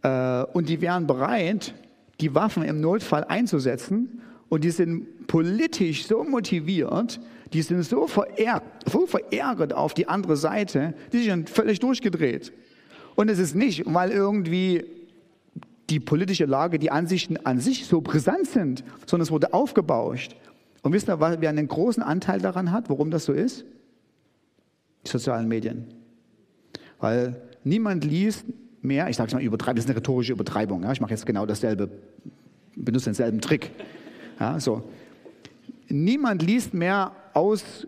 Äh, 0.04 0.44
und 0.54 0.70
die 0.70 0.82
wären 0.82 1.08
bereit, 1.08 1.74
die 2.22 2.36
Waffen 2.36 2.64
im 2.64 2.80
Notfall 2.80 3.26
einzusetzen 3.26 4.22
und 4.50 4.64
die 4.64 4.72
sind 4.72 5.28
politisch 5.28 6.06
so 6.06 6.24
motiviert, 6.24 7.20
die 7.54 7.62
sind 7.62 7.84
so 7.84 8.08
verärgert, 8.08 8.64
so 8.90 9.06
verärgert 9.06 9.74
auf 9.74 9.94
die 9.94 10.08
andere 10.08 10.36
Seite, 10.36 10.94
die 11.14 11.24
sind 11.24 11.50
völlig 11.50 11.80
durchgedreht. 11.80 12.52
Und 13.16 13.30
es 13.30 13.40
ist 13.40 13.56
nicht, 13.56 13.84
weil 13.86 14.12
irgendwie 14.12 14.86
die 15.90 16.00
politische 16.00 16.46
Lage, 16.46 16.78
die 16.80 16.92
Ansichten 16.92 17.38
an 17.46 17.60
sich 17.60 17.86
so 17.86 18.02
brisant 18.02 18.48
sind, 18.48 18.84
sondern 19.06 19.24
es 19.24 19.32
wurde 19.32 19.54
aufgebauscht. 19.54 20.36
Und 20.82 20.94
wisst 20.94 21.10
ihr, 21.10 21.20
wer 21.20 21.50
einen 21.50 21.68
großen 21.68 22.04
Anteil 22.04 22.40
daran 22.40 22.72
hat, 22.72 22.90
warum 22.90 23.12
das 23.12 23.26
so 23.26 23.34
ist? 23.34 23.66
Die 25.06 25.10
sozialen 25.10 25.48
Medien. 25.48 25.86
Weil 27.00 27.42
niemand 27.64 28.06
liest 28.06 28.46
mehr, 28.82 29.10
ich 29.10 29.18
sage 29.18 29.28
es 29.28 29.34
mal 29.34 29.44
übertreiben, 29.44 29.76
das 29.76 29.86
ist 29.86 29.90
eine 29.90 29.98
rhetorische 29.98 30.34
Übertreibung. 30.34 30.84
Ja? 30.84 30.92
Ich 30.92 31.02
mache 31.02 31.12
jetzt 31.12 31.26
genau 31.26 31.46
dasselbe, 31.46 31.90
benutze 32.76 33.06
denselben 33.06 33.42
Trick. 33.42 33.72
Ja, 34.40 34.60
so. 34.60 34.84
niemand 35.90 36.42
liest 36.42 36.74
mehr 36.74 37.12
aus, 37.34 37.88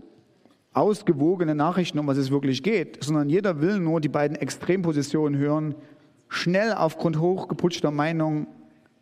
ausgewogene 0.74 1.56
Nachrichten, 1.56 1.98
um 2.00 2.08
was 2.08 2.18
es 2.18 2.32
wirklich 2.32 2.62
geht, 2.62 3.04
sondern 3.04 3.30
jeder 3.30 3.62
will 3.62 3.80
nur 3.80 4.02
die 4.02 4.10
beiden 4.10 4.36
Extrempositionen 4.36 5.40
hören, 5.40 5.76
schnell 6.28 6.74
aufgrund 6.74 7.20
hochgeputschter 7.20 7.92
Meinung 7.92 8.48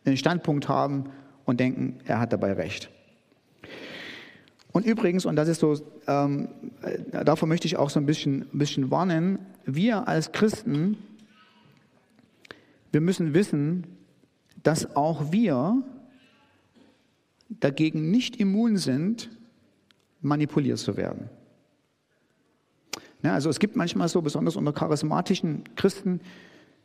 einen 0.04 0.16
Standpunkt 0.16 0.68
haben 0.68 1.04
und 1.44 1.60
denken, 1.60 1.98
er 2.04 2.20
hat 2.20 2.32
dabei 2.32 2.52
recht. 2.52 2.90
Und 4.72 4.86
übrigens, 4.86 5.26
und 5.26 5.36
das 5.36 5.48
ist 5.48 5.60
so, 5.60 5.76
ähm, 6.06 6.48
davor 7.10 7.48
möchte 7.48 7.66
ich 7.66 7.76
auch 7.76 7.90
so 7.90 7.98
ein 7.98 8.06
bisschen, 8.06 8.42
ein 8.52 8.58
bisschen 8.58 8.90
warnen, 8.90 9.40
wir 9.64 10.06
als 10.06 10.30
Christen, 10.30 10.96
wir 12.92 13.00
müssen 13.00 13.34
wissen, 13.34 13.86
dass 14.62 14.94
auch 14.94 15.32
wir 15.32 15.82
dagegen 17.50 18.10
nicht 18.10 18.36
immun 18.36 18.76
sind, 18.76 19.30
manipuliert 20.20 20.78
zu 20.78 20.96
werden. 20.96 21.28
Ja, 23.22 23.34
also 23.34 23.50
es 23.50 23.58
gibt 23.58 23.76
manchmal 23.76 24.08
so, 24.08 24.22
besonders 24.22 24.56
unter 24.56 24.72
charismatischen 24.72 25.64
Christen, 25.76 26.20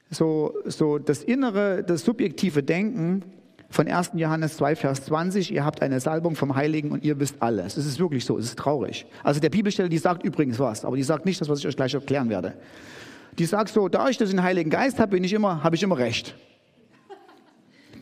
so, 0.10 0.54
so 0.66 0.98
das 0.98 1.24
innere, 1.24 1.84
das 1.84 2.04
subjektive 2.04 2.62
Denken 2.64 3.24
von 3.70 3.88
1. 3.88 4.12
Johannes 4.16 4.58
2, 4.58 4.76
Vers 4.76 5.06
20, 5.06 5.52
ihr 5.52 5.66
habt 5.66 5.82
eine 5.82 6.00
Salbung 6.00 6.36
vom 6.36 6.56
Heiligen 6.56 6.92
und 6.92 7.04
ihr 7.04 7.20
wisst 7.20 7.42
alles. 7.42 7.78
Es 7.78 7.86
ist 7.86 8.00
wirklich 8.00 8.26
so, 8.26 8.38
es 8.38 8.46
ist 8.46 8.60
traurig. 8.60 9.06
Also 9.24 9.40
der 9.40 9.50
Bibelstelle, 9.50 9.90
die 9.90 9.98
sagt 9.98 10.24
übrigens 10.24 10.60
was, 10.60 10.86
aber 10.86 10.96
die 10.96 11.04
sagt 11.04 11.26
nicht 11.26 11.42
das, 11.42 11.50
was 11.50 11.60
ich 11.60 11.68
euch 11.68 11.76
gleich 11.76 11.94
erklären 11.94 12.30
werde. 12.30 12.54
Die 13.38 13.46
sagt 13.46 13.70
so, 13.70 13.90
da 13.90 14.08
ich 14.10 14.18
das 14.18 14.30
den 14.30 14.44
Heiligen 14.44 14.70
Geist 14.70 15.00
habe, 15.00 15.12
bin 15.12 15.24
ich 15.24 15.34
immer, 15.34 15.64
habe 15.64 15.76
ich 15.76 15.84
immer 15.84 15.98
recht. 15.98 16.36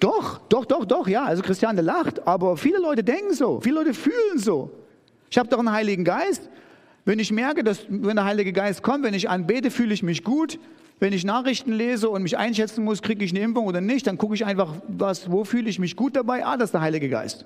Doch, 0.04 0.42
doch, 0.50 0.66
doch, 0.66 0.84
doch, 0.84 1.08
ja. 1.08 1.24
Also 1.24 1.42
Christiane 1.42 1.80
lacht, 1.80 2.28
aber 2.28 2.58
viele 2.58 2.78
Leute 2.78 3.06
denken 3.06 3.34
so, 3.34 3.62
viele 3.62 3.76
Leute 3.76 3.94
fühlen 3.94 4.38
so. 4.38 4.70
Ich 5.30 5.38
habe 5.38 5.48
doch 5.48 5.60
einen 5.60 5.72
Heiligen 5.72 6.04
Geist. 6.04 6.50
Wenn 7.06 7.20
ich 7.20 7.32
merke, 7.32 7.64
dass 7.64 7.86
wenn 7.88 8.18
der 8.18 8.26
Heilige 8.26 8.52
Geist 8.52 8.84
kommt, 8.84 9.06
wenn 9.06 9.14
ich 9.14 9.30
anbete, 9.30 9.72
fühle 9.72 9.94
ich 9.94 10.04
mich 10.04 10.26
gut. 10.26 10.60
Wenn 11.00 11.14
ich 11.14 11.24
Nachrichten 11.24 11.72
lese 11.72 12.10
und 12.10 12.24
mich 12.24 12.38
einschätzen 12.38 12.84
muss, 12.84 13.02
kriege 13.02 13.24
ich 13.24 13.32
eine 13.32 13.40
Impfung 13.40 13.66
oder 13.66 13.80
nicht, 13.80 14.06
dann 14.06 14.18
gucke 14.18 14.36
ich 14.36 14.44
einfach, 14.44 14.76
was, 14.90 15.32
wo 15.32 15.46
fühle 15.46 15.70
ich 15.70 15.80
mich 15.80 15.96
gut 15.96 16.18
dabei? 16.18 16.46
Ah, 16.46 16.58
das 16.58 16.66
ist 16.66 16.74
der 16.74 16.82
Heilige 16.82 17.08
Geist. 17.08 17.46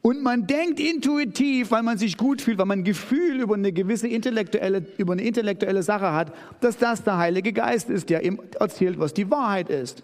Und 0.00 0.22
man 0.22 0.46
denkt 0.46 0.80
intuitiv, 0.80 1.70
weil 1.70 1.82
man 1.82 1.98
sich 1.98 2.16
gut 2.16 2.40
fühlt, 2.40 2.56
weil 2.56 2.64
man 2.64 2.78
ein 2.78 2.84
Gefühl 2.84 3.40
über 3.40 3.56
eine 3.56 3.72
gewisse 3.72 4.08
intellektuelle, 4.08 4.86
über 4.96 5.12
eine 5.12 5.22
intellektuelle 5.22 5.82
Sache 5.82 6.12
hat, 6.14 6.32
dass 6.62 6.78
das 6.78 7.04
der 7.04 7.18
Heilige 7.18 7.52
Geist 7.52 7.90
ist, 7.90 8.08
der 8.08 8.24
ihm 8.24 8.40
erzählt, 8.58 8.98
was 8.98 9.12
die 9.12 9.30
Wahrheit 9.30 9.68
ist. 9.68 10.02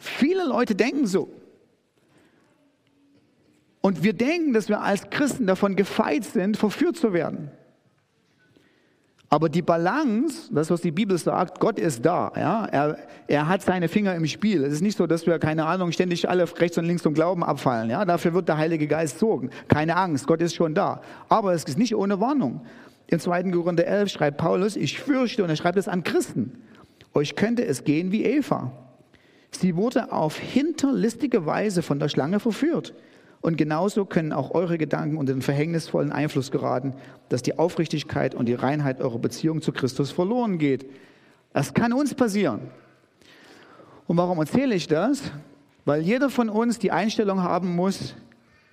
Viele 0.00 0.46
Leute 0.46 0.74
denken 0.74 1.06
so. 1.06 1.28
Und 3.82 4.02
wir 4.02 4.14
denken, 4.14 4.54
dass 4.54 4.68
wir 4.68 4.80
als 4.80 5.08
Christen 5.10 5.46
davon 5.46 5.76
gefeit 5.76 6.24
sind, 6.24 6.56
verführt 6.56 6.96
zu 6.96 7.12
werden. 7.12 7.50
Aber 9.28 9.48
die 9.48 9.62
Balance, 9.62 10.52
das 10.52 10.70
was 10.70 10.80
die 10.80 10.90
Bibel 10.90 11.16
sagt, 11.16 11.60
Gott 11.60 11.78
ist 11.78 12.04
da. 12.04 12.32
Ja? 12.34 12.64
Er, 12.64 12.98
er 13.28 13.46
hat 13.46 13.62
seine 13.62 13.88
Finger 13.88 14.14
im 14.14 14.26
Spiel. 14.26 14.64
Es 14.64 14.72
ist 14.72 14.80
nicht 14.80 14.96
so, 14.96 15.06
dass 15.06 15.26
wir, 15.26 15.38
keine 15.38 15.66
Ahnung, 15.66 15.92
ständig 15.92 16.28
alle 16.28 16.44
rechts 16.58 16.78
und 16.78 16.86
links 16.86 17.02
zum 17.02 17.14
Glauben 17.14 17.44
abfallen. 17.44 17.90
Ja? 17.90 18.04
Dafür 18.04 18.34
wird 18.34 18.48
der 18.48 18.56
Heilige 18.56 18.88
Geist 18.88 19.18
sorgen. 19.18 19.50
Keine 19.68 19.96
Angst, 19.96 20.26
Gott 20.26 20.40
ist 20.40 20.54
schon 20.54 20.74
da. 20.74 21.02
Aber 21.28 21.52
es 21.52 21.64
ist 21.64 21.78
nicht 21.78 21.94
ohne 21.94 22.18
Warnung. 22.20 22.62
Im 23.06 23.20
2. 23.20 23.44
Korinther 23.50 23.86
11 23.86 24.10
schreibt 24.10 24.38
Paulus, 24.38 24.76
ich 24.76 24.98
fürchte, 24.98 25.44
und 25.44 25.50
er 25.50 25.56
schreibt 25.56 25.78
es 25.78 25.88
an 25.88 26.02
Christen, 26.02 26.52
euch 27.12 27.36
könnte 27.36 27.64
es 27.64 27.84
gehen 27.84 28.12
wie 28.12 28.24
Eva. 28.24 28.72
Sie 29.52 29.76
wurde 29.76 30.12
auf 30.12 30.38
hinterlistige 30.38 31.46
Weise 31.46 31.82
von 31.82 31.98
der 31.98 32.08
Schlange 32.08 32.40
verführt. 32.40 32.94
Und 33.40 33.56
genauso 33.56 34.04
können 34.04 34.32
auch 34.32 34.50
eure 34.54 34.76
Gedanken 34.76 35.16
unter 35.16 35.32
den 35.32 35.42
verhängnisvollen 35.42 36.12
Einfluss 36.12 36.50
geraten, 36.50 36.94
dass 37.30 37.42
die 37.42 37.58
Aufrichtigkeit 37.58 38.34
und 38.34 38.46
die 38.46 38.54
Reinheit 38.54 39.00
eurer 39.00 39.18
Beziehung 39.18 39.62
zu 39.62 39.72
Christus 39.72 40.10
verloren 40.10 40.58
geht. 40.58 40.86
Das 41.52 41.72
kann 41.72 41.92
uns 41.92 42.14
passieren. 42.14 42.60
Und 44.06 44.16
warum 44.16 44.38
erzähle 44.38 44.74
ich 44.74 44.88
das? 44.88 45.22
Weil 45.84 46.02
jeder 46.02 46.28
von 46.28 46.50
uns 46.50 46.78
die 46.78 46.92
Einstellung 46.92 47.42
haben 47.42 47.74
muss, 47.74 48.14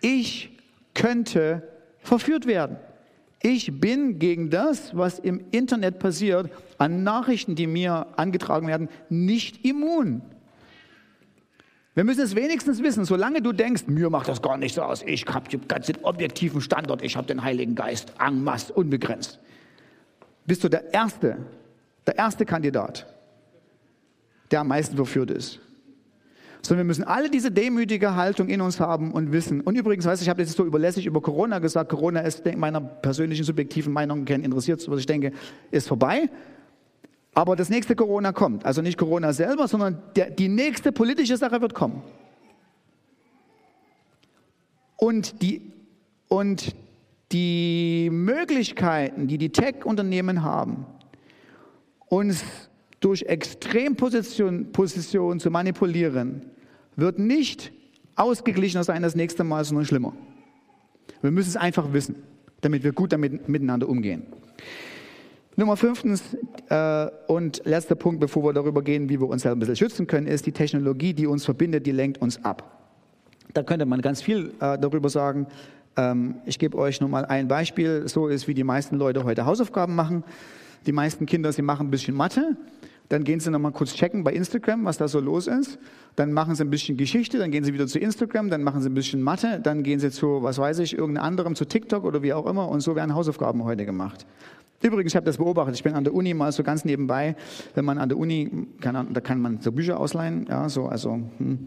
ich 0.02 0.58
könnte 0.94 1.64
verführt 2.00 2.46
werden. 2.46 2.78
Ich 3.42 3.80
bin 3.80 4.20
gegen 4.20 4.50
das, 4.50 4.96
was 4.98 5.20
im 5.20 5.42
Internet 5.52 6.00
passiert, 6.00 6.50
an 6.78 7.04
Nachrichten, 7.04 7.56
die 7.56 7.68
mir 7.68 8.08
angetragen 8.18 8.68
werden, 8.68 8.90
nicht 9.10 9.66
immun. 9.66 10.22
Wir 11.98 12.04
müssen 12.04 12.22
es 12.22 12.36
wenigstens 12.36 12.84
wissen, 12.84 13.06
solange 13.06 13.42
du 13.42 13.54
denkst, 13.54 13.88
mir 13.88 14.12
macht 14.12 14.28
das 14.28 14.44
gar 14.44 14.56
nichts 14.56 14.78
aus, 14.78 15.02
ich 15.04 15.26
habe 15.26 15.50
ganz 15.68 15.88
den 15.88 15.98
objektiven 16.04 16.62
Standort, 16.62 17.02
ich 17.02 17.18
habe 17.18 17.26
den 17.26 17.42
Heiligen 17.42 17.74
Geist 17.74 18.14
masse, 18.34 18.72
unbegrenzt. 18.72 19.40
Bist 20.46 20.64
du 20.64 20.70
der 20.70 20.94
Erste, 20.94 21.38
der 22.06 22.16
erste 22.20 22.46
Kandidat, 22.46 23.08
der 24.52 24.60
am 24.60 24.68
meisten 24.68 24.96
verführt 24.96 25.32
ist. 25.32 25.60
Sondern 26.62 26.86
wir 26.86 26.90
müssen 26.90 27.04
alle 27.04 27.32
diese 27.32 27.50
demütige 27.50 28.14
Haltung 28.14 28.48
in 28.48 28.62
uns 28.62 28.80
haben 28.80 29.12
und 29.12 29.32
wissen. 29.32 29.62
Und 29.62 29.76
übrigens, 29.76 30.06
weißt 30.06 30.22
du, 30.22 30.24
ich 30.24 30.30
habe 30.30 30.44
jetzt 30.44 30.56
so 30.56 30.66
überlässig 30.66 31.08
über 31.08 31.20
Corona 31.20 31.58
gesagt. 31.58 31.90
Corona 31.90 32.20
ist 32.20 32.46
meiner 32.58 32.80
persönlichen 32.80 33.44
subjektiven 33.44 33.92
Meinung 33.92 34.28
interessiert, 34.28 34.88
was 34.88 35.00
ich 35.00 35.08
denke, 35.08 35.32
ist 35.72 35.88
vorbei. 35.88 36.30
Aber 37.38 37.56
das 37.56 37.70
nächste 37.70 37.96
Corona 37.96 38.32
kommt. 38.32 38.66
Also 38.66 38.82
nicht 38.82 38.98
Corona 38.98 39.32
selber, 39.32 39.68
sondern 39.68 40.02
der, 40.16 40.32
die 40.32 40.48
nächste 40.48 40.92
politische 40.92 41.38
Sache 41.38 41.62
wird 41.62 41.76
kommen. 41.76 42.02
Und 44.96 45.44
die, 45.44 45.72
und 46.30 46.76
die 47.32 48.10
Möglichkeiten, 48.12 49.28
die 49.28 49.38
die 49.38 49.52
Tech-Unternehmen 49.52 50.42
haben, 50.42 50.88
uns 52.08 52.44
durch 53.02 53.22
Extrempositionen 53.22 54.72
Position 54.72 55.40
zu 55.40 55.52
manipulieren, 55.52 56.42
wird 56.96 57.20
nicht 57.20 57.72
ausgeglichener 58.16 58.84
sein 58.84 59.04
das 59.04 59.14
nächste 59.14 59.44
Mal, 59.44 59.64
sondern 59.64 59.86
schlimmer. 59.86 60.14
Wir 61.22 61.30
müssen 61.30 61.50
es 61.50 61.56
einfach 61.56 61.94
wissen, 61.94 62.16
damit 62.62 62.84
wir 62.84 62.94
gut 62.94 63.14
damit 63.14 63.48
miteinander 63.48 63.88
umgehen. 63.88 64.24
Nummer 65.60 65.76
fünftens 65.76 66.38
äh, 66.70 67.08
und 67.26 67.64
letzter 67.66 67.96
Punkt, 67.96 68.20
bevor 68.20 68.44
wir 68.44 68.54
darüber 68.54 68.84
gehen, 68.84 69.10
wie 69.10 69.20
wir 69.20 69.28
uns 69.28 69.44
ein 69.44 69.58
bisschen 69.58 69.76
schützen 69.76 70.06
können, 70.06 70.28
ist 70.28 70.46
die 70.46 70.52
Technologie, 70.52 71.16
die 71.16 71.26
uns 71.26 71.46
verbindet, 71.46 71.88
die 71.88 71.92
lenkt 71.92 72.22
uns 72.22 72.46
ab. 72.46 72.78
Da 73.56 73.64
könnte 73.64 73.88
man 73.88 74.04
ganz 74.04 74.22
viel 74.22 74.54
äh, 74.60 74.78
darüber 74.78 75.10
sagen. 75.10 75.48
Ähm, 75.96 76.36
ich 76.46 76.60
gebe 76.60 76.78
euch 76.78 77.02
nur 77.02 77.10
mal 77.10 77.26
ein 77.26 77.48
Beispiel. 77.48 78.08
So 78.08 78.28
ist, 78.28 78.48
wie 78.48 78.54
die 78.54 78.64
meisten 78.64 78.98
Leute 78.98 79.24
heute 79.24 79.48
Hausaufgaben 79.48 79.96
machen. 79.96 80.24
Die 80.86 80.92
meisten 80.92 81.26
Kinder, 81.26 81.52
sie 81.52 81.64
machen 81.64 81.88
ein 81.88 81.92
bisschen 81.92 82.16
Mathe. 82.16 82.56
Dann 83.10 83.24
gehen 83.24 83.40
sie 83.40 83.50
nochmal 83.50 83.72
kurz 83.72 83.96
checken 83.96 84.24
bei 84.24 84.34
Instagram, 84.34 84.86
was 84.86 84.98
da 84.98 85.08
so 85.08 85.20
los 85.20 85.48
ist. 85.48 85.80
Dann 86.18 86.34
machen 86.34 86.54
sie 86.54 86.66
ein 86.66 86.70
bisschen 86.70 86.98
Geschichte, 86.98 87.40
dann 87.40 87.50
gehen 87.50 87.64
sie 87.64 87.74
wieder 87.74 87.88
zu 87.88 87.98
Instagram, 87.98 88.52
dann 88.52 88.62
machen 88.62 88.82
sie 88.82 88.90
ein 88.90 88.94
bisschen 88.94 89.24
Mathe, 89.24 89.60
dann 89.64 89.82
gehen 89.82 90.00
sie 90.00 90.12
zu, 90.12 90.44
was 90.44 90.60
weiß 90.60 90.80
ich, 90.80 90.94
irgendeinem 90.94 91.26
anderem, 91.26 91.56
zu 91.56 91.66
TikTok 91.66 92.04
oder 92.04 92.22
wie 92.22 92.34
auch 92.34 92.46
immer. 92.46 92.68
Und 92.68 92.82
so 92.82 92.96
werden 92.96 93.16
Hausaufgaben 93.16 93.64
heute 93.64 93.86
gemacht. 93.86 94.28
Übrigens, 94.82 95.12
ich 95.12 95.16
habe 95.16 95.26
das 95.26 95.38
beobachtet. 95.38 95.76
Ich 95.76 95.84
bin 95.84 95.94
an 95.94 96.04
der 96.04 96.14
Uni 96.14 96.34
mal 96.34 96.52
so 96.52 96.64
ganz 96.64 96.86
nebenbei, 96.86 97.36
wenn 97.74 97.84
man 97.84 97.98
an 97.98 98.10
der 98.10 98.18
Uni, 98.18 98.68
kann, 98.80 99.14
da 99.14 99.22
kann 99.22 99.42
man 99.42 99.60
so 99.60 99.72
Bücher 99.72 100.00
ausleihen, 100.00 100.46
ja, 100.48 100.70
so, 100.70 100.86
also. 100.86 101.14
Hm. 101.38 101.66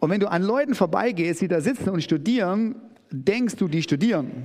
Und 0.00 0.10
wenn 0.10 0.20
du 0.20 0.30
an 0.30 0.42
Leuten 0.42 0.74
vorbeigehst, 0.74 1.40
die 1.40 1.48
da 1.48 1.62
sitzen 1.62 1.88
und 1.88 2.02
studieren, 2.02 2.76
denkst 3.10 3.56
du, 3.56 3.68
die 3.68 3.82
studieren. 3.82 4.44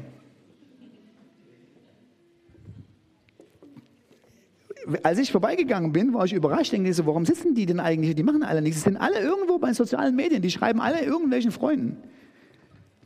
Als 5.03 5.19
ich 5.19 5.31
vorbeigegangen 5.31 5.91
bin, 5.91 6.13
war 6.13 6.23
ich 6.23 6.33
überrascht, 6.33 6.71
denke 6.71 6.93
so, 6.93 7.05
warum 7.05 7.25
sitzen 7.25 7.55
die 7.55 7.65
denn 7.65 7.81
eigentlich? 7.81 8.15
Die 8.15 8.23
machen 8.23 8.41
alle 8.41 8.61
nichts. 8.61 8.77
Sie 8.79 8.83
sind 8.85 8.97
alle 8.97 9.19
irgendwo 9.19 9.59
bei 9.59 9.73
sozialen 9.73 10.15
Medien, 10.15 10.41
die 10.41 10.49
schreiben 10.49 10.79
alle 10.79 11.03
irgendwelchen 11.03 11.51
Freunden. 11.51 11.97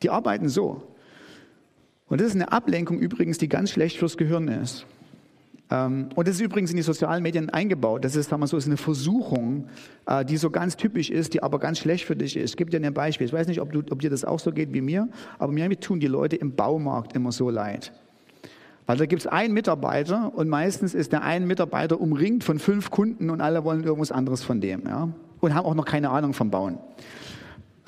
Die 0.04 0.12
arbeiten 0.12 0.48
so. 0.48 0.93
Und 2.14 2.22
das 2.22 2.28
ist 2.28 2.36
eine 2.36 2.52
Ablenkung 2.52 3.00
übrigens, 3.00 3.40
die 3.40 3.50
ganz 3.50 3.72
schlecht 3.72 3.98
fürs 3.98 4.18
Gehirn 4.18 4.48
ist. 4.48 4.86
Ähm, 5.72 6.10
und 6.14 6.28
das 6.28 6.36
ist 6.36 6.42
übrigens 6.42 6.70
in 6.70 6.78
die 6.78 6.84
sozialen 6.84 7.24
Medien 7.24 7.50
eingebaut. 7.50 8.06
Das 8.06 8.16
ist, 8.16 8.30
sagen 8.30 8.40
wir 8.40 8.46
so, 8.46 8.56
ist 8.56 8.68
eine 8.68 8.78
Versuchung, 8.78 9.68
äh, 10.06 10.24
die 10.24 10.38
so 10.38 10.52
ganz 10.52 10.78
typisch 10.78 11.10
ist, 11.10 11.34
die 11.34 11.42
aber 11.42 11.58
ganz 11.58 11.80
schlecht 11.80 12.06
für 12.06 12.16
dich 12.16 12.38
ist. 12.38 12.52
Ich 12.52 12.58
gebe 12.58 12.70
dir 12.70 12.80
ein 12.80 12.94
Beispiel. 12.94 13.26
Ich 13.26 13.34
weiß 13.34 13.48
nicht, 13.48 13.60
ob, 13.60 13.72
du, 13.72 13.80
ob 13.90 14.00
dir 14.00 14.12
das 14.12 14.26
auch 14.26 14.38
so 14.38 14.52
geht 14.52 14.76
wie 14.76 14.82
mir, 14.82 15.10
aber 15.40 15.52
mir 15.52 15.68
tun 15.80 16.00
die 16.00 16.06
Leute 16.06 16.36
im 16.36 16.54
Baumarkt 16.56 17.16
immer 17.16 17.32
so 17.32 17.50
leid. 17.50 17.92
Weil 18.86 18.98
da 18.98 19.08
gibt 19.08 19.24
es 19.24 19.28
einen 19.28 19.56
Mitarbeiter 19.56 20.34
und 20.36 20.50
meistens 20.50 20.94
ist 20.94 21.14
der 21.14 21.24
ein 21.24 21.48
Mitarbeiter 21.48 22.00
umringt 22.00 22.44
von 22.44 22.60
fünf 22.60 22.92
Kunden 22.92 23.32
und 23.32 23.42
alle 23.42 23.64
wollen 23.64 23.84
irgendwas 23.84 24.12
anderes 24.12 24.44
von 24.44 24.62
dem. 24.62 24.84
Ja? 24.86 25.10
Und 25.40 25.56
haben 25.56 25.66
auch 25.66 25.74
noch 25.74 25.86
keine 25.86 26.12
Ahnung 26.12 26.34
vom 26.34 26.52
Bauen. 26.52 26.78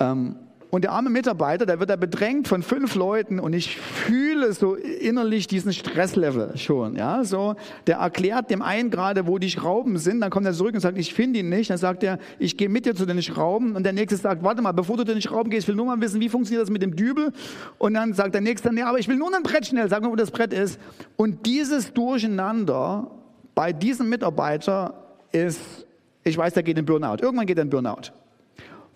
Ähm, 0.00 0.34
Und 0.76 0.82
der 0.82 0.92
arme 0.92 1.08
Mitarbeiter, 1.08 1.64
der 1.64 1.80
wird 1.80 1.88
da 1.88 1.96
bedrängt 1.96 2.48
von 2.48 2.62
fünf 2.62 2.96
Leuten 2.96 3.40
und 3.40 3.54
ich 3.54 3.78
fühle 3.78 4.52
so 4.52 4.74
innerlich 4.74 5.46
diesen 5.46 5.72
Stresslevel 5.72 6.58
schon. 6.58 6.96
Ja, 6.96 7.24
so, 7.24 7.56
der 7.86 7.96
erklärt 7.96 8.50
dem 8.50 8.60
einen 8.60 8.90
gerade, 8.90 9.26
wo 9.26 9.38
die 9.38 9.48
Schrauben 9.48 9.96
sind, 9.96 10.20
dann 10.20 10.28
kommt 10.28 10.44
er 10.44 10.52
zurück 10.52 10.74
und 10.74 10.80
sagt, 10.80 10.98
ich 10.98 11.14
finde 11.14 11.38
ihn 11.38 11.48
nicht. 11.48 11.70
Dann 11.70 11.78
sagt 11.78 12.02
er, 12.02 12.18
ich 12.38 12.58
gehe 12.58 12.68
mit 12.68 12.84
dir 12.84 12.94
zu 12.94 13.06
den 13.06 13.22
Schrauben. 13.22 13.74
Und 13.74 13.84
der 13.84 13.94
nächste 13.94 14.18
sagt, 14.18 14.44
warte 14.44 14.60
mal, 14.60 14.72
bevor 14.72 14.98
du 14.98 15.04
zu 15.04 15.14
den 15.14 15.22
Schrauben 15.22 15.48
gehst, 15.48 15.64
ich 15.64 15.68
will 15.68 15.76
nur 15.76 15.86
mal 15.86 15.98
wissen, 16.02 16.20
wie 16.20 16.28
funktioniert 16.28 16.60
das 16.60 16.70
mit 16.70 16.82
dem 16.82 16.94
Dübel. 16.94 17.32
Und 17.78 17.94
dann 17.94 18.12
sagt 18.12 18.34
der 18.34 18.42
nächste, 18.42 18.70
nee, 18.70 18.82
aber 18.82 18.98
ich 18.98 19.08
will 19.08 19.16
nur 19.16 19.34
ein 19.34 19.42
Brett 19.42 19.64
schnell, 19.64 19.88
sag 19.88 20.02
mal, 20.02 20.10
wo 20.10 20.16
das 20.16 20.30
Brett 20.30 20.52
ist. 20.52 20.78
Und 21.16 21.46
dieses 21.46 21.94
Durcheinander 21.94 23.10
bei 23.54 23.72
diesem 23.72 24.10
Mitarbeiter 24.10 24.92
ist, 25.32 25.86
ich 26.22 26.36
weiß, 26.36 26.52
der 26.52 26.62
geht 26.62 26.76
in 26.76 26.84
Burnout. 26.84 27.22
Irgendwann 27.22 27.46
geht 27.46 27.56
er 27.56 27.62
in 27.62 27.70
Burnout. 27.70 28.12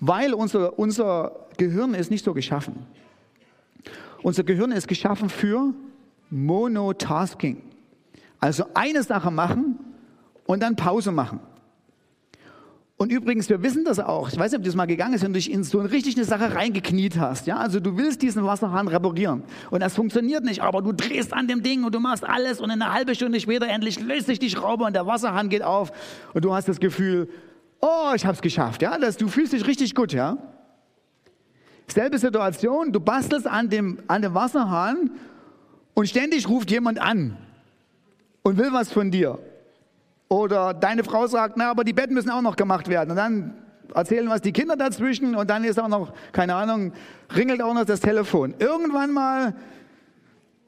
Weil 0.00 0.32
unser, 0.34 0.78
unser 0.78 1.46
Gehirn 1.58 1.94
ist 1.94 2.10
nicht 2.10 2.24
so 2.24 2.32
geschaffen. 2.32 2.86
Unser 4.22 4.44
Gehirn 4.44 4.72
ist 4.72 4.88
geschaffen 4.88 5.28
für 5.28 5.74
Monotasking. 6.30 7.62
Also 8.38 8.64
eine 8.74 9.02
Sache 9.02 9.30
machen 9.30 9.78
und 10.46 10.62
dann 10.62 10.76
Pause 10.76 11.12
machen. 11.12 11.40
Und 12.96 13.10
übrigens, 13.10 13.48
wir 13.48 13.62
wissen 13.62 13.84
das 13.84 13.98
auch. 13.98 14.28
Ich 14.28 14.38
weiß 14.38 14.52
nicht, 14.52 14.58
ob 14.58 14.64
das 14.64 14.74
mal 14.74 14.84
gegangen 14.84 15.14
ist, 15.14 15.22
wenn 15.22 15.32
du 15.32 15.38
dich 15.38 15.50
in 15.50 15.64
so 15.64 15.80
eine 15.80 15.90
richtig 15.90 16.16
eine 16.16 16.26
Sache 16.26 16.54
reingekniet 16.54 17.18
hast. 17.18 17.46
Ja, 17.46 17.56
also 17.56 17.80
du 17.80 17.96
willst 17.96 18.20
diesen 18.20 18.44
Wasserhahn 18.44 18.88
reparieren 18.88 19.42
und 19.70 19.80
das 19.80 19.94
funktioniert 19.94 20.44
nicht, 20.44 20.60
aber 20.60 20.82
du 20.82 20.92
drehst 20.92 21.32
an 21.32 21.48
dem 21.48 21.62
Ding 21.62 21.84
und 21.84 21.94
du 21.94 22.00
machst 22.00 22.24
alles 22.28 22.60
und 22.60 22.70
eine 22.70 22.92
halbe 22.92 23.14
Stunde 23.14 23.40
später 23.40 23.66
endlich 23.68 24.00
löst 24.00 24.26
sich 24.26 24.38
die 24.38 24.50
Schraube 24.50 24.84
und 24.84 24.92
der 24.92 25.06
Wasserhahn 25.06 25.48
geht 25.48 25.62
auf 25.62 25.92
und 26.34 26.44
du 26.44 26.52
hast 26.52 26.68
das 26.68 26.78
Gefühl, 26.78 27.28
oh, 27.80 28.12
ich 28.14 28.24
habe 28.24 28.34
es 28.34 28.42
geschafft. 28.42 28.82
Ja, 28.82 28.98
das, 28.98 29.16
du 29.16 29.28
fühlst 29.28 29.52
dich 29.52 29.66
richtig 29.66 29.94
gut. 29.94 30.12
Ja. 30.12 30.38
Selbe 31.88 32.18
Situation, 32.18 32.92
du 32.92 33.00
bastelst 33.00 33.46
an 33.46 33.68
dem, 33.68 33.98
an 34.06 34.22
dem 34.22 34.34
Wasserhahn 34.34 35.10
und 35.94 36.08
ständig 36.08 36.48
ruft 36.48 36.70
jemand 36.70 37.00
an 37.00 37.36
und 38.42 38.58
will 38.58 38.72
was 38.72 38.92
von 38.92 39.10
dir. 39.10 39.38
Oder 40.28 40.72
deine 40.74 41.02
Frau 41.02 41.26
sagt, 41.26 41.56
na, 41.56 41.70
aber 41.70 41.82
die 41.82 41.92
Betten 41.92 42.14
müssen 42.14 42.30
auch 42.30 42.42
noch 42.42 42.54
gemacht 42.54 42.88
werden. 42.88 43.10
Und 43.10 43.16
dann 43.16 43.54
erzählen 43.92 44.28
was 44.28 44.40
die 44.40 44.52
Kinder 44.52 44.76
dazwischen 44.76 45.34
und 45.34 45.50
dann 45.50 45.64
ist 45.64 45.80
auch 45.80 45.88
noch, 45.88 46.12
keine 46.30 46.54
Ahnung, 46.54 46.92
ringelt 47.34 47.60
auch 47.60 47.74
noch 47.74 47.84
das 47.84 47.98
Telefon. 47.98 48.54
Irgendwann 48.60 49.12
mal 49.12 49.54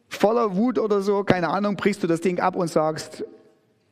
voller 0.08 0.56
Wut 0.56 0.78
oder 0.80 1.00
so, 1.02 1.22
keine 1.22 1.48
Ahnung, 1.48 1.76
brichst 1.76 2.02
du 2.02 2.08
das 2.08 2.20
Ding 2.20 2.40
ab 2.40 2.56
und 2.56 2.68
sagst, 2.68 3.24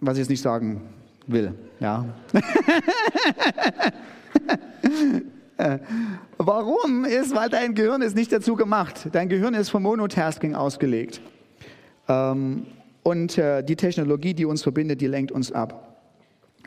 was 0.00 0.14
ich 0.14 0.22
jetzt 0.22 0.30
nicht 0.30 0.42
sagen 0.42 0.99
will. 1.32 1.54
Ja. 1.78 2.04
Warum 6.38 7.04
ist, 7.04 7.34
weil 7.34 7.48
dein 7.50 7.74
Gehirn 7.74 8.02
ist 8.02 8.16
nicht 8.16 8.32
dazu 8.32 8.56
gemacht. 8.56 9.08
Dein 9.12 9.28
Gehirn 9.28 9.54
ist 9.54 9.68
vom 9.68 9.82
Monotasking 9.82 10.54
ausgelegt. 10.54 11.20
Ähm, 12.08 12.66
und 13.02 13.38
äh, 13.38 13.62
die 13.62 13.76
Technologie, 13.76 14.34
die 14.34 14.44
uns 14.44 14.62
verbindet, 14.62 15.00
die 15.00 15.06
lenkt 15.06 15.32
uns 15.32 15.52
ab. 15.52 15.86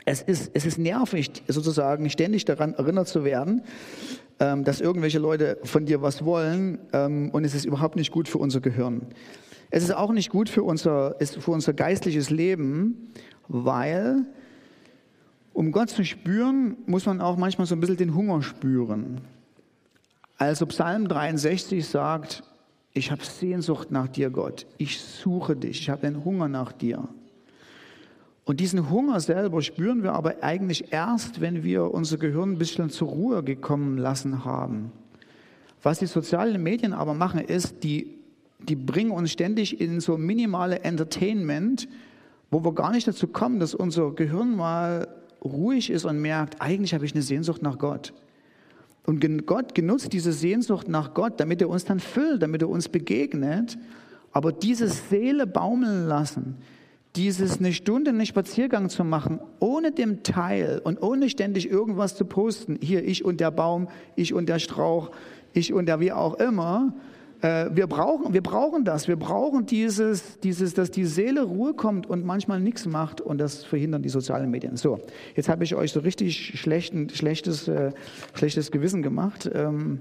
Es 0.04 0.20
ist, 0.22 0.50
es 0.54 0.66
ist 0.66 0.78
nervig, 0.78 1.30
sozusagen 1.48 2.10
ständig 2.10 2.44
daran 2.44 2.74
erinnert 2.74 3.08
zu 3.08 3.24
werden, 3.24 3.62
ähm, 4.38 4.64
dass 4.64 4.80
irgendwelche 4.80 5.18
Leute 5.18 5.58
von 5.64 5.86
dir 5.86 6.02
was 6.02 6.24
wollen 6.24 6.78
ähm, 6.92 7.30
und 7.30 7.44
es 7.44 7.54
ist 7.54 7.64
überhaupt 7.64 7.96
nicht 7.96 8.10
gut 8.10 8.28
für 8.28 8.38
unser 8.38 8.60
Gehirn. 8.60 9.02
Es 9.70 9.82
ist 9.82 9.94
auch 9.94 10.12
nicht 10.12 10.30
gut 10.30 10.48
für 10.48 10.62
unser, 10.62 11.16
für 11.20 11.50
unser 11.50 11.72
geistliches 11.72 12.30
Leben, 12.30 13.12
weil 13.48 14.26
um 15.54 15.72
Gott 15.72 15.88
zu 15.88 16.04
spüren, 16.04 16.76
muss 16.86 17.06
man 17.06 17.20
auch 17.20 17.36
manchmal 17.36 17.66
so 17.66 17.74
ein 17.74 17.80
bisschen 17.80 17.96
den 17.96 18.14
Hunger 18.14 18.42
spüren. 18.42 19.20
Also 20.36 20.66
Psalm 20.66 21.08
63 21.08 21.86
sagt, 21.86 22.42
ich 22.92 23.10
habe 23.10 23.24
Sehnsucht 23.24 23.90
nach 23.90 24.08
dir, 24.08 24.30
Gott. 24.30 24.66
Ich 24.78 25.00
suche 25.00 25.56
dich. 25.56 25.80
Ich 25.80 25.90
habe 25.90 26.02
den 26.02 26.24
Hunger 26.24 26.48
nach 26.48 26.72
dir. 26.72 27.08
Und 28.44 28.60
diesen 28.60 28.90
Hunger 28.90 29.20
selber 29.20 29.62
spüren 29.62 30.02
wir 30.02 30.12
aber 30.12 30.42
eigentlich 30.42 30.92
erst, 30.92 31.40
wenn 31.40 31.62
wir 31.62 31.94
unser 31.94 32.18
Gehirn 32.18 32.52
ein 32.52 32.58
bisschen 32.58 32.90
zur 32.90 33.08
Ruhe 33.08 33.42
gekommen 33.42 33.96
lassen 33.96 34.44
haben. 34.44 34.92
Was 35.82 36.00
die 36.00 36.06
sozialen 36.06 36.62
Medien 36.62 36.92
aber 36.92 37.14
machen, 37.14 37.40
ist, 37.40 37.84
die, 37.84 38.18
die 38.58 38.76
bringen 38.76 39.12
uns 39.12 39.30
ständig 39.30 39.80
in 39.80 40.00
so 40.00 40.18
minimale 40.18 40.80
Entertainment, 40.80 41.88
wo 42.50 42.64
wir 42.64 42.74
gar 42.74 42.90
nicht 42.90 43.06
dazu 43.06 43.28
kommen, 43.28 43.60
dass 43.60 43.74
unser 43.74 44.10
Gehirn 44.12 44.56
mal 44.56 45.08
ruhig 45.44 45.90
ist 45.90 46.04
und 46.04 46.20
merkt, 46.20 46.60
eigentlich 46.60 46.94
habe 46.94 47.04
ich 47.04 47.12
eine 47.12 47.22
Sehnsucht 47.22 47.62
nach 47.62 47.78
Gott. 47.78 48.12
Und 49.06 49.46
Gott 49.46 49.74
genutzt 49.74 50.12
diese 50.12 50.32
Sehnsucht 50.32 50.88
nach 50.88 51.12
Gott, 51.12 51.38
damit 51.38 51.60
er 51.60 51.68
uns 51.68 51.84
dann 51.84 52.00
füllt, 52.00 52.42
damit 52.42 52.62
er 52.62 52.70
uns 52.70 52.88
begegnet. 52.88 53.76
Aber 54.32 54.50
dieses 54.50 55.10
Seele 55.10 55.46
baumeln 55.46 56.06
lassen, 56.08 56.56
dieses 57.14 57.58
eine 57.58 57.72
Stunde 57.72 58.10
einen 58.10 58.26
Spaziergang 58.26 58.88
zu 58.88 59.04
machen, 59.04 59.38
ohne 59.60 59.92
dem 59.92 60.22
Teil 60.22 60.80
und 60.82 61.00
ohne 61.02 61.28
ständig 61.28 61.70
irgendwas 61.70 62.16
zu 62.16 62.24
posten, 62.24 62.78
hier 62.80 63.04
ich 63.04 63.24
und 63.24 63.40
der 63.40 63.50
Baum, 63.50 63.88
ich 64.16 64.34
und 64.34 64.48
der 64.48 64.58
Strauch, 64.58 65.10
ich 65.52 65.72
und 65.72 65.86
der 65.86 66.00
wie 66.00 66.12
auch 66.12 66.34
immer, 66.34 66.94
wir 67.44 67.86
brauchen, 67.86 68.32
wir 68.32 68.42
brauchen 68.42 68.84
das. 68.84 69.06
Wir 69.06 69.16
brauchen 69.16 69.66
dieses, 69.66 70.38
dieses, 70.40 70.72
dass 70.72 70.90
die 70.90 71.04
Seele 71.04 71.42
Ruhe 71.42 71.74
kommt 71.74 72.06
und 72.08 72.24
manchmal 72.24 72.58
nichts 72.58 72.86
macht 72.86 73.20
und 73.20 73.36
das 73.36 73.64
verhindern 73.64 74.02
die 74.02 74.08
sozialen 74.08 74.50
Medien. 74.50 74.78
So, 74.78 74.98
jetzt 75.36 75.50
habe 75.50 75.62
ich 75.64 75.74
euch 75.74 75.92
so 75.92 76.00
richtig 76.00 76.58
schlechten, 76.58 77.10
schlechtes, 77.10 77.68
äh, 77.68 77.92
schlechtes 78.32 78.70
Gewissen 78.70 79.02
gemacht 79.02 79.50
ähm, 79.52 80.00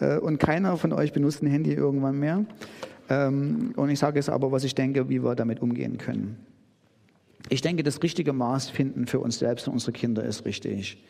äh, 0.00 0.18
und 0.18 0.38
keiner 0.38 0.76
von 0.76 0.92
euch 0.92 1.14
benutzt 1.14 1.42
ein 1.42 1.46
Handy 1.46 1.72
irgendwann 1.72 2.18
mehr. 2.18 2.44
Ähm, 3.08 3.72
und 3.76 3.88
ich 3.88 3.98
sage 3.98 4.16
jetzt 4.16 4.28
aber, 4.28 4.52
was 4.52 4.64
ich 4.64 4.74
denke, 4.74 5.08
wie 5.08 5.22
wir 5.22 5.34
damit 5.34 5.62
umgehen 5.62 5.96
können. 5.96 6.36
Ich 7.48 7.62
denke, 7.62 7.84
das 7.84 8.02
richtige 8.02 8.32
Maß 8.32 8.68
finden 8.68 9.06
für 9.06 9.20
uns 9.20 9.38
selbst 9.38 9.68
und 9.68 9.74
unsere 9.74 9.92
Kinder 9.92 10.24
ist 10.24 10.44
richtig. 10.44 11.02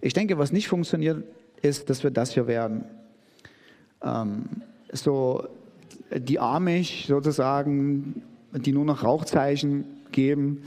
Ich 0.00 0.14
denke, 0.14 0.38
was 0.38 0.52
nicht 0.52 0.68
funktioniert, 0.68 1.22
ist, 1.62 1.90
dass 1.90 2.02
wir 2.02 2.10
das 2.10 2.32
hier 2.32 2.46
werden. 2.46 2.84
Ähm, 4.02 4.62
so 5.02 5.46
die 6.14 6.38
Amish 6.38 7.06
sozusagen, 7.06 8.22
die 8.52 8.72
nur 8.72 8.84
noch 8.84 9.02
Rauchzeichen 9.02 9.84
geben 10.12 10.62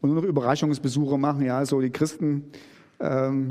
und 0.00 0.10
nur 0.10 0.22
noch 0.22 0.28
Überraschungsbesuche 0.28 1.18
machen. 1.18 1.44
Ja, 1.44 1.64
so 1.64 1.80
die 1.80 1.90
Christen 1.90 2.44
ähm, 3.00 3.50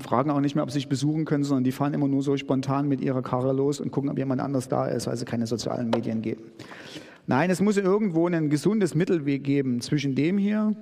fragen 0.00 0.30
auch 0.30 0.40
nicht 0.40 0.54
mehr, 0.54 0.64
ob 0.64 0.70
sie 0.70 0.78
sich 0.78 0.88
besuchen 0.88 1.24
können, 1.24 1.44
sondern 1.44 1.64
die 1.64 1.72
fahren 1.72 1.94
immer 1.94 2.08
nur 2.08 2.22
so 2.22 2.36
spontan 2.36 2.88
mit 2.88 3.00
ihrer 3.00 3.22
Karre 3.22 3.52
los 3.52 3.80
und 3.80 3.90
gucken, 3.90 4.10
ob 4.10 4.18
jemand 4.18 4.40
anders 4.40 4.68
da 4.68 4.86
ist, 4.86 5.06
weil 5.06 5.16
sie 5.16 5.24
keine 5.24 5.46
sozialen 5.46 5.90
Medien 5.90 6.22
geben. 6.22 6.42
Nein, 7.26 7.48
es 7.48 7.60
muss 7.60 7.78
irgendwo 7.78 8.26
ein 8.28 8.50
gesundes 8.50 8.94
Mittelweg 8.94 9.42
geben 9.44 9.80
zwischen 9.80 10.14
dem 10.14 10.36
hier 10.36 10.74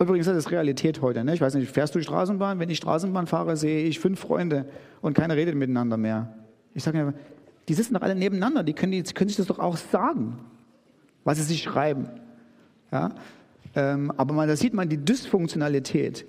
Übrigens, 0.00 0.26
das 0.26 0.36
ist 0.36 0.50
Realität 0.52 1.02
heute. 1.02 1.24
Ne? 1.24 1.34
Ich 1.34 1.40
weiß 1.40 1.54
nicht, 1.54 1.70
fährst 1.70 1.94
du 1.94 2.00
Straßenbahn? 2.00 2.60
Wenn 2.60 2.70
ich 2.70 2.78
Straßenbahn 2.78 3.26
fahre, 3.26 3.56
sehe 3.56 3.82
ich 3.84 3.98
fünf 3.98 4.20
Freunde 4.20 4.66
und 5.00 5.14
keiner 5.14 5.34
redet 5.34 5.56
miteinander 5.56 5.96
mehr. 5.96 6.32
Ich 6.74 6.84
sage 6.84 7.04
mir, 7.04 7.14
die 7.68 7.74
sitzen 7.74 7.94
doch 7.94 8.02
alle 8.02 8.14
nebeneinander, 8.14 8.62
die 8.62 8.74
können, 8.74 8.92
die 8.92 9.02
können 9.02 9.28
sich 9.28 9.36
das 9.36 9.46
doch 9.46 9.58
auch 9.58 9.76
sagen, 9.76 10.38
was 11.24 11.38
sie 11.38 11.44
sich 11.44 11.62
schreiben. 11.62 12.08
Ja? 12.92 13.10
Ähm, 13.74 14.12
aber 14.16 14.34
man, 14.34 14.48
da 14.48 14.54
sieht 14.54 14.72
man 14.72 14.88
die 14.88 14.98
Dysfunktionalität. 14.98 16.26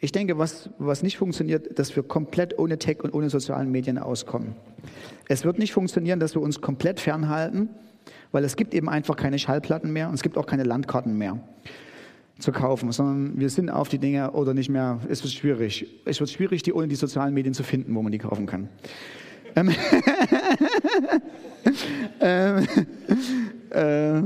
Ich 0.00 0.10
denke, 0.10 0.36
was, 0.36 0.68
was 0.78 1.04
nicht 1.04 1.16
funktioniert, 1.16 1.78
dass 1.78 1.94
wir 1.94 2.02
komplett 2.02 2.58
ohne 2.58 2.76
Tech 2.78 3.04
und 3.04 3.14
ohne 3.14 3.30
sozialen 3.30 3.70
Medien 3.70 3.98
auskommen. 3.98 4.56
Es 5.28 5.44
wird 5.44 5.60
nicht 5.60 5.72
funktionieren, 5.72 6.18
dass 6.18 6.34
wir 6.34 6.42
uns 6.42 6.60
komplett 6.60 6.98
fernhalten, 6.98 7.68
weil 8.32 8.42
es 8.42 8.56
gibt 8.56 8.74
eben 8.74 8.88
einfach 8.88 9.14
keine 9.14 9.38
Schallplatten 9.38 9.92
mehr 9.92 10.08
und 10.08 10.14
es 10.14 10.22
gibt 10.22 10.36
auch 10.36 10.46
keine 10.46 10.64
Landkarten 10.64 11.16
mehr 11.16 11.38
zu 12.38 12.52
kaufen, 12.52 12.92
sondern 12.92 13.38
wir 13.38 13.50
sind 13.50 13.70
auf 13.70 13.88
die 13.88 13.98
Dinge 13.98 14.32
oder 14.32 14.54
nicht 14.54 14.68
mehr, 14.68 15.00
es 15.08 15.22
wird 15.22 15.32
schwierig. 15.32 15.86
Es 16.04 16.20
wird 16.20 16.30
schwierig, 16.30 16.62
die 16.62 16.72
ohne 16.72 16.88
die 16.88 16.96
sozialen 16.96 17.34
Medien 17.34 17.54
zu 17.54 17.62
finden, 17.62 17.94
wo 17.94 18.02
man 18.02 18.12
die 18.12 18.18
kaufen 18.18 18.46
kann. 18.46 18.68
ähm, 19.54 19.70
ähm, 22.20 22.66
äh, 23.70 24.22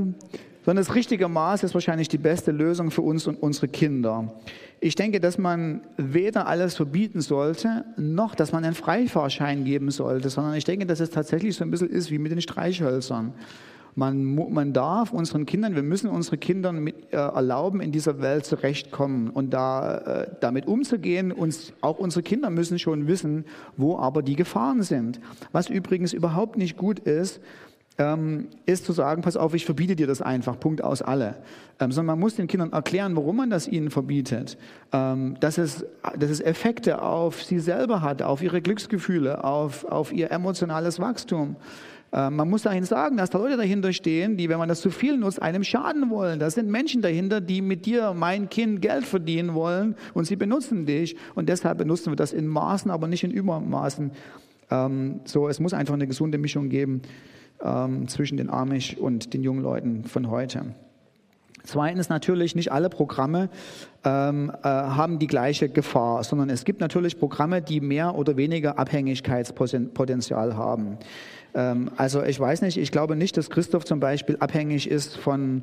sondern 0.66 0.84
das 0.84 0.96
richtige 0.96 1.28
Maß 1.28 1.62
ist 1.62 1.74
wahrscheinlich 1.74 2.08
die 2.08 2.18
beste 2.18 2.50
Lösung 2.50 2.90
für 2.90 3.02
uns 3.02 3.28
und 3.28 3.36
unsere 3.40 3.68
Kinder. 3.68 4.34
Ich 4.80 4.96
denke, 4.96 5.20
dass 5.20 5.38
man 5.38 5.82
weder 5.96 6.48
alles 6.48 6.74
verbieten 6.74 7.20
sollte, 7.20 7.84
noch 7.96 8.34
dass 8.34 8.50
man 8.50 8.64
einen 8.64 8.74
Freifahrschein 8.74 9.64
geben 9.64 9.92
sollte, 9.92 10.28
sondern 10.28 10.54
ich 10.54 10.64
denke, 10.64 10.84
dass 10.84 10.98
es 10.98 11.10
tatsächlich 11.10 11.54
so 11.54 11.62
ein 11.62 11.70
bisschen 11.70 11.88
ist 11.88 12.10
wie 12.10 12.18
mit 12.18 12.32
den 12.32 12.40
Streichhölzern. 12.40 13.32
Man, 13.98 14.52
man 14.52 14.74
darf 14.74 15.10
unseren 15.10 15.46
Kindern, 15.46 15.74
wir 15.74 15.82
müssen 15.82 16.10
unseren 16.10 16.38
Kindern 16.38 16.84
mit, 16.84 17.12
äh, 17.12 17.16
erlauben, 17.16 17.80
in 17.80 17.92
dieser 17.92 18.20
Welt 18.20 18.44
zurechtkommen 18.44 19.30
und 19.30 19.54
da, 19.54 19.96
äh, 19.96 20.30
damit 20.40 20.66
umzugehen. 20.66 21.32
Uns, 21.32 21.72
auch 21.80 21.98
unsere 21.98 22.22
Kinder 22.22 22.50
müssen 22.50 22.78
schon 22.78 23.08
wissen, 23.08 23.46
wo 23.78 23.98
aber 23.98 24.22
die 24.22 24.36
Gefahren 24.36 24.82
sind. 24.82 25.18
Was 25.52 25.70
übrigens 25.70 26.12
überhaupt 26.12 26.58
nicht 26.58 26.76
gut 26.76 26.98
ist, 26.98 27.40
ähm, 27.98 28.48
ist 28.66 28.84
zu 28.84 28.92
sagen, 28.92 29.22
pass 29.22 29.36
auf, 29.36 29.54
ich 29.54 29.64
verbiete 29.64 29.96
dir 29.96 30.06
das 30.06 30.20
einfach, 30.20 30.60
Punkt 30.60 30.84
aus 30.84 31.00
alle. 31.00 31.36
Ähm, 31.80 31.90
sondern 31.90 32.16
man 32.16 32.20
muss 32.20 32.36
den 32.36 32.46
Kindern 32.46 32.72
erklären, 32.72 33.16
warum 33.16 33.36
man 33.36 33.50
das 33.50 33.66
ihnen 33.66 33.90
verbietet. 33.90 34.58
Ähm, 34.92 35.36
dass, 35.40 35.56
es, 35.56 35.86
dass 36.18 36.30
es 36.30 36.40
Effekte 36.40 37.00
auf 37.00 37.42
sie 37.42 37.58
selber 37.58 38.02
hat, 38.02 38.20
auf 38.20 38.42
ihre 38.42 38.60
Glücksgefühle, 38.60 39.42
auf, 39.42 39.84
auf 39.84 40.12
ihr 40.12 40.30
emotionales 40.30 41.00
Wachstum. 41.00 41.56
Ähm, 42.16 42.34
man 42.36 42.48
muss 42.48 42.62
dahin 42.62 42.84
sagen, 42.84 43.18
dass 43.18 43.30
da 43.30 43.38
Leute 43.38 43.58
dahinter 43.58 43.92
stehen, 43.92 44.38
die, 44.38 44.48
wenn 44.48 44.58
man 44.58 44.68
das 44.68 44.80
zu 44.80 44.90
viel 44.90 45.18
nutzt, 45.18 45.40
einem 45.40 45.62
schaden 45.62 46.08
wollen. 46.08 46.40
Da 46.40 46.48
sind 46.50 46.68
Menschen 46.68 47.02
dahinter, 47.02 47.42
die 47.42 47.60
mit 47.60 47.84
dir, 47.84 48.14
mein 48.14 48.48
Kind, 48.48 48.80
Geld 48.80 49.04
verdienen 49.04 49.54
wollen 49.54 49.94
und 50.14 50.24
sie 50.24 50.36
benutzen 50.36 50.86
dich. 50.86 51.14
Und 51.34 51.50
deshalb 51.50 51.78
benutzen 51.78 52.10
wir 52.10 52.16
das 52.16 52.32
in 52.32 52.46
Maßen, 52.46 52.90
aber 52.90 53.06
nicht 53.06 53.22
in 53.22 53.30
Übermaßen. 53.30 54.12
Ähm, 54.70 55.20
so, 55.24 55.46
es 55.48 55.60
muss 55.60 55.74
einfach 55.74 55.94
eine 55.94 56.06
gesunde 56.06 56.38
Mischung 56.38 56.70
geben 56.70 57.02
ähm, 57.62 58.08
zwischen 58.08 58.38
den 58.38 58.48
Amish 58.48 58.96
und 58.96 59.34
den 59.34 59.42
jungen 59.42 59.62
Leuten 59.62 60.04
von 60.04 60.30
heute. 60.30 60.74
Zweitens 61.64 62.08
natürlich, 62.08 62.54
nicht 62.54 62.70
alle 62.70 62.88
Programme 62.88 63.50
ähm, 64.04 64.52
äh, 64.62 64.68
haben 64.68 65.18
die 65.18 65.26
gleiche 65.26 65.68
Gefahr, 65.68 66.22
sondern 66.22 66.48
es 66.48 66.64
gibt 66.64 66.80
natürlich 66.80 67.18
Programme, 67.18 67.60
die 67.60 67.80
mehr 67.80 68.14
oder 68.14 68.36
weniger 68.36 68.78
Abhängigkeitspotenzial 68.78 70.56
haben. 70.56 70.96
Ähm, 71.56 71.90
also 71.96 72.22
ich 72.22 72.38
weiß 72.38 72.62
nicht, 72.62 72.76
ich 72.76 72.92
glaube 72.92 73.16
nicht, 73.16 73.36
dass 73.36 73.50
Christoph 73.50 73.84
zum 73.84 73.98
Beispiel 73.98 74.36
abhängig 74.38 74.88
ist 74.88 75.16
von, 75.16 75.62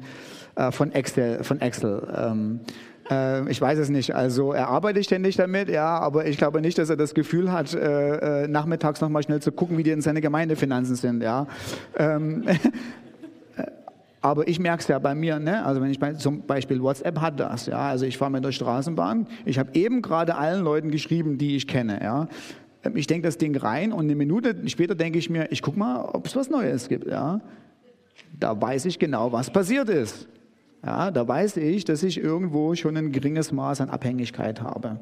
äh, 0.56 0.72
von 0.72 0.92
Excel. 0.92 1.44
Von 1.44 1.62
Excel. 1.62 2.08
Ähm, 2.18 2.60
äh, 3.10 3.50
ich 3.50 3.62
weiß 3.62 3.78
es 3.78 3.90
nicht. 3.90 4.16
Also 4.16 4.52
er 4.54 4.70
arbeitet 4.70 5.06
ständig 5.06 5.36
damit, 5.36 5.70
ja, 5.70 6.00
aber 6.00 6.26
ich 6.26 6.38
glaube 6.38 6.62
nicht, 6.62 6.78
dass 6.78 6.90
er 6.90 6.98
das 6.98 7.14
Gefühl 7.14 7.52
hat, 7.52 7.74
äh, 7.74 8.44
äh 8.44 8.48
nachmittags 8.48 9.02
nochmal 9.02 9.24
schnell 9.24 9.42
zu 9.42 9.52
gucken, 9.52 9.78
wie 9.78 9.84
die 9.84 9.92
in 9.92 10.02
seine 10.02 10.20
Gemeindefinanzen 10.20 10.96
sind, 10.96 11.22
ja. 11.22 11.48
Ähm, 11.96 12.44
aber 14.22 14.48
ich 14.48 14.60
merke 14.60 14.82
es 14.82 14.88
ja 14.88 14.98
bei 15.00 15.14
mir, 15.14 15.38
ne? 15.38 15.66
also 15.66 15.82
wenn 15.82 15.92
ich 15.92 16.00
bei, 16.00 16.14
zum 16.14 16.48
Beispiel 16.48 16.82
WhatsApp 16.82 17.20
hat 17.20 17.40
das, 17.40 17.66
ja, 17.66 17.90
also 17.90 18.06
ich 18.06 18.18
fahre 18.18 18.32
mit 18.32 18.46
der 18.46 18.54
Straßenbahn, 18.54 19.28
ich 19.44 19.60
habe 19.60 19.72
eben 19.74 20.02
gerade 20.02 20.36
allen 20.36 20.64
Leuten 20.64 20.92
geschrieben, 20.92 21.38
die 21.38 21.58
ich 21.58 21.68
kenne, 21.68 22.00
ja. 22.02 22.28
Ich 22.96 23.08
denke 23.08 23.28
das 23.28 23.38
Ding 23.38 23.56
rein 23.56 23.94
und 23.94 24.02
eine 24.02 24.16
Minute 24.16 24.56
später 24.68 24.96
denke 24.96 25.18
ich 25.18 25.30
mir, 25.30 25.52
ich 25.52 25.62
gucke 25.62 25.80
mal, 25.80 26.04
ob 26.04 26.28
es 26.28 26.36
was 26.36 26.50
Neues 26.50 26.90
gibt, 26.90 27.08
ja. 27.08 27.40
Da 28.40 28.60
weiß 28.60 28.86
ich 28.86 29.00
genau, 29.00 29.32
was 29.32 29.50
passiert 29.52 29.90
ist. 29.90 30.28
Ja, 30.86 31.12
da 31.12 31.26
weiß 31.26 31.58
ich, 31.58 31.86
dass 31.86 32.04
ich 32.04 32.18
irgendwo 32.18 32.76
schon 32.76 32.98
ein 32.98 33.12
geringes 33.12 33.54
Maß 33.54 33.80
an 33.80 33.90
Abhängigkeit 33.90 34.62
habe 34.62 35.00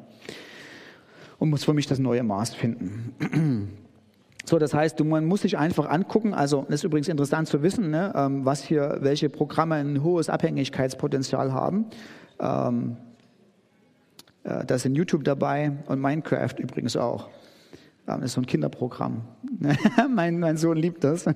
und 1.38 1.50
muss 1.50 1.64
für 1.64 1.74
mich 1.74 1.88
das 1.88 1.98
neue 1.98 2.22
Maß 2.22 2.54
finden. 2.54 3.68
So, 4.44 4.58
das 4.58 4.74
heißt, 4.74 4.98
man 5.04 5.24
muss 5.24 5.42
sich 5.42 5.56
einfach 5.56 5.88
angucken, 5.88 6.34
also 6.34 6.62
das 6.62 6.80
ist 6.80 6.84
übrigens 6.84 7.06
interessant 7.06 7.46
zu 7.46 7.62
wissen, 7.62 7.90
ne, 7.90 8.12
ähm, 8.16 8.44
was 8.44 8.64
hier, 8.64 8.98
welche 9.00 9.28
Programme 9.28 9.76
ein 9.76 10.02
hohes 10.02 10.28
Abhängigkeitspotenzial 10.28 11.52
haben. 11.52 11.86
Ähm, 12.40 12.96
äh, 14.42 14.64
da 14.64 14.78
sind 14.78 14.96
YouTube 14.96 15.22
dabei 15.22 15.72
und 15.86 16.00
Minecraft 16.00 16.54
übrigens 16.58 16.96
auch. 16.96 17.28
Das 18.06 18.20
ist 18.22 18.32
so 18.32 18.40
ein 18.40 18.46
Kinderprogramm. 18.46 19.22
mein, 20.10 20.38
mein 20.40 20.56
Sohn 20.56 20.76
liebt 20.76 21.04
das. 21.04 21.26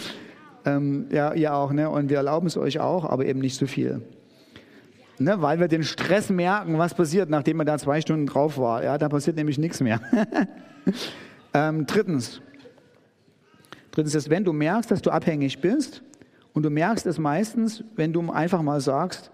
ähm, 0.64 1.06
ja, 1.10 1.34
ihr 1.34 1.54
auch, 1.54 1.72
ne? 1.72 1.90
Und 1.90 2.08
wir 2.08 2.16
erlauben 2.16 2.46
es 2.46 2.56
euch 2.56 2.80
auch, 2.80 3.04
aber 3.04 3.26
eben 3.26 3.40
nicht 3.40 3.56
so 3.56 3.66
viel. 3.66 4.02
Ne? 5.18 5.40
Weil 5.40 5.60
wir 5.60 5.68
den 5.68 5.82
Stress 5.82 6.30
merken, 6.30 6.78
was 6.78 6.94
passiert, 6.94 7.30
nachdem 7.30 7.58
man 7.58 7.66
da 7.66 7.78
zwei 7.78 8.00
Stunden 8.00 8.26
drauf 8.26 8.58
war. 8.58 8.82
Ja, 8.82 8.98
da 8.98 9.08
passiert 9.08 9.36
nämlich 9.36 9.58
nichts 9.58 9.80
mehr. 9.80 10.00
ähm, 11.54 11.86
drittens, 11.86 12.40
Drittens 13.96 14.14
ist, 14.14 14.28
wenn 14.28 14.44
du 14.44 14.52
merkst, 14.52 14.90
dass 14.90 15.00
du 15.00 15.10
abhängig 15.10 15.62
bist, 15.62 16.02
und 16.52 16.62
du 16.62 16.70
merkst 16.70 17.06
es 17.06 17.18
meistens, 17.18 17.82
wenn 17.96 18.12
du 18.12 18.30
einfach 18.30 18.60
mal 18.60 18.78
sagst, 18.78 19.30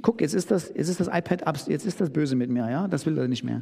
guck, 0.00 0.22
jetzt 0.22 0.32
ist 0.32 0.50
das, 0.50 0.72
jetzt 0.74 0.88
ist 0.88 0.98
das 0.98 1.08
iPad 1.08 1.46
ab, 1.46 1.58
jetzt 1.66 1.84
ist 1.84 2.00
das 2.00 2.08
böse 2.08 2.34
mit 2.34 2.48
mir, 2.48 2.70
ja, 2.70 2.88
das 2.88 3.04
will 3.04 3.18
er 3.18 3.28
nicht 3.28 3.44
mehr. 3.44 3.60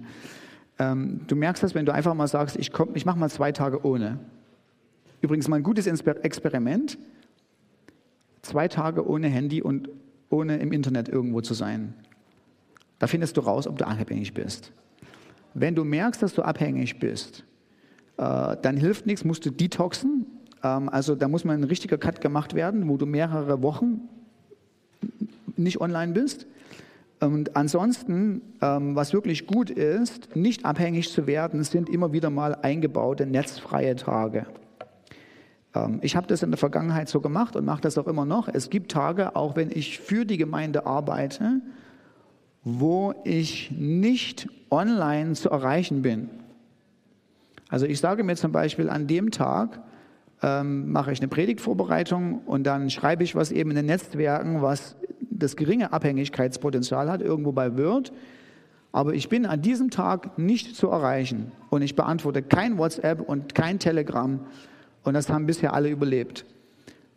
Ähm, 0.81 1.21
du 1.27 1.37
merkst 1.37 1.63
das, 1.63 1.75
wenn 1.75 1.85
du 1.85 1.93
einfach 1.93 2.15
mal 2.15 2.27
sagst, 2.27 2.57
ich, 2.57 2.73
ich 2.95 3.05
mache 3.05 3.19
mal 3.19 3.29
zwei 3.29 3.53
Tage 3.53 3.85
ohne. 3.85 4.19
Übrigens 5.21 5.47
mal 5.47 5.57
ein 5.57 5.63
gutes 5.63 5.87
Experiment, 5.87 6.97
zwei 8.41 8.67
Tage 8.67 9.07
ohne 9.07 9.29
Handy 9.29 9.61
und 9.61 9.91
ohne 10.31 10.57
im 10.57 10.73
Internet 10.73 11.11
irgendwo 11.11 11.43
zu 11.43 11.53
sein. 11.53 11.93
Da 12.99 13.07
findest 13.07 13.37
du 13.37 13.43
raus, 13.43 13.67
ob 13.67 13.77
du 13.77 13.87
abhängig 13.87 14.33
bist. 14.33 14.73
Wenn 15.53 15.75
du 15.75 15.85
merkst, 15.85 16.23
dass 16.23 16.33
du 16.33 16.41
abhängig 16.41 16.99
bist, 16.99 17.45
äh, 18.17 18.57
dann 18.63 18.79
hilft 18.79 19.05
nichts, 19.05 19.23
musst 19.23 19.45
du 19.45 19.51
detoxen. 19.51 20.25
Ähm, 20.63 20.89
also 20.89 21.15
da 21.15 21.29
muss 21.29 21.45
mal 21.45 21.53
ein 21.53 21.65
richtiger 21.65 21.99
Cut 21.99 22.23
gemacht 22.23 22.55
werden, 22.55 22.89
wo 22.89 22.97
du 22.97 23.05
mehrere 23.05 23.61
Wochen 23.61 24.09
nicht 25.57 25.79
online 25.79 26.15
bist. 26.15 26.47
Und 27.21 27.55
ansonsten, 27.55 28.41
ähm, 28.63 28.97
was 28.97 29.13
wirklich 29.13 29.47
gut 29.47 29.69
ist, 29.69 30.35
nicht 30.35 30.65
abhängig 30.65 31.11
zu 31.13 31.27
werden, 31.27 31.63
sind 31.65 31.91
immer 31.91 32.13
wieder 32.13 32.31
mal 32.31 32.55
eingebaute 32.55 33.27
netzfreie 33.27 33.95
Tage. 33.95 34.47
Ähm, 35.75 35.99
ich 36.03 36.17
habe 36.17 36.27
das 36.27 36.43
in 36.43 36.51
der 36.51 36.59
Vergangenheit 36.59 37.11
so 37.11 37.21
gemacht 37.21 37.57
und 37.57 37.67
mache 37.67 37.83
das 37.83 37.99
auch 37.99 38.07
immer 38.07 38.25
noch. 38.25 38.49
Es 38.49 38.71
gibt 38.71 38.91
Tage, 38.91 39.37
auch 39.37 39.55
wenn 39.55 39.71
ich 39.71 40.01
für 40.01 40.25
die 40.25 40.39
Gemeinde 40.39 40.87
arbeite, 40.87 41.61
wo 42.65 43.15
ich 43.25 43.71
nicht 43.71 44.49
online 44.71 45.35
zu 45.35 45.51
erreichen 45.51 46.03
bin. 46.03 46.31
Also 47.69 47.87
ich 47.87 48.01
sage 48.01 48.25
mir 48.25 48.37
zum 48.37 48.53
Beispiel 48.53 48.89
an 48.89 49.07
dem 49.07 49.31
Tag, 49.31 49.81
ähm, 50.43 50.91
mache 50.91 51.13
ich 51.13 51.21
eine 51.21 51.29
Predigtvorbereitung 51.29 52.41
und 52.47 52.65
dann 52.65 52.91
schreibe 52.91 53.23
ich 53.23 53.35
was 53.35 53.53
eben 53.53 53.71
in 53.71 53.77
den 53.77 53.87
Netzwerken, 53.87 54.63
was 54.63 54.97
das 55.41 55.57
geringe 55.57 55.93
Abhängigkeitspotenzial 55.93 57.11
hat, 57.11 57.21
irgendwo 57.21 57.53
bei 57.53 57.77
Word. 57.77 58.13
Aber 58.93 59.15
ich 59.15 59.29
bin 59.29 59.47
an 59.47 59.63
diesem 59.63 59.91
Tag 59.91 60.39
nicht 60.39 60.77
zu 60.77 60.89
erreichen 60.89 61.53
und 61.71 61.83
ich 61.83 61.97
beantworte 61.97 62.43
kein 62.43 62.79
WhatsApp 62.79 63.21
und 63.21 63.55
kein 63.55 63.79
Telegram 63.79 64.41
und 65.05 65.15
das 65.15 65.29
haben 65.29 65.47
bisher 65.47 65.75
alle 65.75 65.91
überlebt. 65.91 66.45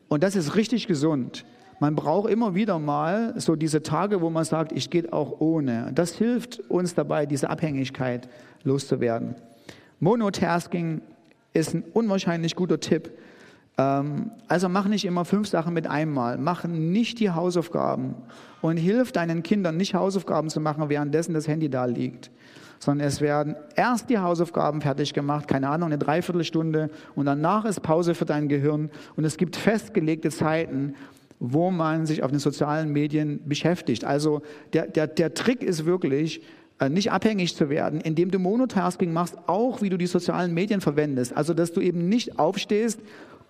Und 0.08 0.24
das 0.24 0.36
ist 0.36 0.56
richtig 0.56 0.88
gesund. 0.88 1.46
Man 1.80 1.96
braucht 1.96 2.30
immer 2.30 2.56
wieder 2.56 2.80
mal 2.80 3.34
so 3.38 3.56
diese 3.56 3.82
Tage, 3.82 4.22
wo 4.22 4.30
man 4.30 4.46
sagt, 4.46 4.72
ich 4.72 4.90
gehe 4.90 5.12
auch 5.12 5.42
ohne. 5.42 5.92
Das 5.94 6.16
hilft 6.16 6.60
uns 6.70 6.94
dabei, 6.94 7.26
diese 7.26 7.50
Abhängigkeit 7.50 8.30
loszuwerden. 8.64 9.36
Monotasking 10.00 11.02
ist 11.54 11.74
ein 11.74 11.84
unwahrscheinlich 11.94 12.56
guter 12.56 12.80
Tipp. 12.80 13.12
Ähm, 13.78 14.32
also 14.48 14.70
mach 14.70 14.88
nicht 14.88 15.06
immer 15.06 15.26
fünf 15.26 15.48
Sachen 15.48 15.74
mit 15.74 15.88
einmal. 15.88 16.38
Mach 16.38 16.64
nicht 16.66 17.20
die 17.20 17.32
Hausaufgaben 17.32 18.16
und 18.62 18.78
hilf 18.78 19.12
deinen 19.12 19.44
Kindern 19.44 19.78
nicht 19.78 19.94
Hausaufgaben 19.94 20.50
zu 20.50 20.60
machen, 20.60 20.90
währenddessen 20.90 21.34
das 21.34 21.48
Handy 21.48 21.70
da 21.70 21.86
liegt. 21.86 22.32
Sondern 22.80 23.08
es 23.08 23.22
werden 23.22 23.56
erst 23.76 24.10
die 24.10 24.20
Hausaufgaben 24.20 24.82
fertig 24.82 25.14
gemacht, 25.14 25.48
keine 25.48 25.70
Ahnung, 25.70 25.88
eine 25.88 25.98
Dreiviertelstunde 25.98 26.90
und 27.16 27.26
danach 27.26 27.66
ist 27.66 27.82
Pause 27.82 28.14
für 28.14 28.26
dein 28.26 28.50
Gehirn 28.50 28.92
und 29.16 29.24
es 29.24 29.38
gibt 29.38 29.56
festgelegte 29.56 30.30
Zeiten, 30.30 30.96
wo 31.40 31.72
man 31.72 32.06
sich 32.06 32.24
auf 32.24 32.32
den 32.32 32.40
sozialen 32.40 32.92
Medien 32.92 33.42
beschäftigt. 33.48 34.04
Also 34.04 34.42
der, 34.74 34.88
der, 34.88 35.08
der 35.08 35.34
Trick 35.34 35.64
ist 35.64 35.86
wirklich, 35.86 36.42
äh, 36.80 36.90
nicht 36.90 37.12
abhängig 37.12 37.56
zu 37.56 37.70
werden, 37.70 38.02
indem 38.02 38.32
du 38.32 38.40
Monotasking 38.40 39.14
machst, 39.14 39.38
auch 39.48 39.82
wie 39.82 39.90
du 39.90 39.98
die 39.98 40.08
sozialen 40.08 40.54
Medien 40.54 40.82
verwendest. 40.82 41.36
Also, 41.36 41.54
dass 41.54 41.72
du 41.72 41.82
eben 41.82 42.10
nicht 42.10 42.40
aufstehst, 42.40 43.00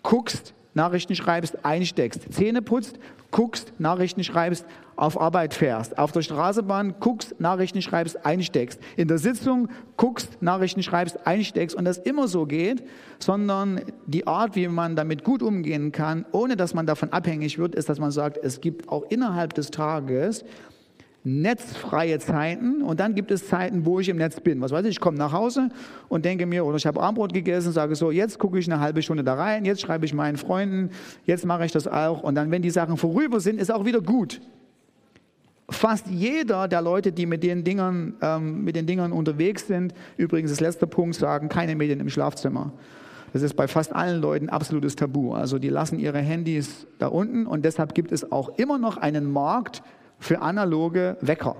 guckst, 0.04 0.54
Nachrichten 0.76 1.16
schreibst, 1.16 1.64
einsteckst, 1.66 2.34
Zähne 2.34 2.62
putzt, 2.62 2.99
guckst, 3.32 3.74
Nachrichten 3.80 4.24
schreibst, 4.24 4.66
auf 4.95 5.20
Arbeit 5.20 5.54
fährst, 5.54 5.97
auf 5.97 6.12
der 6.12 6.22
Straßenbahn 6.22 6.95
guckst, 6.99 7.39
Nachrichten 7.39 7.82
schreibst, 7.82 8.26
einsteckst, 8.26 8.80
in 8.95 9.08
der 9.08 9.18
Sitzung 9.18 9.70
guckst, 9.97 10.41
Nachrichten 10.41 10.84
schreibst, 10.84 11.26
einsteckst. 11.26 11.76
Und 11.76 11.86
das 11.86 11.97
immer 11.97 12.28
so 12.28 12.45
geht, 12.45 12.84
sondern 13.20 13.82
die 14.06 14.28
Art, 14.28 14.56
wie 14.56 14.68
man 14.68 14.95
damit 14.95 15.24
gut 15.24 15.41
umgehen 15.41 15.91
kann, 15.91 16.26
ohne 16.32 16.56
dass 16.56 16.74
man 16.74 16.86
davon 16.86 17.12
abhängig 17.12 17.58
wird, 17.58 17.76
ist, 17.76 17.89
dass 17.89 17.99
man 17.99 18.12
sagt, 18.12 18.38
es 18.38 18.62
gibt 18.62 18.89
auch 18.89 19.04
innerhalb 19.10 19.54
des 19.54 19.72
Tages 19.72 20.43
netzfreie 21.24 22.19
Zeiten 22.19 22.82
und 22.82 22.99
dann 22.99 23.15
gibt 23.15 23.32
es 23.32 23.47
Zeiten, 23.47 23.86
wo 23.86 23.99
ich 23.99 24.09
im 24.09 24.17
Netz 24.17 24.41
bin. 24.41 24.59
Was 24.61 24.71
weiß 24.71 24.86
ich, 24.86 24.91
ich 24.91 24.99
komme 24.99 25.17
nach 25.17 25.32
Hause 25.32 25.69
und 26.09 26.26
denke 26.26 26.45
mir, 26.45 26.65
oder 26.65 26.76
ich 26.76 26.86
habe 26.86 27.01
Abendbrot 27.01 27.34
gegessen 27.34 27.71
sage 27.71 27.95
so, 27.95 28.11
jetzt 28.11 28.39
gucke 28.39 28.59
ich 28.59 28.69
eine 28.69 28.82
halbe 28.82 29.01
Stunde 29.01 29.24
da 29.24 29.36
rein, 29.36 29.63
jetzt 29.63 29.82
schreibe 29.82 30.05
ich 30.05 30.13
meinen 30.13 30.38
Freunden, 30.38 30.91
jetzt 31.26 31.45
mache 31.45 31.65
ich 31.65 31.71
das 31.71 31.88
auch 31.88 32.24
und 32.24 32.36
dann, 32.36 32.51
wenn 32.51 32.61
die 32.61 32.69
Sachen 32.69 32.97
vorüber 32.97 33.39
sind, 33.39 33.59
ist 33.59 33.71
auch 33.71 33.86
wieder 33.86 34.01
gut. 34.01 34.41
Fast 35.69 36.07
jeder 36.07 36.67
der 36.67 36.82
Leute, 36.82 37.13
die 37.13 37.26
mit 37.26 37.41
den 37.41 37.63
Dingern, 37.63 38.15
ähm, 38.21 38.65
mit 38.65 38.76
den 38.76 38.86
Dingern 38.86 39.13
unterwegs 39.13 39.65
sind, 39.67 39.93
übrigens 40.17 40.51
das 40.51 40.59
letzte 40.59 40.88
Punkt, 40.88 41.15
sagen, 41.15 41.47
keine 41.47 41.76
Medien 41.76 42.01
im 42.01 42.09
Schlafzimmer. 42.09 42.74
Das 43.32 43.41
ist 43.41 43.55
bei 43.55 43.67
fast 43.67 43.95
allen 43.95 44.21
Leuten 44.21 44.49
absolutes 44.49 44.95
Tabu. 44.95 45.34
Also 45.34 45.57
die 45.57 45.69
lassen 45.69 45.97
ihre 45.99 46.19
Handys 46.19 46.86
da 46.99 47.07
unten 47.07 47.47
und 47.47 47.63
deshalb 47.63 47.95
gibt 47.95 48.11
es 48.11 48.32
auch 48.32 48.59
immer 48.59 48.78
noch 48.78 48.97
einen 48.97 49.32
Markt 49.32 49.82
für 50.24 50.41
analoge 50.41 51.17
Wecker. 51.21 51.55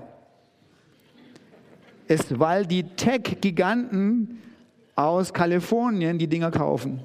Ist, 2.08 2.38
weil 2.38 2.66
die 2.66 2.82
Tech-Giganten 2.82 4.42
aus 4.94 5.32
Kalifornien 5.32 6.18
die 6.18 6.26
Dinger 6.26 6.50
kaufen. 6.50 7.00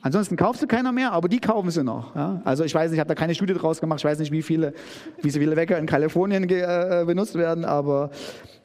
Ansonsten 0.00 0.36
kauft 0.36 0.60
sie 0.60 0.66
keiner 0.66 0.90
mehr, 0.90 1.12
aber 1.12 1.28
die 1.28 1.38
kaufen 1.38 1.70
sie 1.70 1.84
noch. 1.84 2.16
Ja? 2.16 2.42
Also 2.44 2.64
ich 2.64 2.74
weiß 2.74 2.90
nicht, 2.90 2.96
ich 2.96 3.00
habe 3.00 3.08
da 3.08 3.14
keine 3.14 3.34
Studie 3.34 3.54
draus 3.54 3.80
gemacht, 3.80 4.00
ich 4.00 4.04
weiß 4.04 4.18
nicht, 4.18 4.32
wie 4.32 4.42
viele, 4.42 4.74
wie 5.20 5.30
viele 5.30 5.54
Wecker 5.54 5.78
in 5.78 5.86
Kalifornien 5.86 6.48
äh, 6.48 7.04
benutzt 7.06 7.36
werden, 7.36 7.64
aber 7.64 8.10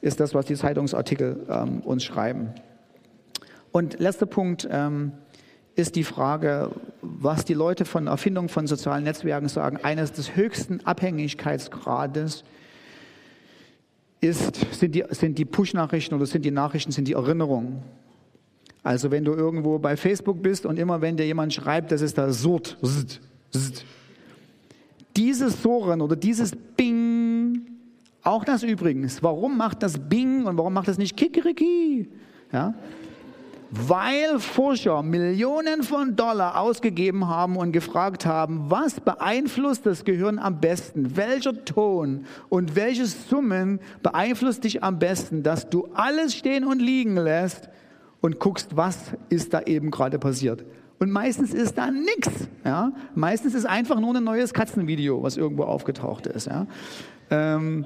ist 0.00 0.18
das, 0.18 0.34
was 0.34 0.46
die 0.46 0.56
Zeitungsartikel 0.56 1.46
ähm, 1.48 1.80
uns 1.80 2.04
schreiben. 2.04 2.50
Und 3.70 4.00
letzter 4.00 4.26
Punkt 4.26 4.68
ähm, 4.70 5.12
ist 5.78 5.94
die 5.94 6.02
Frage, 6.02 6.72
was 7.02 7.44
die 7.44 7.54
Leute 7.54 7.84
von 7.84 8.08
Erfindung 8.08 8.48
von 8.48 8.66
sozialen 8.66 9.04
Netzwerken 9.04 9.48
sagen. 9.48 9.78
Eines 9.84 10.12
des 10.12 10.34
höchsten 10.34 10.84
Abhängigkeitsgrades 10.84 12.42
ist, 14.20 14.74
sind 14.74 14.96
die, 14.96 15.04
sind 15.10 15.38
die 15.38 15.44
Push-Nachrichten 15.44 16.16
oder 16.16 16.26
sind 16.26 16.44
die 16.44 16.50
Nachrichten, 16.50 16.90
sind 16.90 17.06
die 17.06 17.12
Erinnerungen. 17.12 17.80
Also 18.82 19.12
wenn 19.12 19.24
du 19.24 19.34
irgendwo 19.34 19.78
bei 19.78 19.96
Facebook 19.96 20.42
bist 20.42 20.66
und 20.66 20.80
immer 20.80 21.00
wenn 21.00 21.16
dir 21.16 21.26
jemand 21.26 21.54
schreibt, 21.54 21.92
das 21.92 22.00
ist 22.00 22.18
da 22.18 22.32
Surt, 22.32 22.76
zzt, 22.82 23.20
zzt. 23.52 23.84
dieses 25.16 25.62
Soren 25.62 26.00
oder 26.00 26.16
dieses 26.16 26.56
Bing, 26.76 27.66
auch 28.24 28.44
das 28.44 28.64
übrigens, 28.64 29.22
warum 29.22 29.56
macht 29.56 29.84
das 29.84 29.96
Bing 29.96 30.44
und 30.44 30.58
warum 30.58 30.72
macht 30.72 30.88
das 30.88 30.98
nicht 30.98 31.16
Kikeriki? 31.16 32.08
Ja? 32.52 32.74
Weil 33.70 34.38
Forscher 34.38 35.02
Millionen 35.02 35.82
von 35.82 36.16
Dollar 36.16 36.58
ausgegeben 36.58 37.28
haben 37.28 37.56
und 37.56 37.72
gefragt 37.72 38.24
haben, 38.24 38.70
was 38.70 38.98
beeinflusst 38.98 39.84
das 39.84 40.04
Gehirn 40.04 40.38
am 40.38 40.58
besten? 40.58 41.16
Welcher 41.18 41.64
Ton 41.66 42.24
und 42.48 42.76
welche 42.76 43.04
Summen 43.04 43.78
beeinflusst 44.02 44.64
dich 44.64 44.82
am 44.82 44.98
besten, 44.98 45.42
dass 45.42 45.68
du 45.68 45.86
alles 45.92 46.34
stehen 46.34 46.64
und 46.64 46.80
liegen 46.80 47.16
lässt 47.16 47.68
und 48.22 48.38
guckst, 48.38 48.74
was 48.74 48.98
ist 49.28 49.52
da 49.52 49.60
eben 49.62 49.90
gerade 49.90 50.18
passiert. 50.18 50.64
Und 50.98 51.10
meistens 51.10 51.52
ist 51.52 51.76
da 51.76 51.90
nichts. 51.90 52.48
Ja? 52.64 52.92
Meistens 53.14 53.54
ist 53.54 53.66
einfach 53.66 54.00
nur 54.00 54.16
ein 54.16 54.24
neues 54.24 54.54
Katzenvideo, 54.54 55.22
was 55.22 55.36
irgendwo 55.36 55.64
aufgetaucht 55.64 56.26
ist. 56.26 56.46
Ja? 56.46 56.66
Ähm, 57.30 57.84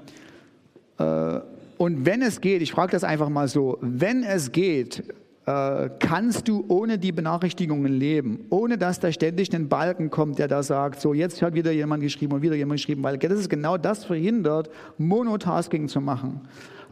äh, 0.98 1.40
und 1.76 2.06
wenn 2.06 2.22
es 2.22 2.40
geht, 2.40 2.62
ich 2.62 2.70
frage 2.70 2.92
das 2.92 3.02
einfach 3.02 3.28
mal 3.28 3.48
so, 3.48 3.78
wenn 3.80 4.22
es 4.22 4.52
geht, 4.52 5.02
äh, 5.46 5.90
kannst 5.98 6.46
du 6.46 6.64
ohne 6.68 6.98
die 6.98 7.10
Benachrichtigungen 7.10 7.92
leben, 7.92 8.46
ohne 8.50 8.78
dass 8.78 9.00
da 9.00 9.10
ständig 9.10 9.54
ein 9.54 9.68
Balken 9.68 10.10
kommt, 10.10 10.38
der 10.38 10.48
da 10.48 10.62
sagt, 10.62 11.00
so 11.00 11.14
jetzt 11.14 11.42
hat 11.42 11.54
wieder 11.54 11.72
jemand 11.72 12.02
geschrieben 12.02 12.34
und 12.34 12.42
wieder 12.42 12.54
jemand 12.54 12.78
geschrieben, 12.78 13.02
weil 13.02 13.18
das 13.18 13.40
ist 13.40 13.48
genau 13.48 13.76
das 13.76 14.04
verhindert, 14.04 14.70
Monotasking 14.98 15.88
zu 15.88 16.00
machen 16.00 16.42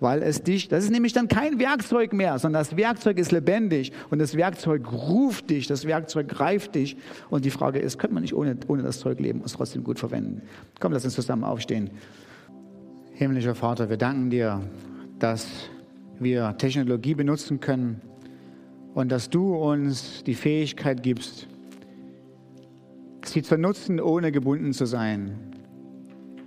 weil 0.01 0.23
es 0.23 0.43
dich, 0.43 0.69
das 0.69 0.85
ist 0.85 0.91
nämlich 0.91 1.13
dann 1.13 1.29
kein 1.29 1.59
Werkzeug 1.59 2.13
mehr, 2.13 2.39
sondern 2.39 2.63
das 2.63 2.77
Werkzeug 2.77 3.19
ist 3.19 3.33
lebendig 3.33 3.93
und 4.09 4.19
das 4.19 4.35
Werkzeug 4.35 4.91
ruft 4.91 5.51
dich, 5.51 5.67
das 5.67 5.87
Werkzeug 5.87 6.27
greift 6.27 6.75
dich. 6.75 6.97
Und 7.29 7.45
die 7.45 7.51
Frage 7.51 7.79
ist, 7.79 7.99
könnte 7.99 8.15
man 8.15 8.23
nicht 8.23 8.35
ohne, 8.35 8.57
ohne 8.67 8.83
das 8.83 8.99
Zeug 8.99 9.21
leben 9.21 9.41
und 9.41 9.47
es 9.47 9.53
trotzdem 9.53 9.85
gut 9.85 9.99
verwenden? 9.99 10.41
Komm, 10.81 10.93
lass 10.93 11.05
uns 11.05 11.15
zusammen 11.15 11.45
aufstehen. 11.45 11.91
Himmlischer 13.13 13.55
Vater, 13.55 13.91
wir 13.91 13.99
danken 13.99 14.31
dir, 14.31 14.63
dass 15.19 15.47
wir 16.19 16.57
Technologie 16.57 17.15
benutzen 17.15 17.61
können 17.61 18.01
und 18.95 19.11
dass 19.11 19.31
du 19.31 19.55
uns 19.55 20.25
die 20.25 20.35
Fähigkeit 20.35 21.03
gibst, 21.03 21.47
sie 23.25 23.43
zu 23.43 23.57
nutzen, 23.57 24.01
ohne 24.01 24.33
gebunden 24.33 24.73
zu 24.73 24.87
sein, 24.87 25.39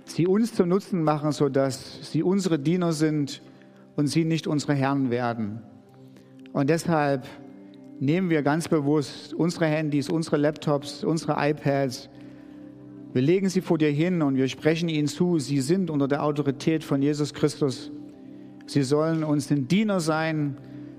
sie 0.04 0.26
uns 0.26 0.54
zum 0.54 0.68
Nutzen 0.68 1.02
machen, 1.02 1.32
sodass 1.32 2.10
sie 2.12 2.22
unsere 2.22 2.58
Diener 2.58 2.92
sind 2.92 3.42
und 3.96 4.08
sie 4.08 4.24
nicht 4.24 4.46
unsere 4.46 4.74
Herren 4.74 5.10
werden. 5.10 5.62
Und 6.52 6.70
deshalb 6.70 7.26
nehmen 8.00 8.30
wir 8.30 8.42
ganz 8.42 8.68
bewusst 8.68 9.34
unsere 9.34 9.66
Handys, 9.66 10.10
unsere 10.10 10.36
Laptops, 10.36 11.04
unsere 11.04 11.36
iPads, 11.38 12.10
wir 13.14 13.22
legen 13.22 13.48
sie 13.48 13.60
vor 13.60 13.78
dir 13.78 13.92
hin 13.92 14.22
und 14.22 14.36
wir 14.36 14.48
sprechen 14.48 14.88
ihnen 14.88 15.06
zu, 15.06 15.38
sie 15.38 15.60
sind 15.60 15.88
unter 15.88 16.08
der 16.08 16.24
Autorität 16.24 16.82
von 16.82 17.00
Jesus 17.00 17.32
Christus. 17.32 17.92
Sie 18.66 18.82
sollen 18.82 19.22
uns 19.22 19.52
ein 19.52 19.68
Diener 19.68 20.00
sein 20.00 20.56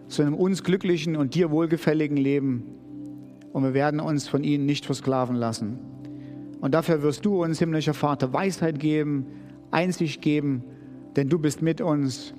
zu 0.08 0.22
einem 0.22 0.36
uns 0.36 0.64
glücklichen 0.64 1.16
und 1.16 1.36
dir 1.36 1.52
wohlgefälligen 1.52 2.18
Leben. 2.18 2.64
Und 3.54 3.64
wir 3.64 3.74
werden 3.74 4.00
uns 4.00 4.28
von 4.28 4.44
ihnen 4.44 4.66
nicht 4.66 4.86
versklaven 4.86 5.36
lassen. 5.36 5.80
Und 6.62 6.74
dafür 6.74 7.02
wirst 7.04 7.26
du 7.26 7.44
uns, 7.44 7.60
himmlischer 7.60 7.94
Vater, 7.94 8.34
Weisheit 8.34 8.80
geben, 8.80 9.26
Einsicht 9.72 10.22
geben, 10.22 10.64
denn 11.16 11.30
du 11.30 11.40
bist 11.40 11.62
mit 11.62 11.82
uns 11.82 12.34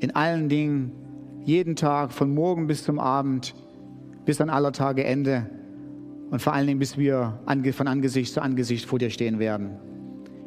in 0.00 0.14
allen 0.14 0.48
Dingen, 0.48 0.92
jeden 1.44 1.76
Tag, 1.76 2.12
von 2.12 2.34
morgen 2.34 2.66
bis 2.66 2.84
zum 2.84 2.98
Abend, 2.98 3.54
bis 4.24 4.40
an 4.40 4.50
aller 4.50 4.72
Tage 4.72 5.04
Ende 5.04 5.46
und 6.30 6.40
vor 6.40 6.52
allen 6.52 6.66
Dingen, 6.66 6.78
bis 6.78 6.96
wir 6.96 7.40
von 7.72 7.88
Angesicht 7.88 8.32
zu 8.32 8.42
Angesicht 8.42 8.86
vor 8.86 8.98
dir 8.98 9.10
stehen 9.10 9.38
werden. 9.38 9.70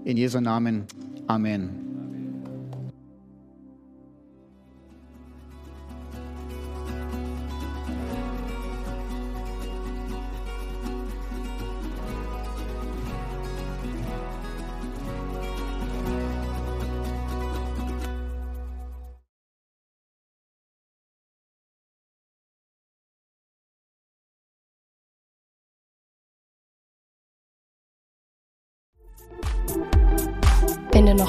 In 0.05 0.17
Jesu 0.17 0.39
Namen. 0.39 0.83
Amen. 1.27 1.92